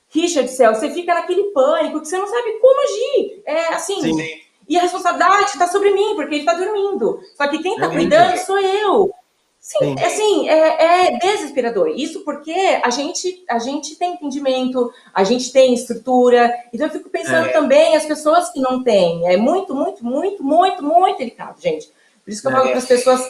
Richard 0.08 0.50
céu, 0.50 0.74
você 0.74 0.90
fica 0.90 1.14
naquele 1.14 1.44
pânico 1.52 2.00
que 2.00 2.08
você 2.08 2.18
não 2.18 2.26
sabe 2.26 2.58
como 2.60 2.82
agir. 2.82 3.42
É 3.46 3.74
assim. 3.74 4.00
Sim. 4.00 4.40
E 4.68 4.76
a 4.76 4.82
responsabilidade 4.82 5.50
está 5.50 5.66
sobre 5.68 5.92
mim, 5.92 6.14
porque 6.14 6.34
ele 6.34 6.42
está 6.42 6.54
dormindo. 6.54 7.20
Só 7.36 7.46
que 7.48 7.60
quem 7.60 7.74
está 7.74 7.88
cuidando 7.88 8.36
sou 8.38 8.58
eu. 8.58 9.12
Sim, 9.60 9.94
Sim. 9.94 10.04
assim, 10.04 10.48
é, 10.48 11.08
é, 11.08 11.18
desesperador. 11.18 11.88
Isso 11.88 12.24
porque 12.24 12.80
a 12.82 12.88
gente, 12.88 13.44
a 13.48 13.58
gente 13.58 13.94
tem 13.96 14.14
entendimento, 14.14 14.90
a 15.12 15.22
gente 15.22 15.52
tem 15.52 15.74
estrutura. 15.74 16.50
Então 16.72 16.86
eu 16.86 16.92
fico 16.92 17.10
pensando 17.10 17.46
é. 17.46 17.52
também 17.52 17.94
as 17.94 18.06
pessoas 18.06 18.50
que 18.50 18.58
não 18.58 18.82
têm. 18.82 19.28
É 19.28 19.36
muito, 19.36 19.74
muito, 19.74 20.02
muito, 20.02 20.42
muito, 20.42 20.82
muito 20.82 21.18
delicado, 21.18 21.60
gente. 21.60 21.92
Por 22.24 22.30
isso 22.30 22.40
que 22.40 22.48
eu 22.48 22.52
falo 22.52 22.68
é. 22.68 22.70
para 22.70 22.78
as 22.78 22.86
pessoas 22.86 23.20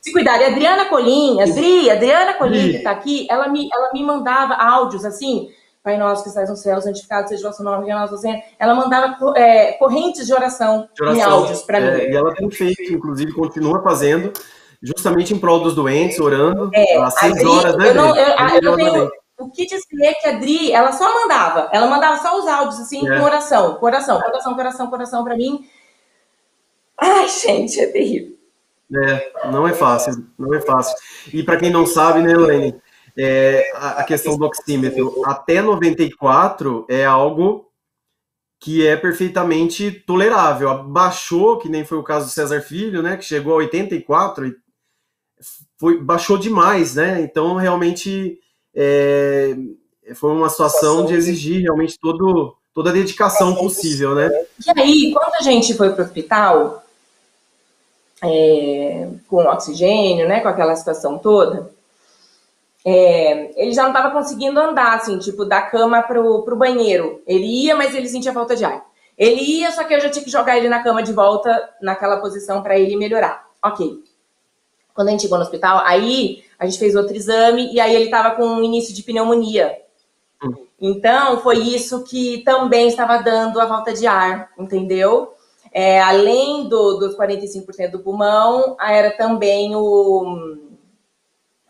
se 0.00 0.12
cuidarem. 0.12 0.48
Adriana 0.48 0.86
Colim, 0.86 1.40
Adri, 1.40 1.88
Adriana 1.88 2.34
Colim, 2.34 2.72
que 2.72 2.76
está 2.78 2.90
aqui, 2.90 3.26
ela 3.30 3.48
me, 3.48 3.68
ela 3.72 3.90
me 3.94 4.02
mandava 4.02 4.54
áudios 4.54 5.04
assim. 5.04 5.50
Pai 5.84 5.96
nosso 5.96 6.24
que 6.24 6.30
estás 6.30 6.50
no 6.50 6.56
céu, 6.56 6.82
santificado 6.82 7.28
seja 7.28 7.46
o 7.46 7.50
vosso 7.52 7.62
nome, 7.62 7.88
Ela 8.58 8.74
mandava 8.74 9.16
é, 9.36 9.74
correntes 9.74 10.26
de 10.26 10.34
oração, 10.34 10.88
de 10.92 11.00
oração 11.00 11.20
em 11.20 11.22
áudios 11.22 11.62
para 11.62 11.80
mim. 11.80 11.86
É, 11.86 12.10
e 12.10 12.16
ela 12.16 12.34
tem 12.34 12.50
feito, 12.50 12.92
inclusive, 12.92 13.32
continua 13.32 13.80
fazendo 13.80 14.32
justamente 14.86 15.34
em 15.34 15.38
prol 15.38 15.60
dos 15.60 15.74
doentes, 15.74 16.20
orando 16.20 16.70
é, 16.72 16.96
às 16.98 17.14
seis 17.18 17.44
horas, 17.44 17.76
né? 17.76 17.90
Eu 17.90 17.94
não, 17.94 18.16
eu, 18.16 18.26
eu 18.26 18.62
não 18.62 18.76
tenho, 18.76 19.10
o 19.38 19.50
que 19.50 19.66
dizer 19.66 20.14
que 20.20 20.28
a 20.28 20.36
Adri, 20.36 20.72
ela 20.72 20.92
só 20.92 21.12
mandava, 21.12 21.68
ela 21.72 21.86
mandava 21.88 22.22
só 22.22 22.38
os 22.38 22.46
áudios, 22.46 22.80
assim, 22.80 23.06
é. 23.06 23.18
com 23.18 23.24
oração, 23.24 23.74
coração, 23.74 24.20
coração, 24.20 24.54
coração, 24.54 24.90
coração 24.90 25.24
para 25.24 25.36
mim. 25.36 25.66
Ai, 26.98 27.28
gente, 27.28 27.80
é 27.80 27.86
terrível. 27.86 28.36
É, 28.94 29.32
não 29.50 29.66
é 29.66 29.74
fácil, 29.74 30.26
não 30.38 30.54
é 30.54 30.60
fácil. 30.60 30.96
E 31.32 31.42
para 31.42 31.56
quem 31.56 31.70
não 31.70 31.84
sabe, 31.84 32.22
né, 32.22 32.32
Elaine, 32.32 32.80
é, 33.18 33.70
a, 33.74 34.00
a 34.00 34.04
questão 34.04 34.38
do 34.38 34.46
oxímetro 34.46 35.20
até 35.24 35.60
94 35.60 36.86
é 36.88 37.04
algo 37.04 37.68
que 38.60 38.86
é 38.86 38.96
perfeitamente 38.96 39.90
tolerável. 39.90 40.84
Baixou, 40.84 41.58
que 41.58 41.68
nem 41.68 41.84
foi 41.84 41.98
o 41.98 42.02
caso 42.02 42.26
do 42.26 42.32
César 42.32 42.60
Filho, 42.62 43.02
né, 43.02 43.16
que 43.16 43.24
chegou 43.24 43.54
a 43.54 43.56
84 43.56 44.46
e 44.46 44.65
foi, 45.78 45.98
baixou 45.98 46.38
demais, 46.38 46.94
né? 46.94 47.20
Então, 47.20 47.54
realmente, 47.54 48.38
é, 48.74 49.56
foi 50.14 50.30
uma 50.30 50.48
situação 50.48 51.04
de 51.04 51.14
exigir 51.14 51.62
realmente 51.62 51.98
todo, 51.98 52.56
toda 52.74 52.90
a 52.90 52.92
dedicação 52.92 53.54
possível, 53.54 54.14
né? 54.14 54.30
E 54.66 54.80
aí, 54.80 55.12
quando 55.12 55.34
a 55.34 55.42
gente 55.42 55.74
foi 55.74 55.90
para 55.92 56.02
o 56.02 56.06
hospital, 56.06 56.82
é, 58.22 59.08
com 59.28 59.36
oxigênio, 59.44 60.26
né, 60.28 60.40
com 60.40 60.48
aquela 60.48 60.74
situação 60.74 61.18
toda, 61.18 61.70
é, 62.84 63.50
ele 63.60 63.72
já 63.72 63.82
não 63.82 63.90
estava 63.90 64.12
conseguindo 64.12 64.60
andar, 64.60 64.94
assim, 64.94 65.18
tipo, 65.18 65.44
da 65.44 65.60
cama 65.60 66.02
pro, 66.02 66.42
pro 66.42 66.56
banheiro. 66.56 67.20
Ele 67.26 67.64
ia, 67.64 67.74
mas 67.74 67.94
ele 67.94 68.08
sentia 68.08 68.32
falta 68.32 68.54
de 68.54 68.64
ar. 68.64 68.84
Ele 69.18 69.40
ia, 69.40 69.72
só 69.72 69.82
que 69.82 69.92
eu 69.92 70.00
já 70.00 70.08
tinha 70.08 70.24
que 70.24 70.30
jogar 70.30 70.56
ele 70.56 70.68
na 70.68 70.82
cama 70.82 71.02
de 71.02 71.12
volta, 71.12 71.68
naquela 71.82 72.18
posição, 72.18 72.62
para 72.62 72.78
ele 72.78 72.96
melhorar. 72.96 73.44
Ok. 73.62 74.04
Quando 74.96 75.08
a 75.08 75.10
gente 75.12 75.22
chegou 75.22 75.38
no 75.38 75.44
hospital, 75.44 75.82
aí 75.84 76.42
a 76.58 76.64
gente 76.66 76.78
fez 76.78 76.96
outro 76.96 77.14
exame 77.14 77.72
e 77.72 77.78
aí 77.78 77.94
ele 77.94 78.06
estava 78.06 78.34
com 78.34 78.44
um 78.44 78.64
início 78.64 78.92
de 78.94 79.02
pneumonia. 79.02 79.76
Então, 80.80 81.40
foi 81.40 81.58
isso 81.58 82.02
que 82.04 82.42
também 82.44 82.88
estava 82.88 83.18
dando 83.18 83.60
a 83.60 83.68
falta 83.68 83.92
de 83.92 84.06
ar, 84.06 84.50
entendeu? 84.58 85.32
É, 85.72 86.00
além 86.00 86.68
do, 86.68 86.94
dos 86.94 87.16
45% 87.16 87.90
do 87.90 88.00
pulmão, 88.00 88.76
era 88.80 89.10
também 89.10 89.76
o, 89.76 90.56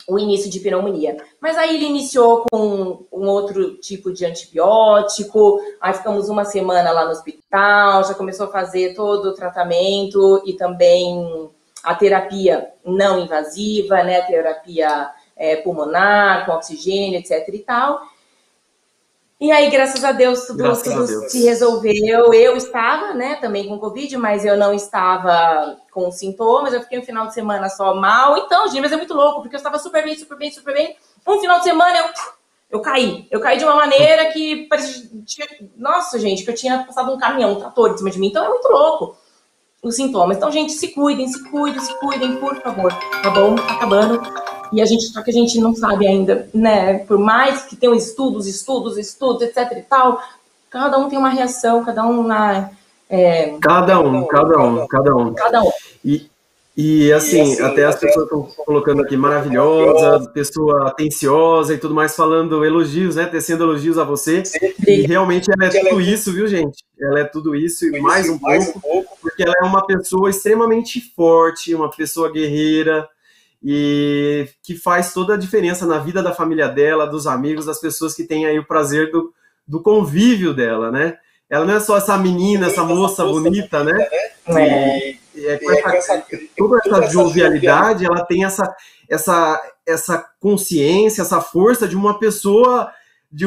o 0.08 0.18
início 0.18 0.48
de 0.48 0.60
pneumonia. 0.60 1.16
Mas 1.40 1.56
aí 1.56 1.74
ele 1.74 1.86
iniciou 1.86 2.44
com 2.50 3.04
um 3.12 3.26
outro 3.26 3.76
tipo 3.78 4.12
de 4.12 4.24
antibiótico, 4.24 5.60
aí 5.80 5.92
ficamos 5.94 6.28
uma 6.28 6.44
semana 6.44 6.92
lá 6.92 7.04
no 7.04 7.10
hospital, 7.10 8.04
já 8.04 8.14
começou 8.14 8.46
a 8.46 8.52
fazer 8.52 8.94
todo 8.94 9.26
o 9.26 9.34
tratamento 9.34 10.42
e 10.46 10.54
também 10.54 11.50
a 11.86 11.94
terapia 11.94 12.72
não 12.84 13.20
invasiva, 13.20 14.02
né, 14.02 14.20
terapia 14.22 15.08
é, 15.36 15.54
pulmonar, 15.56 16.44
com 16.44 16.52
oxigênio, 16.52 17.20
etc 17.20 17.48
e 17.48 17.58
tal. 17.60 18.02
E 19.38 19.52
aí, 19.52 19.70
graças 19.70 20.02
a 20.02 20.10
Deus, 20.10 20.46
tudo, 20.46 20.62
Deus. 20.64 20.78
se 21.30 21.44
resolveu. 21.44 22.32
Eu 22.34 22.56
estava, 22.56 23.14
né, 23.14 23.36
também 23.36 23.68
com 23.68 23.78
Covid, 23.78 24.16
mas 24.16 24.44
eu 24.44 24.56
não 24.56 24.74
estava 24.74 25.76
com 25.92 26.10
sintomas. 26.10 26.72
Eu 26.72 26.80
fiquei 26.80 26.98
um 26.98 27.04
final 27.04 27.26
de 27.26 27.34
semana 27.34 27.68
só 27.68 27.94
mal. 27.94 28.36
Então, 28.38 28.66
gente, 28.66 28.80
mas 28.80 28.92
é 28.92 28.96
muito 28.96 29.14
louco, 29.14 29.42
porque 29.42 29.54
eu 29.54 29.58
estava 29.58 29.78
super 29.78 30.02
bem, 30.02 30.16
super 30.18 30.36
bem, 30.36 30.50
super 30.50 30.74
bem. 30.74 30.96
Um 31.24 31.38
final 31.38 31.58
de 31.58 31.64
semana 31.64 31.98
eu, 31.98 32.06
eu 32.70 32.80
caí. 32.80 33.28
Eu 33.30 33.38
caí 33.38 33.58
de 33.58 33.64
uma 33.64 33.76
maneira 33.76 34.32
que 34.32 34.66
parecia. 34.68 35.06
Nossa, 35.76 36.18
gente, 36.18 36.42
que 36.42 36.50
eu 36.50 36.54
tinha 36.54 36.82
passado 36.82 37.12
um 37.12 37.18
caminhão, 37.18 37.52
um 37.52 37.60
trator 37.60 37.92
em 37.92 37.98
cima 37.98 38.10
de 38.10 38.18
mim. 38.18 38.28
Então 38.28 38.44
é 38.44 38.48
muito 38.48 38.68
louco 38.68 39.16
os 39.88 39.96
sintomas. 39.96 40.36
Então, 40.36 40.50
gente, 40.50 40.72
se 40.72 40.88
cuidem, 40.88 41.28
se 41.28 41.42
cuidem, 41.44 41.80
se 41.80 41.94
cuidem, 41.98 42.36
por 42.36 42.56
favor. 42.60 42.92
Tá 43.22 43.30
bom? 43.30 43.54
Tá 43.54 43.74
acabando. 43.74 44.20
E 44.72 44.80
a 44.82 44.84
gente, 44.84 45.04
só 45.04 45.22
que 45.22 45.30
a 45.30 45.32
gente 45.32 45.60
não 45.60 45.74
sabe 45.74 46.06
ainda, 46.06 46.48
né? 46.52 46.98
Por 46.98 47.18
mais 47.18 47.62
que 47.62 47.76
tenham 47.76 47.94
estudos, 47.94 48.46
estudos, 48.46 48.98
estudos, 48.98 49.42
etc 49.42 49.56
e 49.72 49.82
tal, 49.82 50.20
cada 50.70 50.98
um 50.98 51.08
tem 51.08 51.18
uma 51.18 51.30
reação, 51.30 51.84
cada 51.84 52.04
um 52.04 52.22
na. 52.22 52.70
É, 53.08 53.56
cada 53.60 54.00
um, 54.00 54.26
cada 54.26 54.58
um, 54.58 54.86
cada 54.86 55.16
um. 55.16 55.34
Cada 55.34 55.62
um. 55.62 55.70
E, 56.04 56.28
e 56.76 57.12
assim, 57.12 57.38
e 57.38 57.52
assim 57.52 57.62
até 57.62 57.84
as 57.84 57.96
pessoas 57.96 58.24
estão 58.24 58.42
colocando 58.42 59.02
aqui 59.02 59.16
maravilhosa, 59.16 60.28
pessoa 60.30 60.88
atenciosa 60.88 61.72
e 61.72 61.78
tudo 61.78 61.94
mais, 61.94 62.16
falando 62.16 62.64
elogios, 62.64 63.14
né? 63.14 63.24
Tecendo 63.24 63.64
elogios 63.64 63.96
a 63.98 64.04
você. 64.04 64.42
E 64.86 65.02
realmente 65.06 65.48
ela 65.50 65.66
é 65.66 65.70
tudo 65.70 66.00
isso, 66.00 66.32
viu, 66.32 66.48
gente? 66.48 66.84
Ela 67.00 67.20
é 67.20 67.24
tudo 67.24 67.54
isso 67.54 67.86
e 67.86 68.00
mais 68.00 68.28
um 68.28 68.38
pouco, 68.38 69.15
porque 69.36 69.42
ela 69.42 69.54
é 69.62 69.66
uma 69.66 69.86
pessoa 69.86 70.30
extremamente 70.30 70.98
forte, 71.14 71.74
uma 71.74 71.90
pessoa 71.90 72.32
guerreira 72.32 73.06
e 73.62 74.48
que 74.62 74.74
faz 74.74 75.12
toda 75.12 75.34
a 75.34 75.36
diferença 75.36 75.84
na 75.84 75.98
vida 75.98 76.22
da 76.22 76.32
família 76.32 76.68
dela, 76.68 77.06
dos 77.06 77.26
amigos, 77.26 77.66
das 77.66 77.78
pessoas 77.78 78.14
que 78.14 78.24
têm 78.24 78.46
aí 78.46 78.58
o 78.58 78.66
prazer 78.66 79.10
do, 79.10 79.34
do 79.68 79.82
convívio 79.82 80.54
dela, 80.54 80.90
né? 80.90 81.18
Ela 81.50 81.66
não 81.66 81.74
é 81.74 81.80
só 81.80 81.98
essa 81.98 82.16
menina, 82.16 82.68
essa 82.68 82.82
moça 82.82 83.24
bonita, 83.26 83.84
né? 83.84 83.94
É. 84.48 85.10
E, 85.34 85.46
é, 85.46 85.58
com 85.58 85.70
essa, 85.70 86.24
toda 86.56 86.78
essa 86.78 87.10
jovialidade, 87.10 88.06
ela 88.06 88.24
tem 88.24 88.42
essa, 88.42 88.74
essa, 89.06 89.60
essa 89.86 90.30
consciência, 90.40 91.20
essa 91.20 91.42
força 91.42 91.86
de 91.86 91.94
uma 91.94 92.18
pessoa 92.18 92.90
de, 93.30 93.46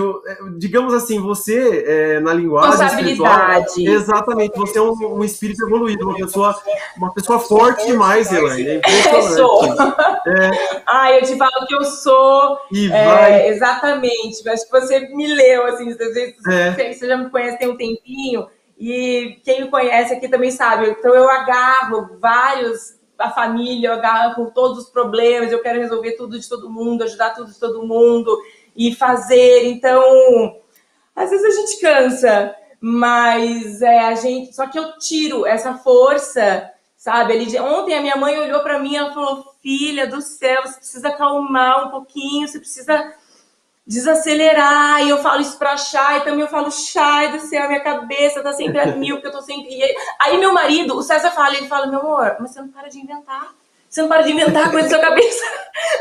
digamos 0.57 0.93
assim, 0.93 1.21
você, 1.21 1.83
é, 1.87 2.19
na 2.19 2.33
linguagem 2.33 2.85
espiritual, 2.85 3.65
exatamente, 3.77 4.57
você 4.57 4.77
é 4.77 4.81
um, 4.81 4.93
um, 5.17 5.23
espírito 5.23 5.65
evoluído, 5.65 6.05
uma 6.05 6.15
pessoa, 6.15 6.61
uma 6.97 7.13
pessoa 7.13 7.39
forte 7.39 7.87
demais, 7.87 8.31
Elaine. 8.31 8.81
É 8.85 9.15
eu 9.15 9.21
sou. 9.23 9.65
É. 9.65 10.81
Ah, 10.85 11.13
eu 11.13 11.23
te 11.23 11.37
falo 11.37 11.65
que 11.65 11.73
eu 11.73 11.85
sou. 11.85 12.59
E 12.71 12.91
é, 12.91 13.05
vai... 13.05 13.47
Exatamente. 13.47 14.47
Acho 14.47 14.65
que 14.65 14.71
você 14.71 14.99
me 15.15 15.27
leu, 15.27 15.65
assim, 15.65 15.93
você, 15.93 16.35
é. 16.49 16.93
você 16.93 17.07
já 17.07 17.17
me 17.17 17.29
conhece 17.29 17.57
tem 17.57 17.69
um 17.69 17.77
tempinho, 17.77 18.47
e 18.77 19.39
quem 19.43 19.63
me 19.63 19.69
conhece 19.69 20.13
aqui 20.13 20.27
também 20.27 20.51
sabe. 20.51 20.89
Então 20.89 21.15
eu 21.15 21.29
agarro 21.29 22.17
vários 22.19 22.99
a 23.17 23.29
família, 23.31 23.89
eu 23.89 23.93
agarro 23.93 24.49
todos 24.51 24.77
os 24.77 24.89
problemas, 24.89 25.51
eu 25.51 25.61
quero 25.61 25.79
resolver 25.79 26.13
tudo 26.13 26.39
de 26.39 26.47
todo 26.47 26.69
mundo, 26.69 27.03
ajudar 27.03 27.31
tudo 27.31 27.51
de 27.51 27.59
todo 27.59 27.85
mundo 27.85 28.37
e 28.79 28.95
fazer. 28.95 29.65
Então, 29.65 30.55
às 31.13 31.29
vezes 31.29 31.45
a 31.45 31.61
gente 31.61 31.81
cansa, 31.81 32.55
mas 32.79 33.81
é, 33.81 33.99
a 33.99 34.15
gente. 34.15 34.55
Só 34.55 34.65
que 34.67 34.79
eu 34.79 34.97
tiro 34.97 35.45
essa 35.45 35.73
força, 35.75 36.71
sabe? 36.95 37.33
Ele, 37.33 37.59
ontem 37.59 37.97
a 37.97 38.01
minha 38.01 38.15
mãe 38.15 38.39
olhou 38.39 38.61
para 38.61 38.79
mim 38.79 38.95
e 38.95 39.13
falou: 39.13 39.43
Filha 39.61 40.07
do 40.07 40.21
céu, 40.21 40.61
você 40.61 40.77
precisa 40.77 41.09
acalmar 41.09 41.87
um 41.87 41.91
pouquinho, 41.91 42.47
você 42.47 42.57
precisa 42.57 43.13
desacelerar. 43.85 45.03
E 45.03 45.09
eu 45.09 45.17
falo 45.17 45.41
isso 45.41 45.57
pra 45.57 45.75
Chay, 45.75 46.23
também 46.23 46.41
eu 46.41 46.47
falo, 46.47 46.71
Chay 46.71 47.33
do 47.33 47.39
céu, 47.41 47.67
minha 47.67 47.81
cabeça 47.81 48.41
tá 48.41 48.53
sempre 48.53 48.79
a 48.79 48.85
mil, 48.95 49.17
porque 49.17 49.27
eu 49.27 49.31
tô 49.33 49.41
sempre. 49.41 49.77
Aí 50.21 50.37
meu 50.37 50.53
marido, 50.53 50.95
o 50.95 51.03
César 51.03 51.31
fala, 51.31 51.57
ele 51.57 51.67
fala, 51.67 51.87
meu 51.87 51.99
amor, 51.99 52.37
mas 52.39 52.51
você 52.51 52.61
não 52.61 52.69
para 52.69 52.87
de 52.87 52.99
inventar. 52.99 53.53
Você 53.89 54.01
não 54.01 54.07
para 54.07 54.21
de 54.21 54.31
inventar 54.31 54.69
coisa 54.69 54.87
na 54.87 54.95
sua 54.95 54.99
cabeça. 54.99 55.43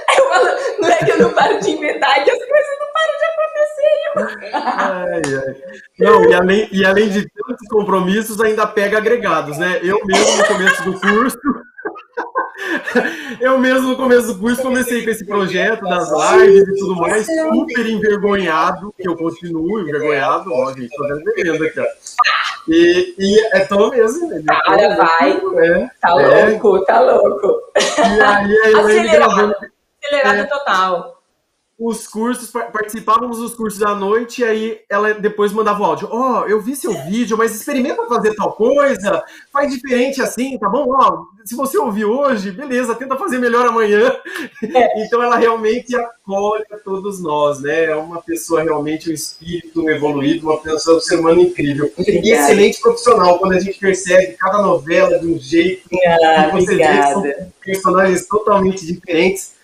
Aí 0.08 0.16
eu 0.18 0.28
falo, 0.28 0.48
não 0.80 0.88
é 0.88 0.96
que 0.96 1.10
eu 1.10 1.18
não 1.18 1.32
paro 1.32 1.58
de 1.60 1.70
inventar, 1.70 2.18
é 2.18 2.24
que 2.24 2.30
as 2.30 2.38
coisas 2.38 2.78
não 2.80 2.86
param 2.92 3.18
de 3.18 3.24
acontecer. 3.24 4.52
Ai, 4.52 5.22
ai. 5.34 5.54
Não, 5.98 6.24
e 6.24 6.34
além, 6.34 6.68
e 6.70 6.84
além 6.84 7.08
de 7.08 7.26
tantos 7.30 7.68
compromissos, 7.68 8.40
ainda 8.40 8.66
pega 8.66 8.98
agregados, 8.98 9.56
né? 9.56 9.80
Eu 9.82 10.04
mesmo 10.04 10.36
no 10.36 10.46
começo 10.46 10.84
do 10.84 11.00
curso. 11.00 11.38
Eu 13.40 13.58
mesmo 13.58 13.90
no 13.90 13.96
começo 13.96 14.28
do 14.28 14.38
curso 14.38 14.62
comecei 14.62 15.04
com 15.04 15.10
esse 15.10 15.24
projeto 15.24 15.82
das 15.82 16.10
lives 16.10 16.68
e 16.68 16.78
tudo 16.78 16.96
mais, 16.96 17.26
super 17.26 17.86
envergonhado, 17.86 18.92
que 18.98 19.08
eu 19.08 19.16
continuo 19.16 19.80
envergonhado, 19.80 20.52
ó, 20.52 20.72
gente, 20.72 20.94
tô 20.94 21.04
devendo 21.06 21.64
aqui, 21.64 21.80
ó. 21.80 21.86
E, 22.68 23.14
e 23.18 23.40
é 23.52 23.60
tão 23.60 23.90
mesmo, 23.90 24.28
né? 24.28 24.42
Cara, 24.46 24.96
vai. 24.96 25.30
É, 25.30 25.90
tá 26.00 26.20
é. 26.20 26.50
louco, 26.50 26.84
tá 26.84 27.00
louco. 27.00 27.62
E 27.76 28.20
aí, 28.20 28.58
aí 28.64 28.74
acelerado, 28.74 29.10
gravando. 29.10 29.54
Acelerado 30.04 30.38
é, 30.38 30.44
total. 30.44 31.17
Os 31.78 32.08
cursos, 32.08 32.50
participávamos 32.50 33.38
dos 33.38 33.54
cursos 33.54 33.78
da 33.78 33.94
noite, 33.94 34.40
e 34.40 34.44
aí 34.44 34.80
ela 34.90 35.14
depois 35.14 35.52
mandava 35.52 35.80
o 35.80 35.84
áudio. 35.84 36.08
Ó, 36.10 36.40
oh, 36.40 36.46
eu 36.48 36.60
vi 36.60 36.74
seu 36.74 36.92
vídeo, 37.04 37.38
mas 37.38 37.54
experimenta 37.54 38.04
fazer 38.08 38.34
tal 38.34 38.52
coisa, 38.52 39.22
faz 39.52 39.72
diferente 39.72 40.20
assim, 40.20 40.58
tá 40.58 40.68
bom? 40.68 40.86
Ó, 40.88 41.08
oh, 41.08 41.46
se 41.46 41.54
você 41.54 41.78
ouviu 41.78 42.10
hoje, 42.10 42.50
beleza, 42.50 42.96
tenta 42.96 43.16
fazer 43.16 43.38
melhor 43.38 43.64
amanhã. 43.64 44.12
É. 44.74 45.02
então 45.06 45.22
ela 45.22 45.36
realmente 45.36 45.94
acolhe 45.94 46.64
a 46.72 46.78
todos 46.78 47.22
nós, 47.22 47.60
né? 47.60 47.84
É 47.84 47.94
uma 47.94 48.20
pessoa 48.20 48.60
realmente, 48.60 49.08
um 49.08 49.14
espírito 49.14 49.88
evoluído, 49.88 50.48
uma 50.48 50.58
pessoa, 50.58 50.96
um 50.96 51.00
ser 51.00 51.20
humano 51.20 51.40
incrível. 51.40 51.92
E 51.96 52.32
excelente 52.32 52.80
profissional, 52.80 53.38
quando 53.38 53.52
a 53.52 53.60
gente 53.60 53.78
percebe 53.78 54.32
cada 54.32 54.60
novela 54.60 55.16
de 55.20 55.28
um 55.28 55.38
jeito, 55.38 55.88
ah, 56.08 56.50
você 56.50 56.64
obrigada. 56.64 57.20
vê 57.22 57.34
que 57.34 57.40
são 57.42 57.52
personagens 57.60 58.26
totalmente 58.26 58.84
diferentes 58.84 59.57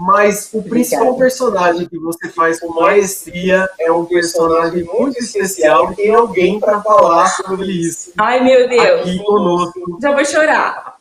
mas 0.00 0.48
o 0.54 0.62
principal 0.62 1.14
personagem 1.14 1.86
que 1.86 1.98
você 1.98 2.30
faz 2.30 2.58
com 2.58 2.72
maestria 2.72 3.68
é 3.78 3.92
um 3.92 4.06
personagem 4.06 4.82
muito 4.82 5.18
especial 5.18 5.92
e 5.92 5.96
tem 5.96 6.14
alguém 6.14 6.58
para 6.58 6.80
falar 6.80 7.28
sobre 7.28 7.70
isso. 7.70 8.10
Ai, 8.16 8.42
meu 8.42 8.66
Deus! 8.66 9.02
Aqui 9.02 9.22
conosco. 9.22 9.98
Já 10.00 10.14
vou 10.14 10.24
chorar. 10.24 10.96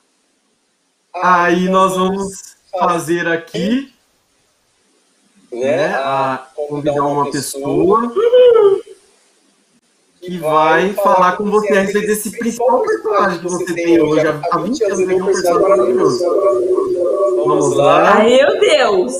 Aí 1.15 1.69
nós 1.69 1.95
vamos 1.95 2.57
fazer 2.77 3.25
aqui, 3.25 3.93
né, 5.49 5.95
a 5.95 6.45
convidar 6.53 7.01
uma 7.01 7.31
pessoa 7.31 8.13
que 10.19 10.37
vai 10.39 10.93
falar 10.95 11.37
com 11.37 11.49
você 11.49 11.71
a 11.71 11.81
respeito 11.83 12.07
desse 12.07 12.31
principal 12.37 12.81
personagem 12.81 13.39
que 13.39 13.45
você 13.45 13.73
tem 13.73 14.01
hoje. 14.01 14.27
Há 14.27 14.57
20 14.57 14.83
anos 14.83 14.99
ele 14.99 15.13
é 15.13 15.15
um 15.15 15.25
personagem 15.25 15.69
maravilhoso. 15.69 16.98
Vamos 17.49 17.75
lá. 17.75 18.13
Ai, 18.13 18.29
meu 18.29 18.59
Deus! 18.59 19.11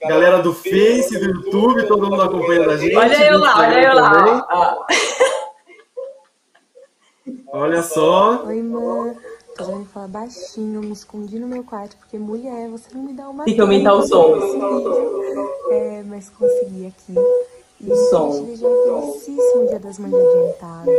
Galera 0.00 0.40
do 0.40 0.54
Face, 0.54 1.18
do 1.18 1.24
YouTube, 1.24 1.88
todo 1.88 2.08
mundo 2.08 2.22
acompanhando 2.22 2.70
a 2.70 2.76
gente. 2.76 2.94
Olha 2.94 3.32
eu 3.32 3.38
lá, 3.40 3.58
olha 3.58 3.82
eu 3.82 3.94
lá. 3.94 4.46
Ah. 4.48 4.86
Olha 7.48 7.82
só. 7.82 8.44
Oi, 8.44 8.62
mãe. 8.62 9.16
Tô 9.56 9.64
vendo 9.64 9.86
falar 9.86 10.06
baixinho, 10.06 10.80
me 10.80 10.92
escondi 10.92 11.40
no 11.40 11.48
meu 11.48 11.64
quarto, 11.64 11.96
porque 11.96 12.16
mulher, 12.16 12.68
você 12.68 12.94
não 12.94 13.02
me 13.02 13.12
dá 13.12 13.28
uma. 13.28 13.44
Tem 13.44 13.56
que 13.56 13.60
aumentar 13.60 13.94
o 13.94 14.06
som. 14.06 14.36
É, 15.72 16.04
mas 16.06 16.28
consegui 16.28 16.86
aqui. 16.86 17.14
E 17.80 17.92
o 17.92 17.96
som. 18.10 18.44
Desejar 18.44 18.68
um 18.68 19.12
felicíssimo 19.12 19.68
Dia 19.68 19.78
das 19.78 19.98
Mães 19.98 20.14
adiantado. 20.14 20.90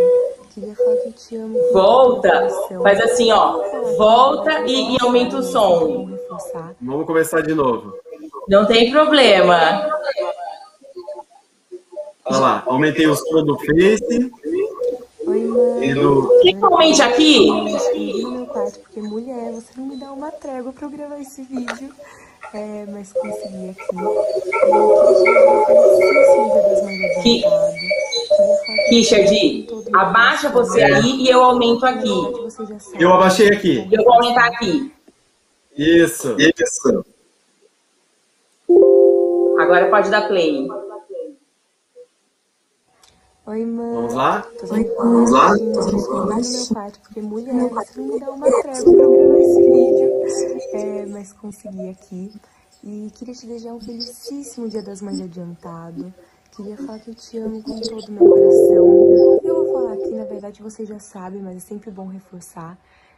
Queria 0.53 0.75
falar 0.75 0.95
que 0.95 1.07
eu 1.07 1.13
te 1.13 1.35
amo. 1.35 1.59
Volta. 1.73 2.49
Faz 2.81 3.01
assim, 3.01 3.31
ó. 3.31 3.61
Volta 3.97 4.61
e, 4.65 4.95
e 4.95 4.97
aumenta 5.01 5.37
o 5.37 5.43
som. 5.43 6.17
Vamos 6.81 7.05
começar 7.05 7.41
de 7.41 7.53
novo. 7.53 7.93
Não 8.47 8.65
tem 8.65 8.91
problema. 8.91 9.87
Olha 12.25 12.39
lá, 12.39 12.63
aumentei 12.65 13.07
o 13.07 13.15
som 13.15 13.43
do 13.43 13.57
Face. 13.57 14.31
Oi, 15.27 15.39
mãe. 15.45 15.93
Do... 15.93 16.29
Principalmente 16.41 17.01
aqui. 17.01 17.51
Meu 18.31 18.45
quarto, 18.47 18.79
porque 18.79 19.01
mulher, 19.01 19.51
você 19.51 19.71
não 19.77 19.85
me 19.85 19.97
dá 19.97 20.11
uma 20.11 20.31
trégua 20.31 20.71
pra 20.71 20.85
eu 20.85 20.91
gravar 20.91 21.19
esse 21.19 21.41
vídeo. 21.43 21.93
É, 22.53 22.85
mas 22.89 23.13
consegui 23.13 23.69
aqui. 23.69 23.85
Que... 27.21 27.43
Richard, 28.89 29.67
abaixa 29.93 30.49
você 30.49 30.81
aí 30.81 31.21
e 31.21 31.29
eu 31.29 31.43
aumento 31.43 31.85
aqui. 31.85 32.09
Eu 32.99 33.13
abaixei 33.13 33.49
aqui. 33.49 33.87
Eu 33.91 34.03
vou 34.03 34.13
aumentar 34.13 34.47
aqui. 34.47 34.91
Isso. 35.77 36.35
Isso. 36.39 37.05
Agora 39.59 39.89
pode 39.89 40.09
dar 40.09 40.27
play. 40.27 40.67
Oi, 43.49 43.65
mãe. 43.65 43.95
Vamos 43.95 44.13
lá? 44.13 44.45
Oi, 44.71 44.83
Vamos 44.95 45.31
lá? 45.31 45.55
no 45.57 45.65
meu 45.65 46.67
quarto, 46.71 46.99
porque 46.99 47.19
mulher, 47.19 47.67
você 47.67 47.99
não 47.99 48.13
me 48.13 48.19
dá 48.19 48.29
uma 48.29 48.45
trégua 48.61 48.93
pra 48.93 49.07
gravar 49.07 49.39
esse 49.39 49.61
vídeo. 49.63 50.69
É, 50.73 51.05
mas 51.07 51.33
consegui 51.33 51.89
aqui. 51.89 52.31
E 52.83 53.11
queria 53.15 53.33
te 53.33 53.47
desejar 53.47 53.73
um 53.73 53.81
felicíssimo 53.81 54.69
Dia 54.69 54.83
das 54.83 55.01
Mães 55.01 55.19
adiantado. 55.19 56.13
Queria 56.51 56.77
falar 56.77 56.99
que 56.99 57.09
eu 57.09 57.15
te 57.15 57.39
amo 57.39 57.63
com 57.63 57.79
todo 57.81 58.07
o 58.07 58.11
meu 58.11 58.29
coração. 58.29 59.39
Eu 59.43 59.55
vou 59.55 59.73
falar 59.73 59.93
aqui, 59.93 60.11
na 60.11 60.25
verdade 60.25 60.61
você 60.61 60.85
já 60.85 60.99
sabe, 60.99 61.39
mas 61.39 61.57
é 61.57 61.59
sempre 61.59 61.89
bom 61.89 62.05
reforçar. 62.05 62.77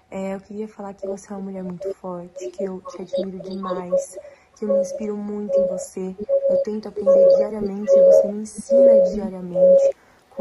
É, 0.09 0.35
eu 0.35 0.39
queria 0.39 0.69
falar 0.69 0.93
que 0.93 1.05
você 1.05 1.33
é 1.33 1.35
uma 1.35 1.43
mulher 1.43 1.63
muito 1.63 1.93
forte, 1.95 2.47
que 2.51 2.63
eu 2.63 2.81
te 2.89 3.01
admiro 3.01 3.39
demais, 3.39 4.17
que 4.57 4.63
eu 4.63 4.69
me 4.69 4.79
inspiro 4.79 5.17
muito 5.17 5.53
em 5.59 5.67
você. 5.67 6.15
Eu 6.49 6.63
tento 6.63 6.87
aprender 6.87 7.27
diariamente 7.35 7.91
e 7.91 8.05
você 8.05 8.27
me 8.31 8.43
ensina 8.43 9.01
diariamente 9.13 9.91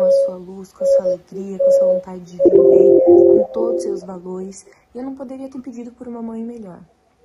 com 0.00 0.06
a 0.06 0.10
sua 0.10 0.36
luz, 0.36 0.72
com 0.72 0.82
a 0.82 0.86
sua 0.86 1.04
alegria, 1.04 1.58
com 1.58 1.66
a 1.66 1.70
sua 1.72 1.86
vontade 1.88 2.20
de 2.20 2.36
viver, 2.38 3.04
com 3.04 3.50
todos 3.52 3.76
os 3.76 3.82
seus 3.82 4.02
valores. 4.02 4.66
E 4.94 4.98
eu 4.98 5.04
não 5.04 5.14
poderia 5.14 5.50
ter 5.50 5.60
pedido 5.60 5.92
por 5.92 6.08
uma 6.08 6.22
mãe 6.22 6.42
melhor. 6.42 6.78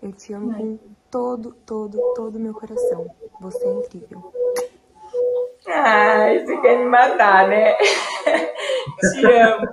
Eu 0.03 0.11
te 0.11 0.33
amo 0.33 0.53
com 0.53 0.77
todo, 1.09 1.55
todo, 1.65 1.97
todo 2.15 2.35
o 2.35 2.39
meu 2.39 2.53
coração. 2.53 3.09
Você 3.39 3.65
é 3.65 3.73
incrível. 3.73 4.33
Ai, 5.67 6.45
você 6.45 6.57
quer 6.57 6.79
me 6.79 6.85
matar, 6.85 7.47
né? 7.47 7.75
te 9.13 9.25
amo. 9.25 9.67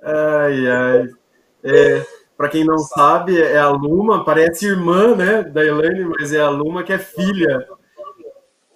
ai, 0.00 0.66
ai. 0.68 1.08
É, 1.64 2.06
para 2.36 2.48
quem 2.50 2.64
não 2.64 2.78
sabe, 2.78 3.42
é 3.42 3.58
a 3.58 3.68
Luma, 3.68 4.24
parece 4.24 4.66
irmã, 4.66 5.16
né, 5.16 5.42
da 5.42 5.64
Elaine, 5.64 6.04
mas 6.04 6.32
é 6.32 6.40
a 6.40 6.50
Luma 6.50 6.84
que 6.84 6.92
é 6.92 6.98
filha 6.98 7.66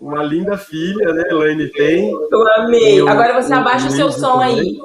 uma 0.01 0.22
linda 0.22 0.57
filha, 0.57 1.12
né, 1.12 1.24
Elaine 1.30 1.68
tem. 1.68 2.11
Eu 2.11 2.49
amei. 2.55 3.01
Eu, 3.01 3.09
Agora 3.09 3.40
você 3.40 3.53
abaixa 3.53 3.88
o 3.88 3.90
seu 3.90 4.12
som 4.12 4.38
também. 4.38 4.61
aí 4.61 4.78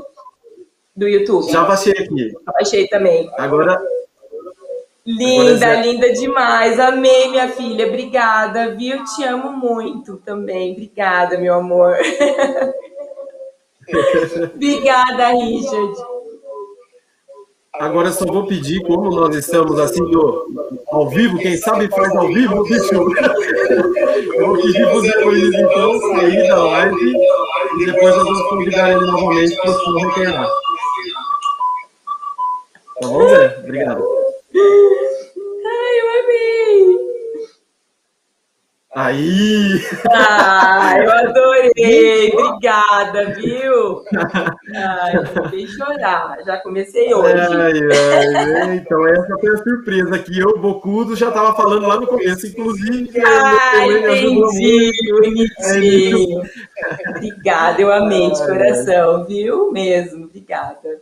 do 0.96 1.08
YouTube. 1.08 1.52
Já 1.52 1.64
baixei 1.64 1.94
aqui. 1.94 2.34
Baixei 2.46 2.88
também. 2.88 3.30
Agora. 3.38 3.82
Linda, 5.06 5.66
agora 5.66 5.82
linda 5.82 6.14
demais. 6.14 6.80
Amei, 6.80 7.30
minha 7.30 7.50
filha. 7.50 7.88
Obrigada, 7.88 8.74
viu? 8.74 9.04
Te 9.04 9.24
amo 9.24 9.52
muito 9.52 10.18
também. 10.18 10.72
Obrigada, 10.72 11.38
meu 11.38 11.56
amor. 11.56 11.98
Obrigada, 14.56 15.28
Richard. 15.30 15.94
Agora 17.80 18.12
só 18.12 18.24
vou 18.26 18.46
pedir, 18.46 18.84
como 18.84 19.10
nós 19.10 19.36
estamos 19.36 19.80
assim 19.80 20.04
do, 20.12 20.46
ao 20.92 21.10
vivo, 21.10 21.40
quem 21.40 21.58
sabe 21.58 21.88
faz 21.90 22.16
ao 22.16 22.28
vivo, 22.28 22.64
bicho. 22.66 22.94
Eu 24.36 24.48
vou 24.48 24.58
pedir 24.58 24.84
para 24.84 24.96
os 24.96 25.02
depois 25.02 25.54
então 25.56 26.00
sair 26.00 26.48
da 26.48 26.64
live 26.64 27.14
e 27.80 27.86
depois 27.86 28.16
nós 28.16 28.24
vamos 28.26 28.50
convidar 28.50 28.92
ele 28.92 29.06
novamente 29.06 29.56
para 29.56 29.72
o 29.72 29.98
retornar. 29.98 30.50
Tá 33.02 33.08
bom, 33.08 33.28
Zé? 33.28 33.58
Obrigado. 33.64 34.04
Ai, 35.66 36.00
eu 36.00 36.10
amei! 36.24 36.98
Aí! 38.96 39.82
Ah, 40.12 40.94
eu 41.00 41.12
adorei! 41.12 42.32
Obrigada, 42.32 43.34
viu? 43.34 44.04
Ai, 44.76 45.16
eu 45.16 45.68
chorar. 45.68 46.38
Já 46.46 46.58
comecei 46.58 47.12
hoje. 47.12 47.34
Ai, 47.34 48.62
ai, 48.62 48.76
então 48.76 49.08
essa 49.08 49.36
foi 49.40 49.50
a 49.50 49.58
surpresa 49.58 50.20
que 50.20 50.38
eu, 50.38 50.60
Bocudo, 50.60 51.16
já 51.16 51.30
estava 51.30 51.56
falando 51.56 51.88
lá 51.88 52.00
no 52.00 52.06
começo, 52.06 52.46
inclusive. 52.46 53.20
Ai, 53.26 53.98
entendi, 53.98 54.92
bonitinho. 55.12 56.44
Obrigada, 57.10 57.82
eu 57.82 57.92
amei 57.92 58.30
de 58.32 58.46
coração, 58.46 59.26
viu? 59.26 59.72
Mesmo, 59.72 60.26
obrigada. 60.26 61.02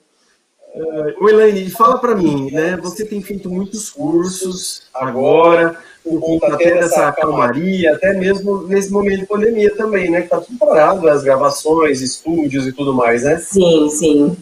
Uh, 0.73 1.27
Elaine, 1.27 1.69
fala 1.69 1.97
para 1.97 2.15
mim, 2.15 2.49
né? 2.51 2.77
Você 2.77 3.05
tem 3.05 3.21
feito 3.21 3.49
muitos 3.49 3.89
cursos 3.89 4.83
agora 4.93 5.77
por 6.03 6.19
conta 6.19 6.53
até 6.53 6.79
dessa 6.79 7.11
calmaria, 7.11 7.93
até 7.93 8.13
mesmo 8.13 8.63
nesse 8.63 8.91
momento 8.91 9.19
de 9.19 9.25
pandemia 9.25 9.75
também, 9.75 10.09
né? 10.09 10.21
Que 10.21 10.29
tá 10.29 10.41
tudo 10.41 10.57
parado, 10.57 11.07
as 11.07 11.23
gravações, 11.23 12.01
estúdios 12.01 12.67
e 12.67 12.73
tudo 12.73 12.93
mais, 12.93 13.23
né? 13.23 13.37
Sim, 13.37 13.89
sim. 13.89 14.37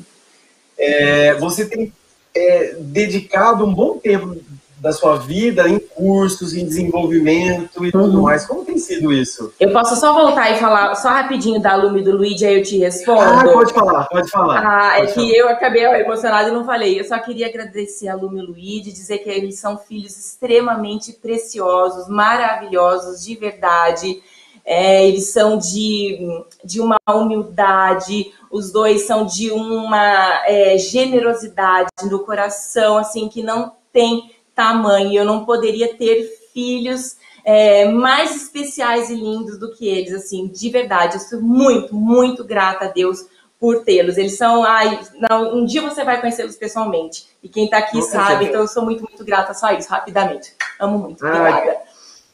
É, 0.78 1.36
você 1.36 1.66
tem 1.66 1.92
é, 2.34 2.76
dedicado 2.80 3.66
um 3.66 3.74
bom 3.74 3.98
tempo 3.98 4.38
da 4.80 4.94
sua 4.94 5.18
vida 5.18 5.68
em 5.68 5.78
cursos, 5.78 6.54
em 6.54 6.66
desenvolvimento 6.66 7.86
e 7.86 7.92
tudo 7.92 8.18
uhum. 8.18 8.24
mais. 8.24 8.46
Como 8.46 8.64
tem 8.64 8.78
sido 8.78 9.12
isso? 9.12 9.54
Eu 9.60 9.72
posso 9.72 9.96
só 9.98 10.14
voltar 10.14 10.52
e 10.52 10.58
falar 10.58 10.96
só 10.96 11.10
rapidinho 11.10 11.62
da 11.62 11.76
Lume 11.76 12.02
do 12.02 12.16
Luigi, 12.16 12.46
aí 12.46 12.58
eu 12.58 12.64
te 12.64 12.78
respondo? 12.78 13.22
Ah, 13.22 13.44
pode 13.44 13.74
falar, 13.74 14.06
pode 14.06 14.30
falar. 14.30 14.64
Ah, 14.66 14.98
é 14.98 15.00
pode 15.00 15.12
é 15.12 15.14
falar. 15.14 15.28
que 15.28 15.38
eu 15.38 15.50
acabei 15.50 15.84
emocionada 15.86 16.50
e 16.50 16.54
não 16.54 16.66
falei. 16.66 17.00
Eu 17.00 17.04
só 17.04 17.20
queria 17.20 17.48
agradecer 17.48 18.08
a 18.08 18.16
Lume 18.16 18.40
e 18.40 18.46
Luigi, 18.46 18.92
dizer 18.92 19.20
que 19.20 19.30
eles 19.30 19.60
são 19.60 19.78
filhos 19.78 20.18
extremamente 20.18 21.14
preciosos, 21.14 22.08
maravilhosos, 22.08 23.24
de 23.24 23.36
verdade. 23.36 24.22
É, 24.66 25.08
eles 25.08 25.30
são 25.30 25.58
de, 25.58 26.20
de 26.64 26.80
uma 26.80 27.00
humildade, 27.10 28.32
os 28.52 28.72
dois 28.72 29.02
são 29.08 29.26
de 29.26 29.52
uma 29.52 30.46
é, 30.46 30.78
generosidade 30.78 31.90
no 32.04 32.20
coração, 32.20 32.98
assim, 32.98 33.28
que 33.28 33.42
não 33.42 33.74
tem 33.92 34.32
tamanho. 34.60 35.14
Eu 35.14 35.24
não 35.24 35.46
poderia 35.46 35.96
ter 35.96 36.30
filhos 36.54 37.16
é, 37.46 37.88
mais 37.88 38.36
especiais 38.36 39.10
e 39.10 39.16
lindos 39.16 39.58
do 39.58 39.72
que 39.72 39.88
eles, 39.88 40.14
assim, 40.14 40.48
de 40.48 40.70
verdade. 40.70 41.16
Eu 41.16 41.22
sou 41.22 41.42
muito, 41.42 41.96
muito 41.96 42.44
grata 42.44 42.86
a 42.86 42.90
Deus 42.90 43.26
por 43.58 43.84
tê-los. 43.84 44.18
Eles 44.18 44.38
são, 44.38 44.64
ai, 44.66 45.00
não, 45.30 45.56
um 45.56 45.66
dia 45.66 45.82
você 45.82 46.04
vai 46.04 46.20
conhecê-los 46.20 46.58
pessoalmente. 46.58 47.28
E 47.42 47.48
quem 47.48 47.66
está 47.66 47.78
aqui 47.78 48.02
sabe, 48.02 48.46
então 48.46 48.62
eu 48.62 48.68
sou 48.68 48.84
muito, 48.84 49.02
muito 49.02 49.24
grata 49.24 49.54
só 49.54 49.72
isso, 49.72 49.90
rapidamente. 49.90 50.54
Amo 50.78 51.00
muito, 51.00 51.26
obrigada. 51.26 51.78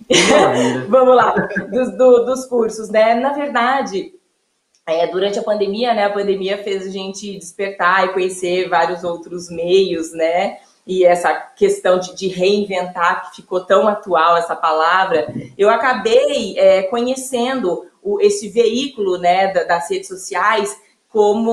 Vamos 0.90 1.16
lá, 1.16 1.32
dos, 1.72 1.96
do, 1.96 2.26
dos 2.26 2.46
cursos, 2.48 2.90
né? 2.90 3.16
Na 3.16 3.34
verdade, 3.34 4.14
é, 4.88 5.08
durante 5.08 5.38
a 5.38 5.44
pandemia, 5.44 5.94
né? 5.94 6.06
A 6.06 6.14
pandemia 6.14 6.64
fez 6.64 6.88
a 6.88 6.90
gente 6.90 7.38
despertar 7.38 8.06
e 8.06 8.14
conhecer 8.14 8.68
vários 8.68 9.04
outros 9.04 9.50
meios, 9.50 10.12
né? 10.12 10.58
E 10.86 11.04
essa 11.04 11.34
questão 11.34 12.00
de, 12.00 12.16
de 12.16 12.28
reinventar, 12.28 13.30
que 13.30 13.38
ficou 13.38 13.66
tão 13.66 13.88
atual 13.88 14.38
essa 14.38 14.56
palavra, 14.56 15.34
eu 15.58 15.70
acabei 15.70 16.58
é, 16.60 16.84
conhecendo 16.84 17.86
o, 18.04 18.22
esse 18.22 18.50
veículo, 18.50 19.18
né, 19.18 19.52
das 19.66 19.90
redes 19.90 20.08
sociais 20.08 20.78
como 21.10 21.52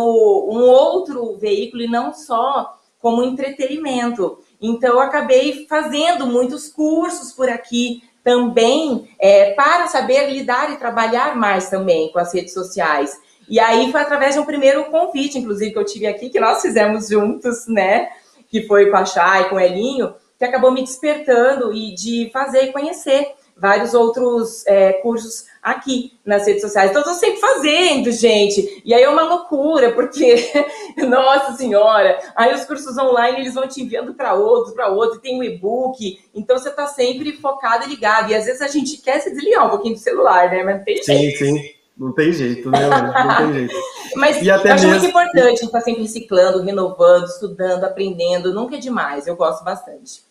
um 0.52 0.60
outro 0.60 1.38
veículo 1.38 1.82
e 1.82 1.88
não 1.88 2.12
só 2.12 2.76
como 2.98 3.22
entretenimento. 3.22 4.38
Então, 4.60 4.94
eu 4.94 5.00
acabei 5.00 5.66
fazendo 5.68 6.26
muitos 6.26 6.68
cursos 6.68 7.32
por 7.32 7.48
aqui 7.48 8.02
também 8.22 9.08
é, 9.18 9.52
para 9.52 9.88
saber 9.88 10.30
lidar 10.30 10.72
e 10.72 10.78
trabalhar 10.78 11.36
mais 11.36 11.68
também 11.68 12.10
com 12.12 12.18
as 12.18 12.32
redes 12.32 12.52
sociais. 12.52 13.18
E 13.48 13.58
aí 13.58 13.90
foi 13.90 14.00
através 14.00 14.34
de 14.34 14.40
um 14.40 14.44
primeiro 14.44 14.84
convite, 14.84 15.38
inclusive, 15.38 15.72
que 15.72 15.78
eu 15.78 15.84
tive 15.84 16.06
aqui, 16.06 16.30
que 16.30 16.40
nós 16.40 16.62
fizemos 16.62 17.08
juntos, 17.08 17.66
né? 17.66 18.08
Que 18.52 18.62
foi 18.68 18.88
com 18.88 18.96
a 18.96 19.04
Chay, 19.04 19.48
com 19.48 19.56
o 19.56 19.60
Elinho, 19.60 20.14
que 20.38 20.44
acabou 20.44 20.70
me 20.70 20.82
despertando 20.82 21.72
e 21.72 21.94
de 21.94 22.30
fazer 22.32 22.66
e 22.66 22.72
conhecer 22.72 23.34
vários 23.56 23.94
outros 23.94 24.66
é, 24.66 24.94
cursos 24.94 25.46
aqui 25.62 26.18
nas 26.24 26.46
redes 26.46 26.62
sociais. 26.62 26.90
Então, 26.90 27.02
tô 27.02 27.14
sempre 27.14 27.38
fazendo, 27.38 28.10
gente. 28.10 28.82
E 28.84 28.92
aí 28.92 29.02
é 29.02 29.08
uma 29.08 29.22
loucura, 29.22 29.92
porque, 29.92 30.34
nossa 31.06 31.52
senhora, 31.52 32.18
aí 32.34 32.52
os 32.52 32.64
cursos 32.64 32.98
online 32.98 33.40
eles 33.40 33.54
vão 33.54 33.68
te 33.68 33.80
enviando 33.80 34.14
para 34.14 34.34
outros, 34.34 34.74
para 34.74 34.88
outros, 34.88 35.20
tem 35.20 35.38
o 35.38 35.44
e-book. 35.44 36.18
Então, 36.34 36.58
você 36.58 36.70
tá 36.70 36.86
sempre 36.86 37.32
focado 37.34 37.84
e 37.84 37.88
ligado. 37.88 38.30
E 38.30 38.34
às 38.34 38.46
vezes 38.46 38.60
a 38.60 38.68
gente 38.68 38.96
quer 39.00 39.20
se 39.20 39.30
desligar 39.30 39.66
um 39.66 39.70
pouquinho 39.70 39.94
do 39.94 40.00
celular, 40.00 40.50
né? 40.50 40.64
Mas 40.64 40.78
não 40.78 40.84
tem 40.84 41.02
jeito. 41.02 41.38
Sim, 41.38 41.56
sim. 41.56 41.81
Não 41.96 42.12
tem 42.12 42.32
jeito, 42.32 42.70
né? 42.70 42.88
Não 42.88 43.46
tem 43.46 43.52
jeito. 43.68 43.74
Mas 44.16 44.42
e 44.42 44.50
até 44.50 44.70
eu 44.70 44.74
acho 44.74 44.86
mesmo... 44.86 45.00
muito 45.00 45.10
importante 45.10 45.64
estar 45.64 45.78
tá 45.78 45.80
sempre 45.80 46.02
reciclando, 46.02 46.62
renovando, 46.62 47.26
estudando, 47.26 47.84
aprendendo. 47.84 48.52
Nunca 48.52 48.76
é 48.76 48.78
demais. 48.78 49.26
Eu 49.26 49.36
gosto 49.36 49.64
bastante. 49.64 50.22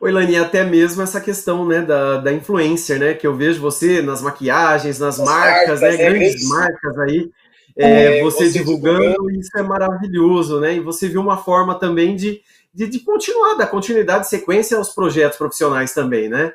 Oi, 0.00 0.10
Lani, 0.10 0.36
até 0.36 0.64
mesmo 0.64 1.02
essa 1.02 1.20
questão 1.20 1.66
né, 1.66 1.82
da, 1.82 2.16
da 2.16 2.32
influencer, 2.32 2.98
né? 2.98 3.14
Que 3.14 3.26
eu 3.26 3.36
vejo 3.36 3.60
você 3.60 4.00
nas 4.00 4.22
maquiagens, 4.22 4.98
nas 4.98 5.20
As 5.20 5.26
marcas, 5.26 5.80
marcas, 5.80 5.80
né? 5.82 5.94
É 5.94 6.10
grandes 6.10 6.48
marcas 6.48 6.98
aí, 6.98 7.30
é, 7.76 8.18
é, 8.18 8.22
você, 8.22 8.46
você 8.46 8.58
divulgando, 8.58 9.00
divulgando, 9.00 9.30
isso 9.38 9.56
é 9.56 9.62
maravilhoso, 9.62 10.60
né? 10.60 10.74
E 10.74 10.80
você 10.80 11.08
viu 11.08 11.20
uma 11.20 11.36
forma 11.36 11.78
também 11.78 12.16
de, 12.16 12.40
de, 12.74 12.86
de 12.86 13.00
continuar, 13.00 13.54
dar 13.54 13.66
continuidade, 13.66 14.28
sequência 14.28 14.76
aos 14.76 14.90
projetos 14.90 15.38
profissionais 15.38 15.92
também, 15.94 16.28
né? 16.28 16.52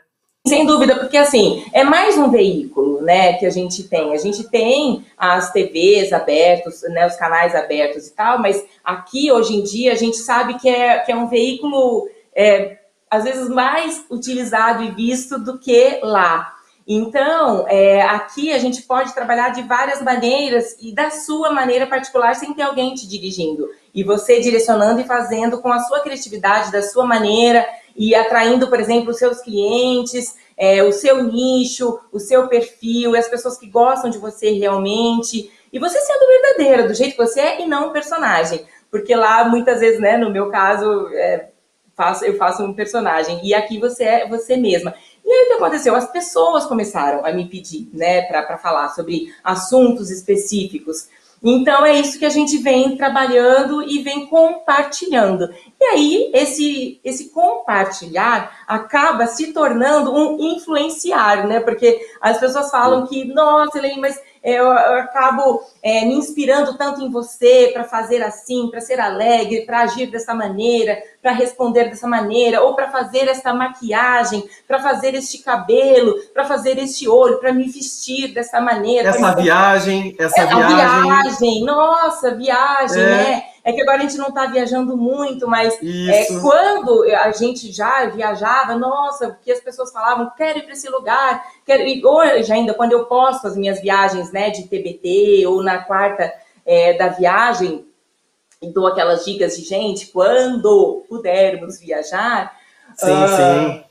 Sem 0.47 0.63
dúvida, 0.63 0.95
porque 0.97 1.17
assim, 1.17 1.65
é 1.73 1.83
mais 1.83 2.19
um 2.19 2.29
veículo, 2.29 3.01
né, 3.01 3.33
que 3.33 3.47
a 3.47 3.49
gente 3.49 3.83
tem. 3.83 4.13
A 4.13 4.17
gente 4.17 4.47
tem 4.47 5.03
as 5.17 5.51
TVs 5.51 6.13
abertos, 6.13 6.83
né, 6.83 7.07
os 7.07 7.15
canais 7.15 7.55
abertos 7.55 8.07
e 8.07 8.13
tal, 8.13 8.39
mas 8.39 8.63
aqui, 8.83 9.31
hoje 9.31 9.55
em 9.55 9.63
dia, 9.63 9.91
a 9.91 9.95
gente 9.95 10.17
sabe 10.17 10.59
que 10.59 10.69
é, 10.69 10.99
que 10.99 11.11
é 11.11 11.15
um 11.15 11.27
veículo 11.27 12.07
é, 12.35 12.77
às 13.09 13.23
vezes 13.23 13.49
mais 13.49 14.05
utilizado 14.07 14.83
e 14.83 14.91
visto 14.91 15.39
do 15.39 15.57
que 15.57 15.99
lá. 16.03 16.53
Então, 16.87 17.65
é, 17.67 18.03
aqui 18.03 18.53
a 18.53 18.59
gente 18.59 18.83
pode 18.83 19.15
trabalhar 19.15 19.49
de 19.49 19.63
várias 19.63 20.03
maneiras 20.03 20.77
e 20.79 20.93
da 20.93 21.09
sua 21.09 21.51
maneira 21.51 21.87
particular, 21.87 22.35
sem 22.35 22.53
ter 22.53 22.61
alguém 22.61 22.93
te 22.93 23.07
dirigindo. 23.07 23.67
E 23.93 24.03
você 24.03 24.39
direcionando 24.39 25.01
e 25.01 25.05
fazendo 25.05 25.59
com 25.59 25.71
a 25.73 25.79
sua 25.79 26.01
criatividade, 26.01 26.71
da 26.71 26.83
sua 26.83 27.03
maneira, 27.03 27.65
e 27.95 28.13
atraindo, 28.13 28.67
por 28.67 28.79
exemplo, 28.79 29.11
os 29.11 29.17
seus 29.17 29.41
clientes, 29.41 30.35
é, 30.57 30.83
o 30.83 30.91
seu 30.91 31.23
nicho, 31.23 31.99
o 32.11 32.19
seu 32.19 32.47
perfil, 32.47 33.15
as 33.15 33.27
pessoas 33.27 33.57
que 33.57 33.67
gostam 33.67 34.09
de 34.09 34.17
você 34.17 34.51
realmente. 34.51 35.51
E 35.71 35.79
você 35.79 35.99
sendo 35.99 36.27
verdadeira, 36.27 36.87
do 36.87 36.93
jeito 36.93 37.15
que 37.15 37.25
você 37.25 37.39
é, 37.39 37.61
e 37.61 37.67
não 37.67 37.89
um 37.89 37.93
personagem. 37.93 38.65
Porque 38.91 39.15
lá, 39.15 39.47
muitas 39.47 39.79
vezes, 39.79 39.99
né, 39.99 40.17
no 40.17 40.29
meu 40.29 40.49
caso, 40.49 41.07
é, 41.13 41.49
faço, 41.95 42.25
eu 42.25 42.37
faço 42.37 42.63
um 42.63 42.73
personagem. 42.73 43.39
E 43.43 43.53
aqui 43.53 43.79
você 43.79 44.03
é 44.03 44.27
você 44.27 44.57
mesma. 44.57 44.93
E 45.23 45.31
aí 45.31 45.43
o 45.45 45.47
que 45.47 45.53
aconteceu? 45.53 45.95
As 45.95 46.11
pessoas 46.11 46.65
começaram 46.65 47.25
a 47.25 47.31
me 47.31 47.47
pedir, 47.47 47.89
né, 47.93 48.23
para 48.23 48.57
falar 48.57 48.89
sobre 48.89 49.33
assuntos 49.43 50.11
específicos. 50.11 51.07
Então 51.43 51.85
é 51.85 51.99
isso 51.99 52.17
que 52.17 52.25
a 52.25 52.29
gente 52.29 52.57
vem 52.57 52.97
trabalhando 52.97 53.83
e 53.83 54.01
vem 54.01 54.25
compartilhando. 54.27 55.49
E 55.79 55.83
aí 55.85 56.31
esse 56.33 56.99
esse 57.03 57.29
compartilhar 57.29 58.63
acaba 58.67 59.27
se 59.27 59.53
tornando 59.53 60.13
um 60.13 60.37
influenciar, 60.39 61.47
né? 61.47 61.59
Porque 61.59 61.99
as 62.19 62.39
pessoas 62.39 62.71
falam 62.71 63.05
que, 63.05 63.25
nossa, 63.25 63.77
Elaine, 63.77 64.01
mas 64.01 64.19
eu, 64.45 64.65
eu 64.65 64.99
acabo 64.99 65.63
é, 65.81 66.05
me 66.05 66.13
inspirando 66.13 66.77
tanto 66.77 67.01
em 67.01 67.09
você 67.09 67.71
para 67.73 67.83
fazer 67.83 68.21
assim, 68.21 68.69
para 68.69 68.79
ser 68.79 68.99
alegre, 68.99 69.65
para 69.65 69.81
agir 69.81 70.05
dessa 70.05 70.35
maneira, 70.35 71.01
para 71.19 71.31
responder 71.31 71.85
dessa 71.85 72.07
maneira, 72.07 72.61
ou 72.61 72.75
para 72.75 72.91
fazer 72.91 73.27
essa 73.27 73.51
maquiagem, 73.51 74.47
para 74.67 74.79
fazer 74.79 75.15
este 75.15 75.39
cabelo, 75.39 76.13
para 76.31 76.45
fazer 76.45 76.77
este 76.77 77.09
olho, 77.09 77.39
para 77.39 77.51
me 77.51 77.67
vestir 77.67 78.35
dessa 78.35 78.61
maneira. 78.61 79.09
Essa 79.09 79.35
viagem, 79.35 80.15
essa 80.19 80.41
é, 80.41 80.45
viagem. 80.45 81.01
viagem, 81.01 81.63
nossa, 81.63 82.35
viagem, 82.35 83.01
é. 83.01 83.07
né? 83.07 83.43
É 83.65 83.73
que 83.73 83.81
agora 83.81 83.97
a 83.97 84.01
gente 84.01 84.19
não 84.19 84.27
está 84.27 84.45
viajando 84.45 84.95
muito, 84.95 85.47
mas 85.47 85.73
é, 85.81 86.39
quando 86.39 87.03
a 87.03 87.31
gente 87.31 87.71
já 87.71 88.05
viajava, 88.05 88.77
nossa, 88.77 89.29
porque 89.29 89.51
as 89.51 89.59
pessoas 89.59 89.91
falavam, 89.91 90.31
quero 90.37 90.59
ir 90.59 90.61
para 90.61 90.73
esse 90.73 90.87
lugar, 90.87 91.43
quero 91.65 91.81
ir. 91.81 92.05
Hoje 92.05 92.53
ainda, 92.53 92.75
quando 92.75 92.91
eu 92.91 93.05
posto 93.05 93.47
as 93.47 93.57
minhas 93.57 93.81
viagens 93.81 94.31
né, 94.31 94.51
de 94.51 94.67
TBT 94.67 95.47
ou 95.47 95.63
na 95.63 95.79
quarta 95.79 96.31
é, 96.63 96.93
da 96.93 97.07
viagem, 97.07 97.83
e 98.61 98.71
dou 98.71 98.85
aquelas 98.85 99.25
dicas 99.25 99.57
de 99.57 99.63
gente, 99.63 100.07
quando 100.07 101.03
pudermos 101.09 101.79
viajar. 101.79 102.55
Sim, 102.95 103.11
uh, 103.11 103.27
sim. 103.27 103.83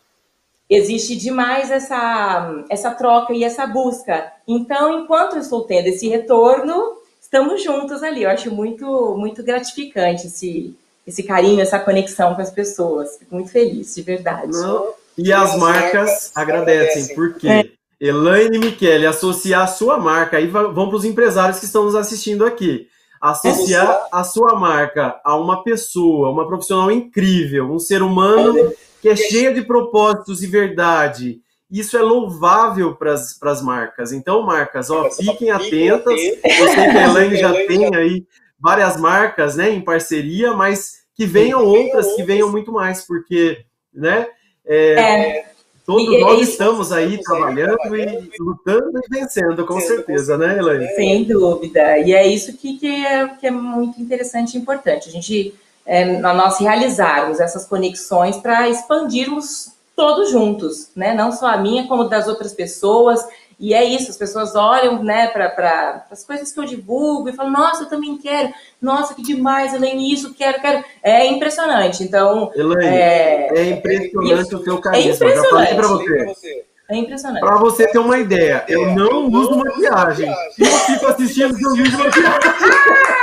Existe 0.70 1.16
demais 1.16 1.72
essa, 1.72 2.64
essa 2.70 2.92
troca 2.92 3.32
e 3.32 3.42
essa 3.42 3.66
busca. 3.66 4.32
Então, 4.46 5.00
enquanto 5.00 5.34
eu 5.34 5.40
estou 5.40 5.62
tendo 5.64 5.88
esse 5.88 6.08
retorno, 6.08 7.02
estamos 7.34 7.64
juntos 7.64 8.02
ali. 8.04 8.22
Eu 8.22 8.30
acho 8.30 8.54
muito, 8.54 9.16
muito 9.16 9.42
gratificante 9.42 10.28
esse, 10.28 10.72
esse 11.04 11.24
carinho, 11.24 11.60
essa 11.60 11.80
conexão 11.80 12.34
com 12.34 12.40
as 12.40 12.50
pessoas. 12.50 13.16
Fico 13.18 13.34
muito 13.34 13.50
feliz, 13.50 13.92
de 13.96 14.02
verdade. 14.02 14.52
Não. 14.52 14.90
E 15.18 15.32
as 15.32 15.56
marcas 15.56 16.30
agradecem, 16.34 17.14
porque 17.14 17.48
é. 17.48 17.68
Elaine 18.00 18.58
Michele 18.58 19.06
associar 19.06 19.62
a 19.62 19.66
sua 19.66 19.98
marca, 19.98 20.36
aí 20.36 20.46
vão 20.46 20.88
para 20.88 20.96
os 20.96 21.04
empresários 21.04 21.58
que 21.58 21.66
estão 21.66 21.84
nos 21.84 21.94
assistindo 21.96 22.44
aqui. 22.44 22.88
Associar 23.20 24.06
a 24.12 24.22
sua 24.22 24.54
marca 24.54 25.18
a 25.24 25.36
uma 25.36 25.64
pessoa, 25.64 26.30
uma 26.30 26.46
profissional 26.46 26.90
incrível, 26.90 27.72
um 27.72 27.78
ser 27.78 28.02
humano 28.02 28.72
que 29.00 29.08
é 29.08 29.16
cheio 29.16 29.54
de 29.54 29.62
propósitos 29.62 30.42
e 30.42 30.46
verdade, 30.46 31.40
isso 31.70 31.96
é 31.96 32.02
louvável 32.02 32.94
para 32.94 33.12
as 33.12 33.62
marcas. 33.62 34.12
Então, 34.12 34.42
marcas, 34.42 34.90
ó, 34.90 35.10
fiquem 35.10 35.50
atentas. 35.50 36.14
Eu 36.14 36.68
sei 36.68 36.90
que 36.90 36.98
a 36.98 37.08
Elaine 37.08 37.36
já 37.36 37.52
tem 37.66 37.94
aí 37.94 38.24
várias 38.58 38.98
marcas 38.98 39.56
né, 39.56 39.70
em 39.70 39.80
parceria, 39.80 40.52
mas 40.52 41.04
que 41.14 41.26
venham 41.26 41.64
outras, 41.64 42.14
que 42.14 42.22
venham 42.22 42.50
muito 42.50 42.72
mais, 42.72 43.06
porque 43.06 43.64
né, 43.92 44.26
é, 44.66 44.92
é. 44.94 45.46
todos 45.84 46.20
nós 46.20 46.48
estamos 46.48 46.90
aí 46.90 47.22
trabalhando 47.22 47.96
e 47.96 48.30
lutando 48.40 48.98
e 48.98 49.08
vencendo, 49.10 49.66
com 49.66 49.80
certeza, 49.80 50.38
né, 50.38 50.58
Elaine? 50.58 50.88
Sem 50.94 51.24
dúvida. 51.24 51.98
E 51.98 52.14
é 52.14 52.26
isso 52.26 52.56
que, 52.56 52.78
que, 52.78 52.86
é, 52.86 53.28
que 53.28 53.46
é 53.46 53.50
muito 53.50 54.00
interessante 54.00 54.54
e 54.54 54.60
importante. 54.60 55.08
A 55.08 55.12
gente, 55.12 55.54
é, 55.84 56.18
nós 56.18 56.58
realizarmos 56.58 57.40
essas 57.40 57.66
conexões 57.66 58.38
para 58.38 58.68
expandirmos 58.68 59.73
todos 59.96 60.30
juntos, 60.30 60.90
né? 60.94 61.14
Não 61.14 61.32
só 61.32 61.46
a 61.46 61.56
minha, 61.56 61.86
como 61.86 62.04
das 62.04 62.26
outras 62.26 62.52
pessoas. 62.52 63.24
E 63.58 63.72
é 63.72 63.84
isso, 63.84 64.10
as 64.10 64.16
pessoas 64.16 64.56
olham 64.56 65.02
né, 65.02 65.28
para 65.28 66.04
as 66.10 66.24
coisas 66.24 66.50
que 66.50 66.58
eu 66.58 66.64
divulgo 66.64 67.28
e 67.28 67.32
falam, 67.32 67.52
nossa, 67.52 67.84
eu 67.84 67.88
também 67.88 68.18
quero, 68.18 68.52
nossa, 68.82 69.14
que 69.14 69.22
demais, 69.22 69.72
Elaine, 69.72 70.12
isso, 70.12 70.34
quero, 70.34 70.60
quero. 70.60 70.84
É 71.02 71.24
impressionante. 71.26 72.02
Então. 72.02 72.50
Elaine, 72.54 72.84
é, 72.84 73.48
é 73.54 73.70
impressionante 73.70 74.46
isso, 74.46 74.56
o 74.58 74.64
seu 74.64 74.78
carisma. 74.80 75.10
É 75.10 75.14
impressionante. 75.14 75.74
para 75.74 75.86
você. 75.86 76.64
É 76.90 76.96
impressionante. 76.96 77.40
Para 77.40 77.56
você 77.56 77.86
ter 77.86 77.98
uma 77.98 78.18
ideia, 78.18 78.64
eu 78.68 78.94
não 78.94 79.28
uso 79.28 79.56
maquiagem. 79.56 80.30
Eu 80.58 80.66
fico 80.66 81.06
assistindo 81.06 81.56
seu 81.56 81.72
vídeo 81.72 81.90
de 81.90 81.96
maquiagem. 81.96 82.40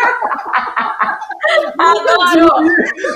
Adoro! 1.78 2.50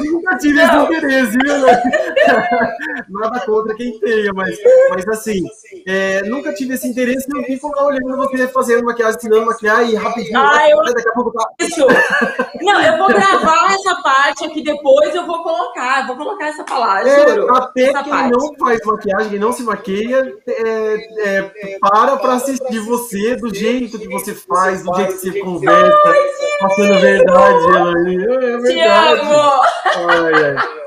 Nunca 0.04 0.38
tive 0.38 0.62
esse 0.62 0.76
interesse, 0.76 1.38
viu? 1.38 1.56
Nada 3.10 3.40
contra 3.46 3.76
quem 3.76 4.00
tenha, 4.00 4.34
mas, 4.34 4.58
mas 4.90 5.08
assim, 5.08 5.44
é, 5.86 6.24
nunca 6.24 6.54
tive 6.54 6.74
esse 6.74 6.88
interesse 6.88 7.28
e 7.34 7.38
eu 7.38 7.44
fico 7.44 7.70
lá 7.70 7.86
olhando 7.86 8.18
você 8.18 8.48
fazendo 8.48 8.86
maquiagem, 8.86 9.18
ensinando 9.18 9.46
maquiagem 9.46 9.94
e 9.94 9.96
rapidinho. 9.96 10.40
Ah, 10.40 10.70
eu... 10.70 10.84
Daqui 10.84 11.10
a 11.10 11.14
pouco 11.14 11.32
tá... 11.32 11.50
Isso! 11.60 11.86
Não, 12.66 12.82
eu 12.82 12.98
vou 12.98 13.08
gravar 13.08 13.74
essa 13.74 14.02
parte 14.02 14.46
aqui 14.46 14.64
depois, 14.64 15.14
eu 15.14 15.26
vou 15.28 15.44
colocar, 15.44 16.08
vou 16.08 16.18
colocar 16.18 16.48
essa 16.48 16.64
palavra, 16.64 17.08
é, 17.08 17.30
juro. 17.30 17.56
Até 17.56 17.94
quem 17.94 18.12
parte. 18.12 18.32
não 18.32 18.56
faz 18.58 18.80
maquiagem, 18.84 19.30
quem 19.30 19.40
não 19.40 19.52
se 19.54 19.62
maqueia, 19.62 20.34
é, 20.48 21.12
é, 21.20 21.78
para 21.80 22.18
pra 22.18 22.34
assistir 22.34 22.80
você, 22.80 23.36
do 23.36 23.54
jeito 23.54 24.00
que 24.00 24.08
você 24.08 24.34
faz, 24.34 24.84
do 24.84 24.96
jeito 24.96 25.12
que 25.14 25.32
você 25.32 25.40
conversa, 25.40 26.14
passando 26.60 27.00
verdade, 27.00 27.66
Elaine. 27.66 28.24
É 28.24 28.58
verdade. 28.58 28.66
Te 28.66 28.80
amo! 28.80 29.62
Ai, 30.10 30.34
ai. 30.34 30.86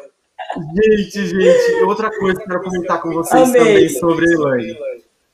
Gente, 0.74 1.26
gente, 1.26 1.84
outra 1.84 2.10
coisa 2.10 2.36
que 2.38 2.42
eu 2.42 2.48
quero 2.48 2.64
comentar 2.64 3.00
com 3.00 3.12
vocês 3.12 3.48
Amei. 3.50 3.62
também 3.62 3.88
sobre 3.90 4.26
a 4.26 4.32
Elaine. 4.32 4.78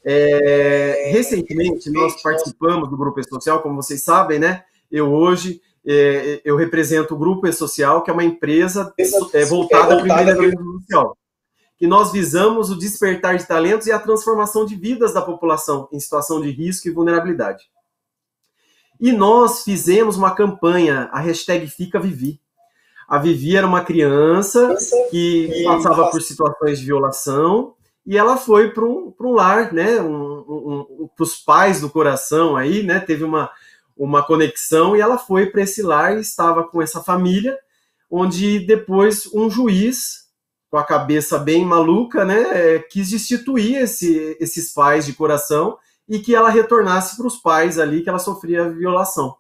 É, 0.05 1.11
recentemente, 1.11 1.91
nós 1.91 2.21
participamos 2.23 2.91
do 2.91 2.97
Grupo 2.99 3.23
Social, 3.27 3.63
como 3.63 3.77
vocês 3.77 4.05
sabem, 4.05 4.39
né? 4.39 4.65
Eu 4.93 5.11
hoje 5.11 5.63
é, 5.87 6.41
eu 6.45 6.57
represento 6.57 7.15
o 7.15 7.19
Grupo 7.19 7.51
Social, 7.53 8.03
que 8.03 8.11
é 8.11 8.15
uma 8.15 8.25
empresa 8.25 8.93
é, 9.33 9.45
voltada 9.45 9.97
para 9.97 10.03
o 10.03 10.07
empreendedorismo 10.07 10.81
social. 10.81 11.17
Que 11.77 11.87
nós 11.87 12.13
visamos 12.13 12.71
o 12.71 12.79
despertar 12.79 13.37
de 13.37 13.47
talentos 13.47 13.87
e 13.87 13.93
a 13.93 13.99
transformação 13.99 14.65
de 14.65 14.75
vidas 14.75 15.13
da 15.13 15.21
população 15.21 15.89
em 15.93 16.01
situação 16.01 16.41
de 16.41 16.51
risco 16.51 16.89
e 16.89 16.93
vulnerabilidade. 16.93 17.65
E 19.01 19.13
nós 19.13 19.65
fizemos 19.65 20.17
uma 20.17 20.35
campanha, 20.35 21.11
a 21.13 21.21
hashtag 21.21 21.67
Fica 21.67 22.01
Vivi. 22.01 22.41
A 23.09 23.19
Vivi 23.19 23.57
era 23.57 23.67
uma 23.67 23.85
criança 23.85 24.75
que 25.11 25.63
passava 25.65 26.11
por 26.11 26.23
situações 26.23 26.79
de 26.79 26.87
violação 26.87 27.75
e 28.07 28.17
ela 28.17 28.37
foi 28.37 28.71
para 28.71 28.85
um, 28.85 29.13
um 29.19 29.33
lar, 29.33 29.73
né, 29.73 30.01
um, 30.01 30.87
um, 31.01 31.09
para 31.15 31.23
os 31.23 31.37
pais 31.37 31.81
do 31.81 31.91
coração 31.91 32.57
aí, 32.57 32.83
né, 32.83 33.01
teve 33.01 33.25
uma, 33.25 33.51
uma 33.97 34.23
conexão 34.23 34.97
e 34.97 35.01
ela 35.01 35.19
foi 35.19 35.47
para 35.47 35.63
esse 35.63 35.83
lar 35.83 36.17
e 36.17 36.21
estava 36.21 36.65
com 36.65 36.83
essa 36.83 37.03
família, 37.03 37.59
onde 38.11 38.61
depois 38.61 39.29
um 39.33 39.49
juiz, 39.49 40.25
com 40.71 40.77
a 40.77 40.85
cabeça 40.85 41.39
bem 41.39 41.65
maluca, 41.65 42.25
né, 42.25 42.43
é, 42.53 42.79
quis 42.81 43.11
destituir 43.11 43.77
esse, 43.77 44.37
esses 44.41 44.73
pais 44.73 45.07
de 45.07 45.13
coração 45.13 45.79
e 46.09 46.19
que 46.19 46.35
ela 46.35 46.51
retornasse 46.51 47.17
para 47.17 47.27
os 47.27 47.37
pais 47.37 47.79
ali 47.79 48.03
que 48.03 48.09
ela 48.09 48.19
sofria 48.19 48.69
violação. 48.69 49.37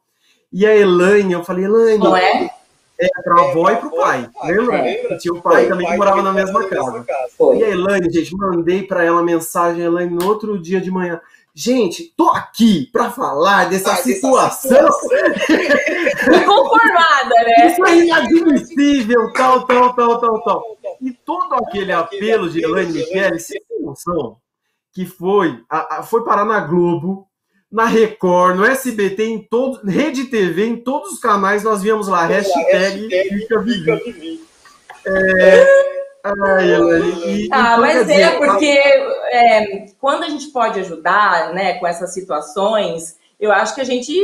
E 0.52 0.64
a 0.64 0.74
Elaine, 0.74 1.32
eu 1.32 1.44
falei, 1.44 1.64
Elaine. 1.64 1.98
Não 1.98 2.16
é? 2.16 2.48
É, 2.96 3.08
para 3.24 3.40
a 3.40 3.50
avó 3.50 3.70
e 3.70 3.76
para 3.76 3.88
o 3.88 3.96
pai. 3.96 4.30
Lembra? 4.44 4.76
É. 4.88 5.16
Tinha 5.16 5.34
o 5.34 5.42
pai 5.42 5.66
também 5.66 5.84
que 5.84 5.96
morava 5.96 6.22
na 6.22 6.32
mesma 6.32 6.68
casa. 6.68 7.04
E 7.56 7.64
a 7.64 7.70
Elaine, 7.70 8.08
gente, 8.12 8.36
mandei 8.36 8.84
para 8.84 9.02
ela 9.02 9.20
mensagem, 9.20 9.82
Elaine, 9.82 10.14
no 10.14 10.24
outro 10.24 10.56
dia 10.56 10.80
de 10.80 10.92
manhã. 10.92 11.20
Gente, 11.56 12.12
tô 12.16 12.30
aqui 12.30 12.88
para 12.90 13.12
falar 13.12 13.70
dessa 13.70 13.92
ah, 13.92 13.96
situação. 13.96 14.88
Conformada, 16.44 17.34
né? 17.46 17.70
Isso 17.70 17.86
é 17.86 17.98
inadmissível, 17.98 19.32
tal, 19.32 19.64
tal, 19.64 19.94
tal, 19.94 20.20
tal, 20.20 20.42
tal. 20.42 20.78
E 21.00 21.12
todo 21.12 21.54
aquele 21.54 21.92
apelo 21.92 22.50
de 22.50 22.60
Elaine 22.60 22.92
Michele, 22.92 23.38
sem 23.38 23.60
noção, 23.80 24.36
que 24.92 25.06
foi, 25.06 25.62
a, 25.70 25.98
a, 25.98 26.02
foi 26.02 26.24
parar 26.24 26.44
na 26.44 26.58
Globo, 26.58 27.28
na 27.70 27.86
Record, 27.86 28.56
no 28.56 28.64
SBT, 28.64 29.24
em 29.24 29.38
todo, 29.38 29.80
Rede 29.88 30.24
TV, 30.24 30.66
em 30.66 30.76
todos 30.76 31.12
os 31.12 31.18
canais, 31.20 31.62
nós 31.62 31.82
víamos 31.82 32.08
lá, 32.08 32.26
hashtag, 32.26 32.72
hashtag 32.72 33.28
Fica 33.28 33.60
Vivi. 33.60 34.44
É, 35.06 35.93
Ai, 36.24 36.70
e, 37.26 37.48
ah, 37.52 37.76
mas 37.76 38.08
é 38.08 38.30
porque 38.38 38.80
é, 39.30 39.86
quando 40.00 40.22
a 40.22 40.28
gente 40.30 40.46
pode 40.46 40.80
ajudar, 40.80 41.52
né, 41.52 41.74
com 41.74 41.86
essas 41.86 42.14
situações, 42.14 43.18
eu 43.38 43.52
acho 43.52 43.74
que 43.74 43.82
a 43.82 43.84
gente 43.84 44.14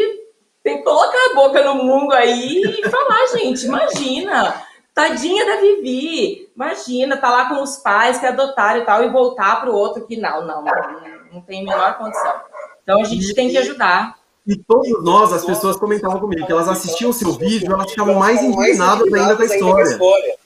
tem 0.62 0.78
que 0.78 0.82
colocar 0.82 1.30
a 1.30 1.34
boca 1.34 1.62
no 1.62 1.74
mundo 1.74 2.14
aí 2.14 2.62
e 2.62 2.88
falar, 2.88 3.26
gente, 3.36 3.66
imagina, 3.66 4.62
tadinha 4.94 5.44
da 5.44 5.60
Vivi, 5.60 6.50
imagina, 6.56 7.18
tá 7.18 7.28
lá 7.28 7.50
com 7.50 7.62
os 7.62 7.76
pais 7.76 8.18
que 8.18 8.24
adotaram 8.24 8.80
e 8.80 8.84
tal, 8.86 9.04
e 9.04 9.10
voltar 9.10 9.60
para 9.60 9.70
o 9.70 9.74
outro 9.74 10.06
que 10.06 10.16
não, 10.16 10.46
não, 10.46 10.64
não, 10.64 11.00
não 11.34 11.40
tem 11.42 11.60
a 11.60 11.70
menor 11.70 11.98
condição. 11.98 12.40
Então 12.82 13.02
a 13.02 13.04
gente 13.04 13.34
tem 13.34 13.50
que 13.50 13.58
ajudar. 13.58 14.18
E 14.50 14.56
todos 14.56 15.04
nós, 15.04 15.32
as 15.32 15.44
pessoas 15.44 15.76
comentavam 15.76 16.18
comigo 16.18 16.44
que 16.44 16.50
elas 16.50 16.68
assistiam 16.68 17.10
o 17.10 17.14
seu 17.14 17.34
vídeo, 17.34 17.72
elas 17.72 17.88
ficavam 17.88 18.14
mais 18.14 18.42
indignadas 18.42 19.12
ainda 19.12 19.36
com 19.36 19.42
a 19.42 19.46
história. 19.46 19.98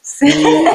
Sim. 0.03 0.29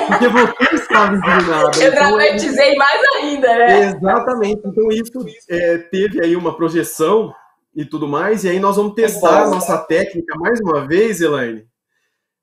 Porque 0.08 0.28
você 0.28 0.76
estava 0.76 1.16
indignado. 1.16 1.80
Eu 1.80 1.92
então, 1.92 2.18
dramatizei 2.18 2.76
mais 2.76 3.02
ainda, 3.18 3.48
né? 3.48 3.90
Exatamente. 3.90 4.62
Então 4.66 4.92
isso 4.92 5.26
é, 5.48 5.78
teve 5.78 6.26
aí 6.26 6.36
uma 6.36 6.58
projeção 6.58 7.32
e 7.76 7.86
tudo 7.86 8.08
mais, 8.08 8.44
e 8.44 8.50
aí 8.50 8.60
nós 8.60 8.78
vamos 8.78 8.96
testar 8.96 9.44
a 9.44 9.48
nossa 9.48 9.78
técnica 9.78 10.36
mais 10.40 10.60
uma 10.60 10.88
vez, 10.88 11.22
Elaine. 11.22 11.68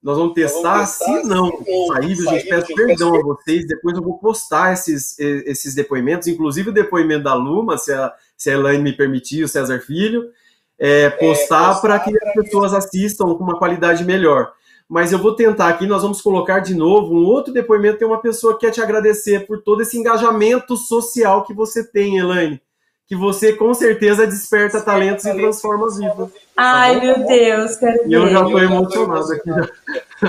Nós 0.00 0.16
vamos 0.16 0.34
testar, 0.34 0.74
vamos 0.74 0.90
testar 0.98 1.20
se 1.20 1.26
não 1.26 1.50
sair, 1.88 2.12
a 2.12 2.32
gente 2.32 2.48
peço 2.48 2.74
perdão 2.76 3.16
a 3.16 3.22
vocês, 3.24 3.66
depois 3.66 3.96
eu 3.96 4.04
vou 4.04 4.18
postar 4.18 4.72
esses, 4.72 5.18
esses 5.18 5.74
depoimentos, 5.74 6.28
inclusive 6.28 6.70
o 6.70 6.72
depoimento 6.72 7.24
da 7.24 7.34
Luma, 7.34 7.76
se 7.76 7.92
a, 7.92 8.14
se 8.36 8.50
a 8.50 8.52
Elaine 8.52 8.84
me 8.84 8.96
permitir, 8.96 9.42
o 9.42 9.48
César 9.48 9.80
Filho, 9.80 10.30
é, 10.78 11.10
postar 11.10 11.76
é, 11.76 11.80
para 11.80 11.98
que 11.98 12.10
as 12.16 12.34
pessoas 12.34 12.74
assistam 12.74 13.34
com 13.34 13.44
uma 13.44 13.58
qualidade 13.58 14.04
melhor. 14.04 14.52
Mas 14.88 15.10
eu 15.10 15.18
vou 15.18 15.34
tentar 15.34 15.68
aqui, 15.68 15.86
nós 15.86 16.02
vamos 16.02 16.20
colocar 16.20 16.60
de 16.60 16.74
novo 16.74 17.14
um 17.14 17.24
outro 17.24 17.52
depoimento. 17.52 17.98
Tem 17.98 18.06
uma 18.06 18.20
pessoa 18.20 18.54
que 18.54 18.66
quer 18.66 18.72
te 18.72 18.80
agradecer 18.80 19.46
por 19.46 19.62
todo 19.62 19.82
esse 19.82 19.98
engajamento 19.98 20.76
social 20.76 21.44
que 21.44 21.52
você 21.52 21.82
tem, 21.82 22.18
Elaine. 22.18 22.60
Que 23.08 23.16
você 23.16 23.52
com 23.52 23.72
certeza 23.74 24.26
desperta 24.26 24.80
talentos 24.80 25.24
e 25.24 25.34
transforma 25.34 25.88
vidas. 25.90 26.28
Ai, 26.56 26.94
tá 26.94 27.00
meu 27.04 27.26
Deus, 27.26 27.76
quero 27.76 28.02
ver. 28.02 28.08
E 28.08 28.12
eu 28.12 28.28
já 28.28 28.42
estou 28.42 28.58
emocionado 28.60 29.32
aqui. 29.32 29.50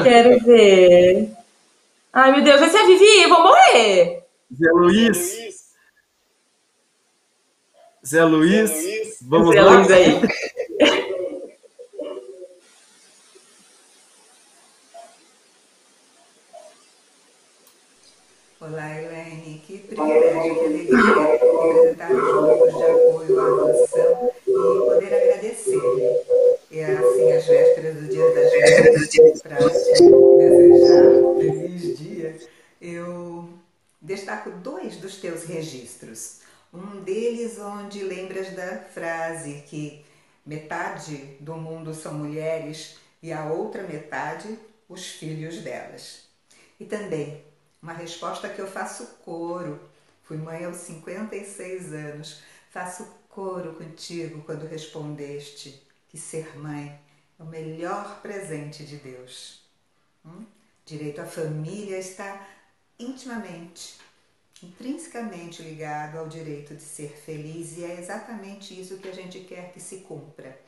Quero 0.03 0.43
ver. 0.43 1.31
Ai, 2.13 2.31
meu 2.31 2.43
Deus, 2.43 2.59
vai 2.59 2.69
ser 2.69 2.85
Vivi, 2.85 3.23
eu 3.23 3.29
vou 3.29 3.43
morrer. 3.43 4.23
Zé 4.59 4.71
Luiz. 4.71 5.17
Zé 8.05 8.23
Luiz. 8.23 8.69
Zé 8.69 8.75
Luiz. 8.75 8.96
Vamos 9.21 9.55
Zé 9.55 9.61
Luiz 9.61 9.91
aí. 9.91 10.21
Olá, 18.61 19.01
Elaine. 19.01 19.61
Que 19.65 19.79
privilégio, 19.79 20.53
que 20.53 20.65
alegria 20.65 20.99
apresentar 21.57 22.09
grupos 22.09 22.77
de 22.77 22.83
apoio 22.83 23.39
à 23.39 23.43
adoção 23.45 24.31
e 24.45 24.51
poder 24.51 25.13
agradecer. 25.15 25.81
E 26.69 26.81
assim, 26.81 27.31
às 27.31 27.45
vésperas 27.47 27.95
do 27.95 28.07
Dia 28.07 28.29
das 28.35 28.51
Mães, 28.51 29.41
para 29.41 29.57
desejar 29.57 31.03
feliz 31.39 31.97
dia, 31.97 32.37
eu 32.79 33.49
destaco 34.01 34.51
dois 34.51 34.97
dos 34.97 35.15
teus 35.15 35.43
registros. 35.43 36.45
Um 36.73 37.01
deles 37.01 37.57
onde 37.59 38.03
lembras 38.03 38.51
da 38.51 38.66
frase 38.79 39.63
que 39.67 40.05
metade 40.45 41.37
do 41.39 41.55
mundo 41.55 41.93
são 41.93 42.13
mulheres 42.13 42.97
e 43.21 43.33
a 43.33 43.45
outra 43.45 43.83
metade 43.83 44.57
os 44.87 45.05
filhos 45.05 45.61
delas. 45.61 46.27
E 46.79 46.85
também 46.85 47.43
uma 47.81 47.93
resposta 47.93 48.49
que 48.49 48.59
eu 48.59 48.67
faço 48.67 49.05
coro. 49.25 49.79
Fui 50.23 50.37
mãe 50.37 50.65
aos 50.65 50.77
56 50.77 51.93
anos. 51.93 52.41
Faço 52.69 53.07
coro 53.29 53.73
contigo 53.73 54.41
quando 54.43 54.67
respondeste 54.67 55.83
que 56.07 56.17
ser 56.17 56.57
mãe 56.57 56.99
é 57.39 57.43
o 57.43 57.45
melhor 57.45 58.21
presente 58.21 58.85
de 58.85 58.97
Deus. 58.97 59.61
Hum? 60.25 60.45
Direito 60.85 61.21
à 61.21 61.25
família 61.25 61.97
está 61.97 62.47
intimamente 62.97 63.99
intrinsecamente 64.63 65.61
ligado 65.61 66.17
ao 66.17 66.27
direito 66.27 66.75
de 66.75 66.81
ser 66.81 67.09
feliz 67.09 67.77
e 67.77 67.83
é 67.83 67.99
exatamente 67.99 68.79
isso 68.79 68.97
que 68.97 69.07
a 69.07 69.13
gente 69.13 69.41
quer 69.41 69.71
que 69.71 69.79
se 69.79 69.97
cumpra 69.97 70.59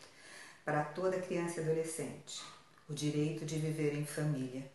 para 0.63 0.83
toda 0.83 1.19
criança 1.19 1.59
e 1.59 1.63
adolescente: 1.63 2.43
o 2.87 2.93
direito 2.93 3.45
de 3.45 3.57
viver 3.57 3.95
em 3.95 4.05
família. 4.05 4.69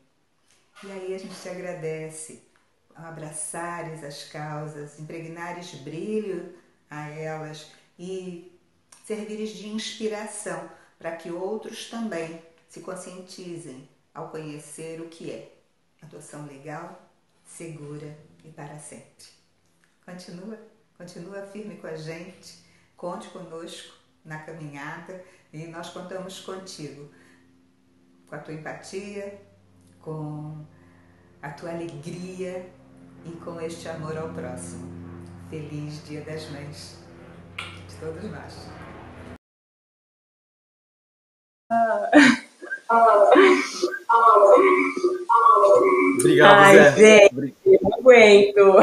E 0.83 0.91
aí 0.91 1.15
a 1.15 1.19
gente 1.19 1.41
te 1.41 1.49
agradece 1.49 2.43
ao 2.95 3.07
abraçares 3.07 4.03
as 4.03 4.25
causas, 4.25 4.99
impregnares 4.99 5.75
brilho 5.77 6.55
a 6.91 7.09
elas 7.11 7.71
e 7.99 8.53
servires 9.05 9.51
de 9.51 9.69
inspiração 9.69 10.69
para 10.99 11.17
que 11.17 11.31
outros 11.31 11.89
também 11.89 12.43
se 12.69 12.81
conscientizem 12.81 13.89
ao 14.13 14.31
conhecer 14.31 15.01
o 15.01 15.09
que 15.09 15.31
é 15.31 15.53
adoção 16.03 16.47
legal, 16.47 17.01
segura 17.47 18.17
e 18.45 18.51
para 18.51 18.79
sempre. 18.79 19.27
Continua, 20.05 20.59
continua 20.97 21.43
firme 21.47 21.77
com 21.77 21.87
a 21.87 21.97
gente, 21.97 22.63
conte 22.97 23.29
conosco 23.29 23.97
na 24.25 24.39
caminhada 24.39 25.25
e 25.53 25.67
nós 25.67 25.91
contamos 25.91 26.41
contigo 26.41 27.11
com 28.27 28.35
a 28.35 28.39
tua 28.39 28.55
empatia, 28.55 29.41
com 30.01 30.65
a 31.41 31.51
tua 31.51 31.71
alegria 31.71 32.71
e 33.25 33.33
com 33.37 33.61
este 33.61 33.89
amor 33.89 34.17
ao 34.17 34.33
próximo. 34.33 34.93
Feliz 35.49 36.05
Dia 36.07 36.21
das 36.23 36.51
Mães 36.51 36.99
de 37.89 37.97
todos 37.97 38.25
nós. 38.31 38.69
Obrigado, 46.19 46.59
Ai, 46.59 46.77
Zé. 46.93 47.29
Gente, 47.29 47.55
não 47.85 47.99
aguento. 47.99 48.81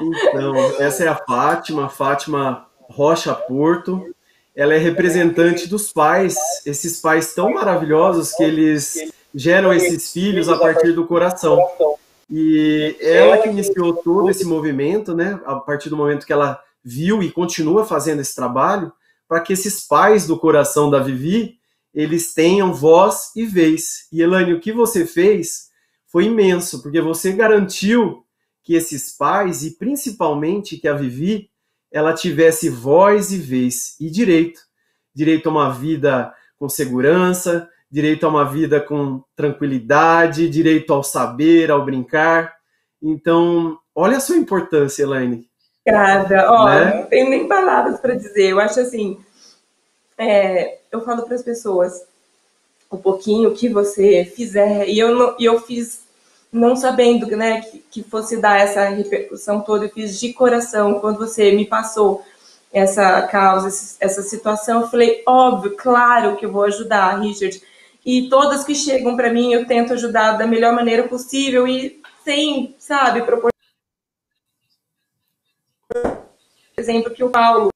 Então, 0.00 0.56
essa 0.78 1.04
é 1.04 1.08
a 1.08 1.14
Fátima, 1.14 1.88
Fátima 1.88 2.66
Rocha 2.90 3.34
Porto. 3.34 4.14
Ela 4.54 4.74
é 4.74 4.78
representante 4.78 5.68
dos 5.68 5.92
pais, 5.92 6.36
esses 6.64 7.00
pais 7.00 7.34
tão 7.34 7.52
maravilhosos 7.52 8.32
que 8.32 8.42
eles 8.42 9.12
geram 9.34 9.72
esses 9.72 10.12
filhos 10.12 10.48
a 10.48 10.56
partir 10.56 10.92
do 10.92 11.06
coração. 11.06 11.58
E 12.30 12.96
ela 13.00 13.38
que 13.38 13.48
iniciou 13.48 13.94
todo 13.94 14.30
esse 14.30 14.44
movimento, 14.44 15.14
né, 15.14 15.38
a 15.44 15.56
partir 15.56 15.90
do 15.90 15.96
momento 15.96 16.26
que 16.26 16.32
ela 16.32 16.60
viu 16.82 17.22
e 17.22 17.30
continua 17.30 17.84
fazendo 17.84 18.20
esse 18.20 18.34
trabalho, 18.34 18.92
para 19.28 19.40
que 19.40 19.52
esses 19.52 19.86
pais 19.86 20.26
do 20.26 20.38
coração 20.38 20.88
da 20.88 21.00
Vivi, 21.00 21.58
eles 21.94 22.32
tenham 22.32 22.72
voz 22.72 23.32
e 23.36 23.44
vez. 23.44 24.06
E 24.12 24.22
Elane, 24.22 24.54
o 24.54 24.60
que 24.60 24.72
você 24.72 25.04
fez 25.04 25.65
foi 26.16 26.24
imenso, 26.24 26.80
porque 26.80 26.98
você 26.98 27.30
garantiu 27.30 28.24
que 28.62 28.74
esses 28.74 29.14
pais, 29.14 29.62
e 29.64 29.72
principalmente 29.72 30.78
que 30.78 30.88
a 30.88 30.94
Vivi, 30.94 31.50
ela 31.92 32.14
tivesse 32.14 32.70
voz 32.70 33.32
e 33.32 33.36
vez 33.36 33.96
e 34.00 34.08
direito. 34.08 34.62
Direito 35.14 35.46
a 35.46 35.52
uma 35.52 35.70
vida 35.70 36.32
com 36.58 36.70
segurança, 36.70 37.68
direito 37.90 38.24
a 38.24 38.30
uma 38.30 38.50
vida 38.50 38.80
com 38.80 39.22
tranquilidade, 39.36 40.48
direito 40.48 40.90
ao 40.94 41.04
saber, 41.04 41.70
ao 41.70 41.84
brincar. 41.84 42.54
Então, 43.02 43.78
olha 43.94 44.16
a 44.16 44.20
sua 44.20 44.38
importância, 44.38 45.02
Elaine. 45.02 45.46
Obrigada. 45.86 46.50
Ó, 46.50 46.64
né? 46.70 46.94
não 46.94 47.06
tenho 47.10 47.28
nem 47.28 47.46
palavras 47.46 48.00
para 48.00 48.14
dizer. 48.14 48.52
Eu 48.52 48.58
acho 48.58 48.80
assim, 48.80 49.20
é, 50.16 50.78
eu 50.90 51.04
falo 51.04 51.24
para 51.24 51.34
as 51.34 51.42
pessoas 51.42 52.06
o 52.88 52.96
pouquinho 52.96 53.54
que 53.54 53.68
você 53.68 54.24
fizer 54.24 54.88
e 54.88 54.98
eu 54.98 55.14
não, 55.14 55.36
e 55.38 55.44
eu 55.44 55.60
fiz 55.60 56.05
não 56.56 56.74
sabendo, 56.74 57.26
né, 57.36 57.60
que, 57.60 57.78
que 57.90 58.02
fosse 58.02 58.36
dar 58.38 58.60
essa 58.60 58.88
repercussão 58.88 59.60
toda. 59.60 59.84
Eu 59.84 59.90
fiz 59.90 60.18
de 60.18 60.32
coração 60.32 61.00
quando 61.00 61.18
você 61.18 61.52
me 61.52 61.64
passou 61.64 62.24
essa 62.72 63.22
causa, 63.22 63.68
essa 64.00 64.22
situação. 64.22 64.82
Eu 64.82 64.88
falei, 64.88 65.22
óbvio, 65.26 65.76
claro 65.76 66.36
que 66.36 66.46
eu 66.46 66.52
vou 66.52 66.64
ajudar, 66.64 67.20
Richard 67.20 67.60
e 68.06 68.28
todas 68.28 68.62
que 68.62 68.72
chegam 68.72 69.16
para 69.16 69.32
mim 69.32 69.52
eu 69.52 69.66
tento 69.66 69.92
ajudar 69.92 70.38
da 70.38 70.46
melhor 70.46 70.72
maneira 70.72 71.08
possível 71.08 71.66
e 71.66 72.00
sem, 72.24 72.76
sabe, 72.78 73.22
propor 73.22 73.50
exemplo 76.76 77.12
que 77.12 77.24
o 77.24 77.30
Paulo 77.30 77.72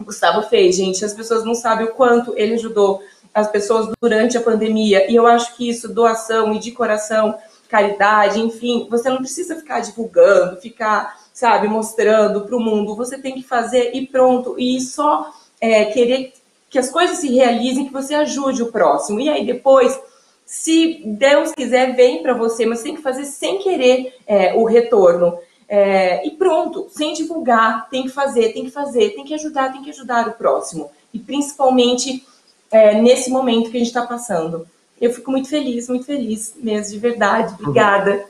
Gustavo 0.00 0.48
fez, 0.48 0.74
gente, 0.74 1.04
as 1.04 1.14
pessoas 1.14 1.44
não 1.44 1.54
sabem 1.54 1.86
o 1.86 1.92
quanto 1.92 2.36
ele 2.36 2.54
ajudou 2.54 3.00
as 3.32 3.48
pessoas 3.48 3.92
durante 4.00 4.36
a 4.36 4.40
pandemia, 4.40 5.08
e 5.08 5.14
eu 5.14 5.26
acho 5.26 5.54
que 5.56 5.68
isso, 5.68 5.92
doação 5.92 6.54
e 6.54 6.58
de 6.58 6.72
coração, 6.72 7.38
caridade, 7.68 8.40
enfim, 8.40 8.86
você 8.90 9.10
não 9.10 9.18
precisa 9.18 9.56
ficar 9.56 9.80
divulgando, 9.80 10.60
ficar, 10.60 11.18
sabe, 11.32 11.68
mostrando 11.68 12.42
para 12.42 12.56
o 12.56 12.60
mundo, 12.60 12.96
você 12.96 13.18
tem 13.18 13.34
que 13.34 13.42
fazer 13.42 13.94
e 13.94 14.06
pronto, 14.06 14.58
e 14.58 14.80
só 14.80 15.30
é, 15.60 15.84
querer 15.86 16.32
que 16.70 16.78
as 16.78 16.90
coisas 16.90 17.18
se 17.18 17.28
realizem, 17.28 17.86
que 17.86 17.92
você 17.92 18.14
ajude 18.14 18.62
o 18.62 18.72
próximo. 18.72 19.20
E 19.20 19.28
aí 19.28 19.44
depois, 19.44 19.98
se 20.44 21.02
Deus 21.04 21.52
quiser, 21.52 21.94
vem 21.94 22.22
para 22.22 22.34
você, 22.34 22.66
mas 22.66 22.82
tem 22.82 22.94
que 22.94 23.02
fazer 23.02 23.24
sem 23.24 23.58
querer 23.58 24.14
é, 24.26 24.54
o 24.54 24.64
retorno. 24.64 25.38
É, 25.68 26.26
e 26.26 26.30
pronto, 26.30 26.88
sem 26.90 27.12
divulgar, 27.12 27.88
tem 27.90 28.04
que 28.04 28.08
fazer, 28.08 28.52
tem 28.52 28.64
que 28.64 28.70
fazer, 28.70 29.10
tem 29.10 29.24
que 29.24 29.34
ajudar, 29.34 29.72
tem 29.72 29.82
que 29.82 29.90
ajudar 29.90 30.28
o 30.28 30.32
próximo. 30.32 30.90
E 31.12 31.18
principalmente 31.18 32.26
é, 32.70 33.00
nesse 33.00 33.30
momento 33.30 33.70
que 33.70 33.76
a 33.76 33.80
gente 33.80 33.88
está 33.88 34.06
passando. 34.06 34.66
Eu 35.00 35.12
fico 35.12 35.30
muito 35.30 35.48
feliz, 35.48 35.88
muito 35.88 36.06
feliz 36.06 36.54
mesmo, 36.60 36.92
de 36.92 36.98
verdade. 36.98 37.54
Obrigada. 37.60 38.24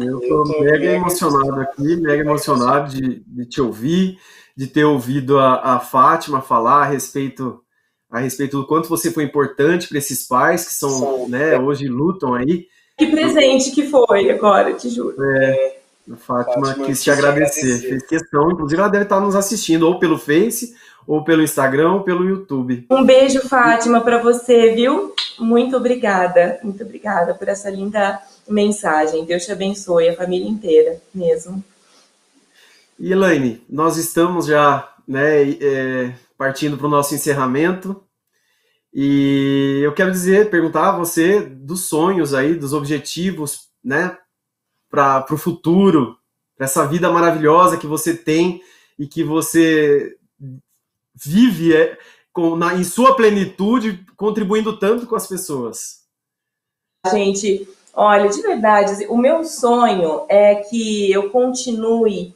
Eu 0.00 0.20
estou 0.20 0.60
mega 0.60 0.92
emocionado 0.92 1.60
aqui, 1.60 1.96
mega 1.96 2.22
emocionado 2.22 2.90
de, 2.90 3.22
de 3.26 3.46
te 3.46 3.60
ouvir 3.60 4.18
de 4.56 4.66
ter 4.66 4.84
ouvido 4.84 5.38
a, 5.38 5.74
a 5.74 5.80
Fátima 5.80 6.40
falar 6.40 6.82
a 6.82 6.86
respeito 6.86 7.60
a 8.08 8.20
respeito 8.20 8.56
do 8.58 8.66
quanto 8.66 8.88
você 8.88 9.10
foi 9.10 9.24
importante 9.24 9.88
para 9.88 9.98
esses 9.98 10.26
pais 10.26 10.64
que 10.64 10.72
são, 10.72 11.24
Sim. 11.24 11.28
né, 11.28 11.58
hoje 11.58 11.88
lutam 11.88 12.34
aí. 12.34 12.66
Que 12.96 13.08
presente 13.08 13.72
que 13.72 13.88
foi 13.88 14.30
agora, 14.30 14.72
te 14.72 14.88
juro. 14.88 15.16
É, 15.20 15.78
a 16.12 16.16
Fátima, 16.16 16.68
Fátima 16.68 16.86
quis 16.86 17.02
te 17.02 17.10
agradecer. 17.10 17.60
agradecer. 17.60 17.88
Fez 17.88 18.06
questão, 18.06 18.50
inclusive 18.52 18.80
ela 18.80 18.88
deve 18.88 19.04
estar 19.04 19.20
nos 19.20 19.34
assistindo 19.34 19.86
ou 19.86 19.98
pelo 19.98 20.16
Face, 20.16 20.74
ou 21.06 21.22
pelo 21.22 21.42
Instagram, 21.42 21.92
ou 21.92 22.00
pelo 22.02 22.28
YouTube. 22.28 22.86
Um 22.90 23.04
beijo, 23.04 23.40
Fátima, 23.48 24.00
para 24.00 24.20
você, 24.20 24.74
viu? 24.74 25.14
Muito 25.38 25.76
obrigada, 25.76 26.58
muito 26.62 26.82
obrigada 26.82 27.34
por 27.34 27.48
essa 27.48 27.70
linda 27.70 28.20
mensagem. 28.48 29.24
Deus 29.24 29.44
te 29.44 29.52
abençoe, 29.52 30.08
a 30.08 30.16
família 30.16 30.48
inteira, 30.48 31.00
mesmo. 31.14 31.62
E 32.98 33.12
Elaine, 33.12 33.62
nós 33.68 33.96
estamos 33.96 34.46
já 34.46 34.92
né, 35.06 35.50
é, 35.50 36.14
partindo 36.36 36.76
para 36.76 36.86
o 36.86 36.90
nosso 36.90 37.14
encerramento. 37.14 38.02
E 38.92 39.80
eu 39.82 39.92
quero 39.92 40.10
dizer, 40.10 40.50
perguntar 40.50 40.88
a 40.88 40.96
você 40.96 41.40
dos 41.40 41.86
sonhos 41.86 42.32
aí, 42.32 42.54
dos 42.54 42.72
objetivos, 42.72 43.68
né, 43.84 44.16
para 44.90 45.26
o 45.30 45.36
futuro, 45.36 46.16
para 46.56 46.64
essa 46.64 46.86
vida 46.86 47.10
maravilhosa 47.10 47.76
que 47.76 47.86
você 47.86 48.14
tem 48.14 48.62
e 48.98 49.06
que 49.06 49.22
você 49.22 50.16
vive 51.16 51.74
é, 51.74 51.98
com, 52.32 52.54
na, 52.54 52.74
em 52.74 52.84
sua 52.84 53.16
plenitude, 53.16 54.04
contribuindo 54.16 54.78
tanto 54.78 55.06
com 55.06 55.16
as 55.16 55.26
pessoas. 55.26 56.04
Gente, 57.10 57.66
olha, 57.94 58.28
de 58.28 58.42
verdade, 58.42 59.06
o 59.06 59.16
meu 59.16 59.44
sonho 59.44 60.26
é 60.28 60.56
que 60.56 61.10
eu 61.10 61.30
continue 61.30 62.34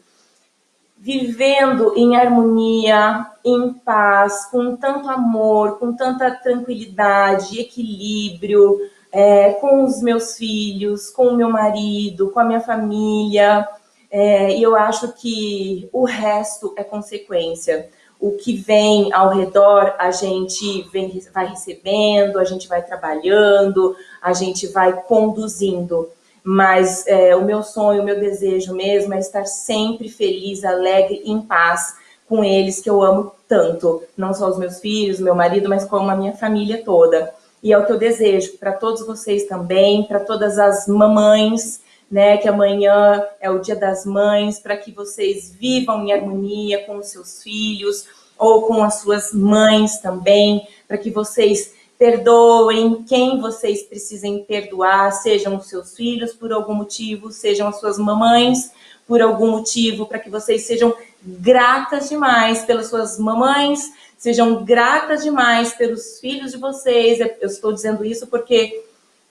vivendo 0.96 1.94
em 1.96 2.14
harmonia, 2.14 3.26
em 3.44 3.72
paz, 3.72 4.44
com 4.50 4.76
tanto 4.76 5.08
amor, 5.08 5.78
com 5.78 5.94
tanta 5.94 6.30
tranquilidade, 6.30 7.58
equilíbrio, 7.58 8.78
é, 9.10 9.52
com 9.54 9.84
os 9.84 10.02
meus 10.02 10.36
filhos, 10.36 11.08
com 11.08 11.28
o 11.28 11.36
meu 11.36 11.48
marido, 11.48 12.30
com 12.30 12.40
a 12.40 12.44
minha 12.44 12.60
família. 12.60 13.66
É, 14.10 14.56
e 14.56 14.62
eu 14.62 14.76
acho 14.76 15.12
que 15.14 15.88
o 15.92 16.04
resto 16.04 16.74
é 16.76 16.84
consequência. 16.84 17.88
O 18.20 18.32
que 18.32 18.54
vem 18.54 19.12
ao 19.12 19.30
redor, 19.30 19.94
a 19.98 20.10
gente 20.10 20.82
vem, 20.92 21.22
vai 21.32 21.46
recebendo, 21.46 22.38
a 22.38 22.44
gente 22.44 22.68
vai 22.68 22.82
trabalhando, 22.82 23.96
a 24.20 24.32
gente 24.32 24.66
vai 24.66 24.92
conduzindo 24.92 26.08
mas 26.42 27.06
é, 27.06 27.36
o 27.36 27.44
meu 27.44 27.62
sonho, 27.62 28.02
o 28.02 28.04
meu 28.04 28.18
desejo 28.18 28.74
mesmo 28.74 29.12
é 29.14 29.18
estar 29.18 29.44
sempre 29.44 30.08
feliz, 30.08 30.64
alegre, 30.64 31.22
em 31.24 31.40
paz 31.40 31.94
com 32.28 32.44
eles 32.44 32.80
que 32.80 32.88
eu 32.88 33.02
amo 33.02 33.32
tanto, 33.48 34.02
não 34.16 34.32
só 34.32 34.48
os 34.48 34.56
meus 34.56 34.78
filhos, 34.78 35.18
meu 35.18 35.34
marido, 35.34 35.68
mas 35.68 35.84
como 35.84 36.08
a 36.10 36.16
minha 36.16 36.32
família 36.32 36.82
toda. 36.84 37.34
E 37.62 37.72
é 37.72 37.78
o 37.78 37.84
que 37.84 37.92
eu 37.92 37.98
desejo 37.98 38.56
para 38.56 38.72
todos 38.72 39.04
vocês 39.04 39.44
também, 39.44 40.04
para 40.04 40.20
todas 40.20 40.58
as 40.58 40.86
mamães, 40.86 41.80
né, 42.10 42.36
que 42.38 42.48
amanhã 42.48 43.24
é 43.40 43.48
o 43.50 43.60
Dia 43.60 43.76
das 43.76 44.04
Mães, 44.04 44.58
para 44.58 44.76
que 44.76 44.90
vocês 44.90 45.54
vivam 45.58 46.04
em 46.04 46.12
harmonia 46.12 46.84
com 46.84 46.96
os 46.96 47.06
seus 47.06 47.42
filhos 47.42 48.06
ou 48.36 48.62
com 48.62 48.82
as 48.82 49.00
suas 49.00 49.32
mães 49.32 49.98
também, 49.98 50.66
para 50.88 50.98
que 50.98 51.10
vocês 51.10 51.74
perdoem 51.98 53.04
quem 53.04 53.38
vocês 53.38 53.82
precisem 53.82 54.42
perdoar, 54.44 55.12
sejam 55.12 55.56
os 55.56 55.68
seus 55.68 55.94
filhos 55.94 56.32
por 56.32 56.50
algum 56.50 56.72
motivo, 56.72 57.30
sejam 57.30 57.68
as 57.68 57.78
suas 57.78 57.98
mamães 57.98 58.72
por 59.06 59.20
algum 59.20 59.50
motivo, 59.50 60.06
para 60.06 60.18
que 60.18 60.30
vocês 60.30 60.62
sejam 60.62 60.94
gratas 61.22 62.08
demais 62.08 62.64
pelas 62.64 62.88
suas 62.88 63.18
mamães, 63.18 63.92
sejam 64.16 64.64
gratas 64.64 65.22
demais 65.22 65.74
pelos 65.74 66.18
filhos 66.18 66.52
de 66.52 66.58
vocês. 66.58 67.20
Eu 67.20 67.48
estou 67.48 67.72
dizendo 67.72 68.04
isso 68.04 68.26
porque 68.26 68.82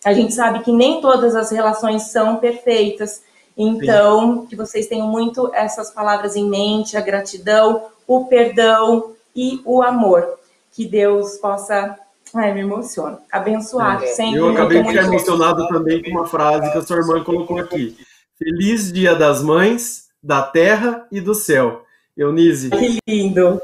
a 0.04 0.14
gente 0.14 0.34
sabe 0.34 0.60
que 0.60 0.72
nem 0.72 1.02
todas 1.02 1.36
as 1.36 1.52
relações 1.52 2.04
são 2.04 2.38
perfeitas. 2.38 3.24
Então, 3.58 4.42
Sim. 4.42 4.46
que 4.48 4.56
vocês 4.56 4.88
tenham 4.88 5.08
muito 5.08 5.54
essas 5.54 5.92
palavras 5.92 6.36
em 6.36 6.50
mente, 6.50 6.96
a 6.96 7.02
gratidão, 7.02 7.88
o 8.08 8.26
perdão 8.26 9.14
e 9.36 9.62
o 9.66 9.82
amor. 9.82 10.40
Que 10.72 10.86
Deus 10.86 11.38
possa 11.38 11.98
Ai, 12.34 12.54
me 12.54 12.62
emociono. 12.62 13.18
Abençoado, 13.32 14.04
é. 14.04 14.08
sempre. 14.08 14.40
Eu 14.40 14.50
acabei 14.50 14.82
de 14.82 14.90
ficar 14.90 15.06
emocionado 15.06 15.68
também 15.68 16.04
com 16.04 16.12
uma 16.12 16.28
frase 16.28 16.72
que 16.72 16.78
a 16.78 16.82
sua 16.82 16.98
irmã 16.98 17.24
colocou 17.24 17.60
aqui. 17.60 17.98
Feliz 18.38 18.92
Dia 18.92 19.16
das 19.16 19.42
Mães, 19.42 20.10
da 20.22 20.42
Terra 20.42 21.08
e 21.12 21.20
do 21.20 21.34
Céu. 21.34 21.84
Eunise. 22.16 22.70
Que 22.70 23.00
lindo. 23.08 23.62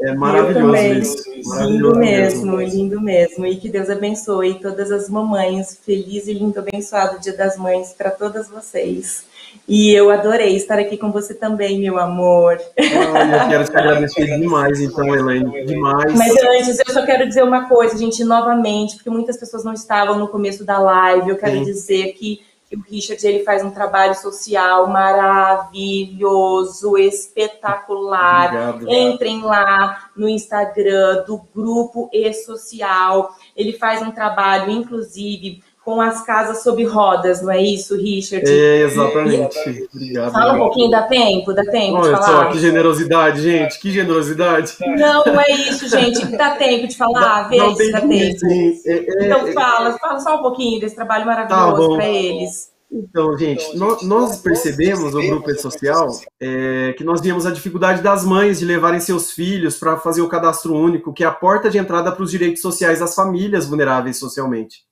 É 0.00 0.12
maravilhoso 0.12 0.76
isso. 0.76 1.24
Lindo 1.62 1.96
mesmo, 1.96 2.56
mesmo, 2.56 2.60
lindo 2.60 3.00
mesmo. 3.00 3.46
E 3.46 3.56
que 3.56 3.68
Deus 3.68 3.88
abençoe 3.88 4.54
todas 4.54 4.90
as 4.90 5.08
mamães. 5.08 5.78
Feliz 5.84 6.26
e 6.26 6.32
lindo, 6.32 6.58
abençoado 6.58 7.20
Dia 7.20 7.36
das 7.36 7.56
Mães 7.56 7.92
para 7.96 8.10
todas 8.10 8.48
vocês. 8.48 9.24
E 9.68 9.92
eu 9.92 10.10
adorei 10.10 10.56
estar 10.56 10.78
aqui 10.78 10.96
com 10.96 11.12
você 11.12 11.32
também, 11.32 11.78
meu 11.78 11.98
amor. 11.98 12.58
eu 12.76 13.48
quero 13.48 13.64
te 13.64 13.70
agradecer 13.76 14.26
demais, 14.38 14.80
então, 14.80 15.14
Elaine, 15.14 15.64
demais. 15.64 16.12
Mas 16.14 16.34
antes, 16.42 16.80
eu 16.86 16.92
só 16.92 17.06
quero 17.06 17.26
dizer 17.26 17.44
uma 17.44 17.68
coisa, 17.68 17.96
gente, 17.96 18.24
novamente, 18.24 18.96
porque 18.96 19.10
muitas 19.10 19.38
pessoas 19.38 19.64
não 19.64 19.72
estavam 19.72 20.18
no 20.18 20.28
começo 20.28 20.64
da 20.64 20.78
live. 20.78 21.30
Eu 21.30 21.36
quero 21.36 21.58
Sim. 21.58 21.64
dizer 21.64 22.12
que 22.14 22.40
o 22.76 22.82
Richard 22.82 23.26
ele 23.26 23.42
faz 23.42 23.64
um 23.64 23.70
trabalho 23.70 24.14
social 24.14 24.86
maravilhoso, 24.88 26.98
espetacular. 26.98 28.74
Obrigado, 28.74 28.92
Entrem 28.92 29.42
lá 29.42 30.10
no 30.14 30.28
Instagram 30.28 31.24
do 31.26 31.38
grupo 31.54 32.10
e 32.12 32.30
social. 32.34 33.34
Ele 33.56 33.72
faz 33.72 34.02
um 34.02 34.12
trabalho, 34.12 34.70
inclusive, 34.70 35.63
com 35.84 36.00
as 36.00 36.24
casas 36.24 36.62
sob 36.62 36.82
rodas, 36.84 37.42
não 37.42 37.50
é 37.50 37.62
isso, 37.62 37.94
Richard? 37.96 38.48
É, 38.48 38.80
exatamente. 38.80 39.88
Obrigado. 39.94 40.32
Fala 40.32 40.54
um 40.54 40.58
pouquinho, 40.58 40.90
dá 40.90 41.02
tempo? 41.02 41.52
Dá 41.52 41.62
tempo 41.64 41.98
Olha 41.98 42.14
de 42.14 42.20
falar? 42.22 42.44
só, 42.44 42.50
que 42.50 42.58
generosidade, 42.58 43.42
gente, 43.42 43.78
que 43.78 43.90
generosidade. 43.90 44.76
Não, 44.80 45.24
não 45.24 45.40
é 45.40 45.50
isso, 45.50 45.86
gente. 45.88 46.24
Dá 46.36 46.56
tempo 46.56 46.88
de 46.88 46.96
falar? 46.96 47.48
Vê 47.48 47.58
se 47.74 47.92
dá 47.92 48.00
tempo. 48.00 48.38
Sim. 48.38 48.80
É, 48.86 48.92
é, 48.92 49.26
então 49.26 49.52
fala, 49.52 49.98
fala 49.98 50.20
só 50.20 50.36
um 50.36 50.42
pouquinho 50.42 50.80
desse 50.80 50.94
trabalho 50.94 51.26
maravilhoso 51.26 51.90
tá 51.90 51.96
para 51.96 52.08
eles. 52.08 52.72
Então, 52.90 53.36
gente, 53.36 53.76
nós, 53.76 54.02
nós 54.02 54.38
percebemos, 54.38 55.14
o 55.14 55.20
grupo 55.20 55.52
social, 55.56 56.08
é, 56.40 56.94
que 56.96 57.02
nós 57.02 57.20
víamos 57.20 57.44
a 57.44 57.50
dificuldade 57.50 58.00
das 58.00 58.24
mães 58.24 58.60
de 58.60 58.64
levarem 58.64 59.00
seus 59.00 59.32
filhos 59.32 59.76
para 59.76 59.98
fazer 59.98 60.22
o 60.22 60.28
cadastro 60.28 60.74
único, 60.74 61.12
que 61.12 61.24
é 61.24 61.26
a 61.26 61.32
porta 61.32 61.68
de 61.68 61.76
entrada 61.76 62.12
para 62.12 62.22
os 62.22 62.30
direitos 62.30 62.62
sociais 62.62 63.00
das 63.00 63.14
famílias 63.14 63.66
vulneráveis 63.66 64.16
socialmente. 64.16 64.84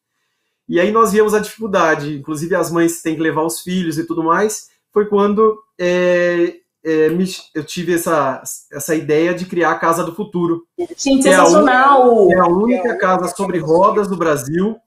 E 0.72 0.80
aí 0.80 0.90
nós 0.90 1.12
víamos 1.12 1.34
a 1.34 1.38
dificuldade, 1.38 2.16
inclusive 2.16 2.54
as 2.54 2.70
mães 2.70 3.02
têm 3.02 3.14
que 3.14 3.20
levar 3.20 3.42
os 3.42 3.60
filhos 3.60 3.98
e 3.98 4.06
tudo 4.06 4.24
mais, 4.24 4.70
foi 4.90 5.04
quando 5.04 5.62
é, 5.78 6.54
é, 6.82 7.10
eu 7.54 7.62
tive 7.62 7.92
essa, 7.92 8.42
essa 8.72 8.94
ideia 8.94 9.34
de 9.34 9.44
criar 9.44 9.72
a 9.72 9.78
Casa 9.78 10.02
do 10.02 10.14
Futuro. 10.14 10.62
Gente, 10.96 11.24
sensacional! 11.24 12.00
É 12.00 12.04
a, 12.06 12.06
única, 12.06 12.34
é 12.34 12.40
a 12.40 12.46
única 12.46 12.96
casa 12.96 13.28
sobre 13.36 13.58
rodas 13.58 14.08
do 14.08 14.16
Brasil 14.16 14.78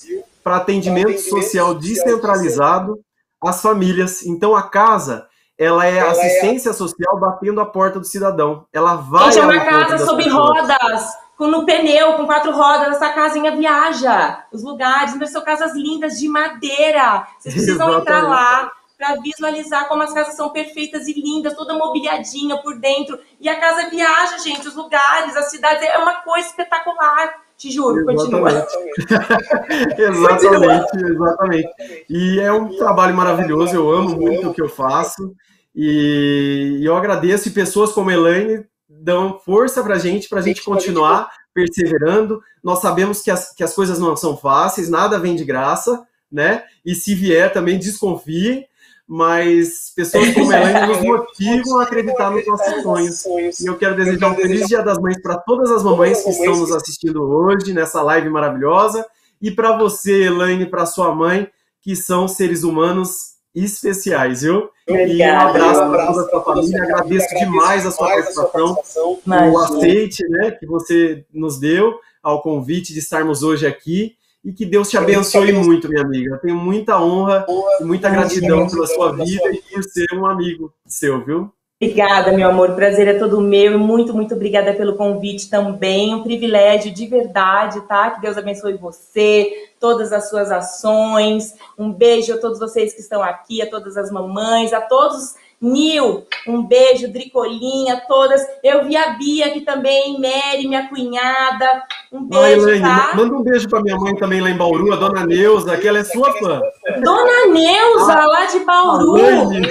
para 0.43 0.55
atendimento 0.55 1.19
social 1.19 1.75
descentralizado 1.75 2.99
às 3.39 3.61
famílias. 3.61 4.25
Então 4.25 4.55
a 4.55 4.63
casa 4.63 5.27
ela 5.55 5.85
é 5.85 5.97
ela 5.97 6.09
assistência 6.09 6.71
é... 6.71 6.73
social 6.73 7.19
batendo 7.19 7.61
a 7.61 7.65
porta 7.67 7.99
do 7.99 8.07
cidadão. 8.07 8.65
Ela 8.73 8.95
vai. 8.95 9.31
Gente, 9.31 9.43
é 9.43 9.45
uma 9.45 9.63
casa 9.63 10.03
sob 10.03 10.27
rodas, 10.27 11.05
com 11.37 11.47
no 11.47 11.65
pneu, 11.65 12.13
com 12.13 12.25
quatro 12.25 12.51
rodas. 12.51 12.95
Essa 12.95 13.09
casinha 13.09 13.55
viaja. 13.55 14.43
Os 14.51 14.63
lugares, 14.63 15.15
são 15.31 15.43
casas 15.43 15.73
lindas 15.73 16.19
de 16.19 16.27
madeira. 16.27 17.27
Vocês 17.39 17.55
precisam 17.55 17.99
entrar 17.99 18.23
lá 18.23 18.71
para 18.97 19.15
visualizar 19.15 19.87
como 19.87 20.03
as 20.03 20.13
casas 20.13 20.35
são 20.35 20.51
perfeitas 20.51 21.07
e 21.07 21.13
lindas, 21.13 21.53
toda 21.53 21.73
mobiliadinha 21.73 22.57
por 22.61 22.79
dentro. 22.79 23.19
E 23.39 23.49
a 23.49 23.59
casa 23.59 23.89
viaja, 23.89 24.37
gente, 24.39 24.67
os 24.67 24.75
lugares, 24.75 25.35
as 25.35 25.51
cidades, 25.51 25.83
é 25.83 25.97
uma 25.97 26.21
coisa 26.21 26.47
espetacular. 26.47 27.43
Te 27.57 27.71
juro, 27.71 28.09
exatamente. 28.09 28.31
continua. 28.31 28.67
exatamente, 29.97 31.05
exatamente. 31.05 32.05
E 32.09 32.39
é 32.39 32.51
um 32.51 32.75
trabalho 32.77 33.15
maravilhoso, 33.15 33.75
eu 33.75 33.89
amo 33.89 34.15
muito 34.15 34.49
o 34.49 34.53
que 34.53 34.61
eu 34.61 34.69
faço. 34.69 35.33
E 35.73 36.81
eu 36.83 36.95
agradeço, 36.95 37.49
e 37.49 37.51
pessoas 37.51 37.91
como 37.91 38.11
Elaine 38.11 38.65
dão 39.05 39.39
força 39.39 39.83
para 39.83 39.95
a 39.95 39.99
gente, 39.99 40.27
para 40.27 40.39
a 40.39 40.41
gente 40.41 40.63
continuar 40.63 41.29
perseverando. 41.53 42.41
Nós 42.63 42.81
sabemos 42.81 43.21
que 43.21 43.29
as, 43.29 43.53
que 43.53 43.63
as 43.63 43.73
coisas 43.73 43.99
não 43.99 44.17
são 44.17 44.35
fáceis, 44.35 44.89
nada 44.89 45.19
vem 45.19 45.35
de 45.35 45.45
graça, 45.45 46.03
né? 46.29 46.63
E 46.83 46.95
se 46.95 47.13
vier, 47.13 47.53
também 47.53 47.77
desconfiem 47.77 48.67
mas 49.07 49.93
pessoas 49.95 50.33
como 50.33 50.51
a 50.51 50.57
Elaine 50.57 50.87
nos 50.87 51.01
motivam 51.05 51.79
a 51.79 51.83
acreditar 51.83 52.31
nos 52.31 52.43
nossos 52.47 52.81
sonhos. 52.81 53.59
E 53.59 53.67
eu 53.67 53.77
quero 53.77 53.95
desejar 53.95 54.31
um 54.31 54.35
feliz 54.35 54.67
Dia 54.67 54.81
das 54.81 54.97
Mães 54.97 55.21
para 55.21 55.37
todas 55.37 55.69
as 55.69 55.83
mamães 55.83 56.23
que 56.23 56.31
estão 56.31 56.57
nos 56.57 56.71
assistindo 56.71 57.21
hoje, 57.21 57.71
nessa 57.71 58.01
live 58.01 58.31
maravilhosa, 58.31 59.05
e 59.39 59.51
para 59.51 59.77
você, 59.77 60.23
Elaine, 60.23 60.65
para 60.65 60.87
sua 60.87 61.13
mãe, 61.13 61.47
que 61.83 61.95
são 61.95 62.27
seres 62.27 62.63
humanos 62.63 63.34
especiais, 63.55 64.41
viu? 64.41 64.69
E 64.87 65.23
um 65.23 65.39
abraço 65.39 65.79
para 65.89 66.07
toda 66.07 66.21
a 66.21 66.29
sua 66.29 66.43
família, 66.43 66.83
agradeço 66.83 67.35
demais 67.35 67.85
a 67.85 67.91
sua 67.91 68.07
participação, 68.07 68.77
o 69.25 69.57
aceite 69.57 70.27
né, 70.27 70.51
que 70.51 70.65
você 70.65 71.25
nos 71.33 71.59
deu 71.59 71.99
ao 72.21 72.41
convite 72.41 72.93
de 72.93 72.99
estarmos 72.99 73.43
hoje 73.43 73.65
aqui 73.65 74.15
e 74.43 74.53
que 74.53 74.65
Deus 74.65 74.89
te 74.89 74.97
abençoe 74.97 75.51
muito, 75.53 75.89
minha 75.89 76.03
amiga. 76.03 76.35
Eu 76.35 76.39
tenho 76.39 76.55
muita 76.55 77.01
honra 77.01 77.45
e 77.79 77.83
muita 77.83 78.09
gratidão 78.09 78.67
pela 78.69 78.85
sua 78.85 79.11
vida 79.13 79.51
e 79.51 79.61
por 79.61 79.83
ser 79.83 80.05
um 80.13 80.25
amigo 80.25 80.71
seu, 80.85 81.23
viu? 81.25 81.51
Obrigada, 81.81 82.31
meu 82.31 82.47
amor. 82.47 82.69
O 82.69 82.75
prazer 82.75 83.05
é 83.05 83.19
todo 83.19 83.41
meu. 83.41 83.77
Muito, 83.77 84.13
muito 84.13 84.33
obrigada 84.33 84.73
pelo 84.73 84.95
convite 84.95 85.49
também. 85.49 86.15
Um 86.15 86.23
privilégio 86.23 86.89
de 86.93 87.05
verdade, 87.05 87.81
tá? 87.81 88.11
Que 88.11 88.21
Deus 88.21 88.37
abençoe 88.37 88.77
você, 88.77 89.51
todas 89.77 90.13
as 90.13 90.29
suas 90.29 90.51
ações. 90.51 91.53
Um 91.77 91.91
beijo 91.91 92.33
a 92.33 92.37
todos 92.37 92.59
vocês 92.59 92.93
que 92.93 93.01
estão 93.01 93.21
aqui, 93.21 93.61
a 93.61 93.69
todas 93.69 93.97
as 93.97 94.09
mamães, 94.09 94.71
a 94.71 94.79
todos 94.79 95.35
Nil, 95.65 96.25
um 96.47 96.63
beijo, 96.63 97.11
Dricolinha, 97.11 98.01
todas. 98.07 98.41
Eu 98.63 98.85
vi 98.85 98.95
a 98.95 99.11
Bia 99.11 99.47
aqui 99.47 99.61
também, 99.61 100.19
Mary, 100.19 100.67
minha 100.67 100.87
cunhada. 100.87 101.83
Um 102.11 102.23
beijo, 102.23 102.67
Elaine, 102.67 102.81
tá? 102.81 103.11
Manda 103.15 103.35
um 103.35 103.43
beijo 103.43 103.67
para 103.67 103.81
minha 103.81 103.97
mãe 103.97 104.15
também 104.15 104.41
lá 104.41 104.49
em 104.49 104.57
Bauru, 104.57 104.93
a 104.93 104.95
dona 104.95 105.25
Neuza, 105.25 105.75
que 105.77 105.87
ela 105.87 105.99
é 105.99 106.03
sua 106.03 106.31
fã. 106.33 106.61
Dona 107.03 107.47
Neuza, 107.47 108.13
ah, 108.13 108.25
lá 108.25 108.45
de 108.45 108.59
Bauru. 108.59 109.15
Um 109.15 109.61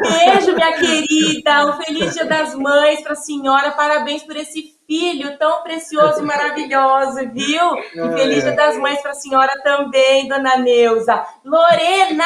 beijo, 0.00 0.54
minha 0.54 0.72
querida. 0.72 1.66
Um 1.66 1.72
feliz 1.82 2.14
Dia 2.14 2.24
das 2.24 2.54
Mães 2.54 3.00
para 3.02 3.12
a 3.12 3.16
senhora. 3.16 3.72
Parabéns 3.72 4.22
por 4.22 4.36
esse 4.36 4.73
filho 4.86 5.36
tão 5.38 5.62
precioso 5.62 6.20
e 6.20 6.22
maravilhoso, 6.22 7.20
viu? 7.32 7.76
E 7.94 8.16
feliz 8.16 8.44
Dia 8.44 8.52
das 8.52 8.76
Mães 8.78 9.00
para 9.00 9.12
a 9.12 9.14
senhora 9.14 9.52
também, 9.62 10.28
dona 10.28 10.56
Neuza. 10.56 11.24
Lorena, 11.44 12.24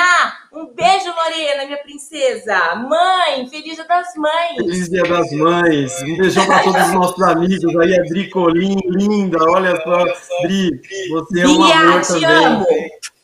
um 0.53 0.67
beijo, 0.67 1.13
Lorena, 1.15 1.65
minha 1.65 1.79
princesa. 1.79 2.75
Mãe, 2.77 3.49
feliz 3.49 3.77
Dia 3.77 3.85
das 3.85 4.15
Mães. 4.17 4.57
Feliz 4.57 4.89
Dia 4.89 5.03
das 5.05 5.33
Mães. 5.33 6.03
Um 6.03 6.17
beijão 6.17 6.47
para 6.47 6.63
todos 6.63 6.83
os 6.83 6.93
nossos 6.93 7.23
amigos 7.23 7.77
aí, 7.77 7.99
a 7.99 8.03
Dri 8.03 8.31
Colim, 8.31 8.77
linda. 8.87 9.39
Olha 9.51 9.77
só, 9.83 10.05
Dri, 10.43 10.81
você 11.11 11.41
é 11.41 11.47
um 11.47 11.65
amor 11.65 12.01
te 12.01 12.07
também. 12.09 12.45
Amo. 12.45 12.67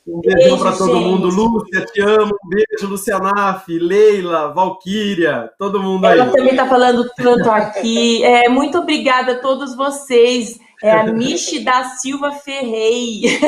Um 0.06 0.20
beijão 0.20 0.58
para 0.58 0.72
todo 0.72 1.00
mundo. 1.00 1.28
Lúcia, 1.28 1.86
te 1.86 2.00
amo. 2.02 2.36
Um 2.44 2.48
beijo, 2.48 2.86
Lucianaf, 2.86 3.66
Leila, 3.68 4.52
Valquíria, 4.52 5.50
todo 5.58 5.82
mundo 5.82 6.04
aí. 6.04 6.18
Ela 6.18 6.30
também 6.30 6.50
está 6.50 6.68
falando 6.68 7.08
tanto 7.16 7.50
aqui. 7.50 8.22
É, 8.22 8.48
muito 8.48 8.78
obrigada 8.78 9.32
a 9.32 9.38
todos 9.38 9.74
vocês. 9.74 10.60
É 10.82 10.90
a 10.90 11.04
Michi 11.04 11.64
da 11.64 11.84
Silva 11.84 12.32
Ferrei. 12.32 13.22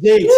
Gente, 0.00 0.32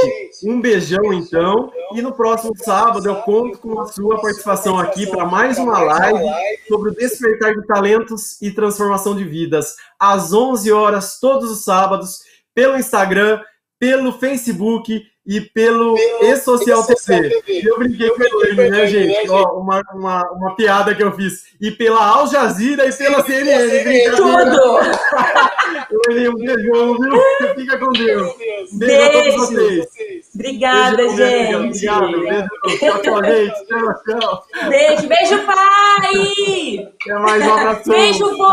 um 0.46 0.58
beijão 0.58 1.12
então. 1.12 1.70
E 1.94 2.00
no 2.00 2.12
próximo 2.12 2.54
sábado 2.56 3.06
eu 3.06 3.16
conto 3.16 3.58
com 3.58 3.78
a 3.80 3.86
sua 3.86 4.18
participação 4.22 4.78
aqui 4.78 5.06
para 5.06 5.26
mais 5.26 5.58
uma 5.58 5.78
live 5.78 6.24
sobre 6.66 6.88
o 6.88 6.94
despertar 6.94 7.54
de 7.54 7.66
talentos 7.66 8.40
e 8.40 8.50
transformação 8.50 9.14
de 9.14 9.24
vidas. 9.24 9.76
Às 9.98 10.32
11 10.32 10.72
horas, 10.72 11.18
todos 11.20 11.50
os 11.50 11.64
sábados, 11.64 12.20
pelo 12.54 12.78
Instagram 12.78 13.42
pelo 13.80 14.12
Facebook 14.12 15.02
e 15.26 15.40
pelo, 15.40 15.96
E-Social 16.22 16.84
TV. 16.86 17.30
TV. 17.30 17.62
Eu 17.64 17.78
brinquei 17.78 18.10
com 18.10 18.44
ele, 18.44 18.68
né, 18.70 18.86
gente? 18.86 19.30
Ó, 19.30 19.60
uma, 19.60 19.82
uma, 19.94 20.30
uma 20.32 20.56
piada 20.56 20.94
que 20.94 21.02
eu 21.02 21.12
fiz. 21.12 21.44
E 21.60 21.70
pela 21.70 22.04
Al 22.04 22.26
Jazeera 22.26 22.86
e 22.86 22.92
pela 22.92 23.24
CNN. 23.24 24.16
Tudo! 24.16 24.80
Ele, 26.08 26.28
um 26.28 26.34
beijão, 26.34 26.96
viu? 26.98 27.54
Fica 27.54 27.78
com 27.78 27.92
Deus. 27.92 28.32
Beijo, 28.72 28.78
beijo. 28.78 29.02
a 29.02 29.10
todos 29.10 29.34
vocês. 29.34 29.86
Obrigada, 30.34 30.96
beijo, 30.96 31.16
gente. 31.16 31.88
Obrigado. 31.88 32.20
Beijo. 32.20 32.78
Tchau, 32.78 33.02
tchau, 33.02 33.24
gente. 33.24 33.66
Tchau, 33.66 34.02
tchau. 34.04 34.44
Beijo, 34.68 35.08
beijo, 35.08 35.38
pai! 35.46 36.88
Até 37.02 37.14
mais, 37.14 37.46
um 37.46 37.52
abraço. 37.54 37.90
Beijo, 37.90 38.36
vô! 38.36 38.44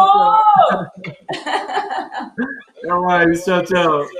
Até 2.78 2.94
mais, 3.02 3.44
tchau, 3.44 3.64
tchau. 3.64 4.06
tchau 4.06 4.14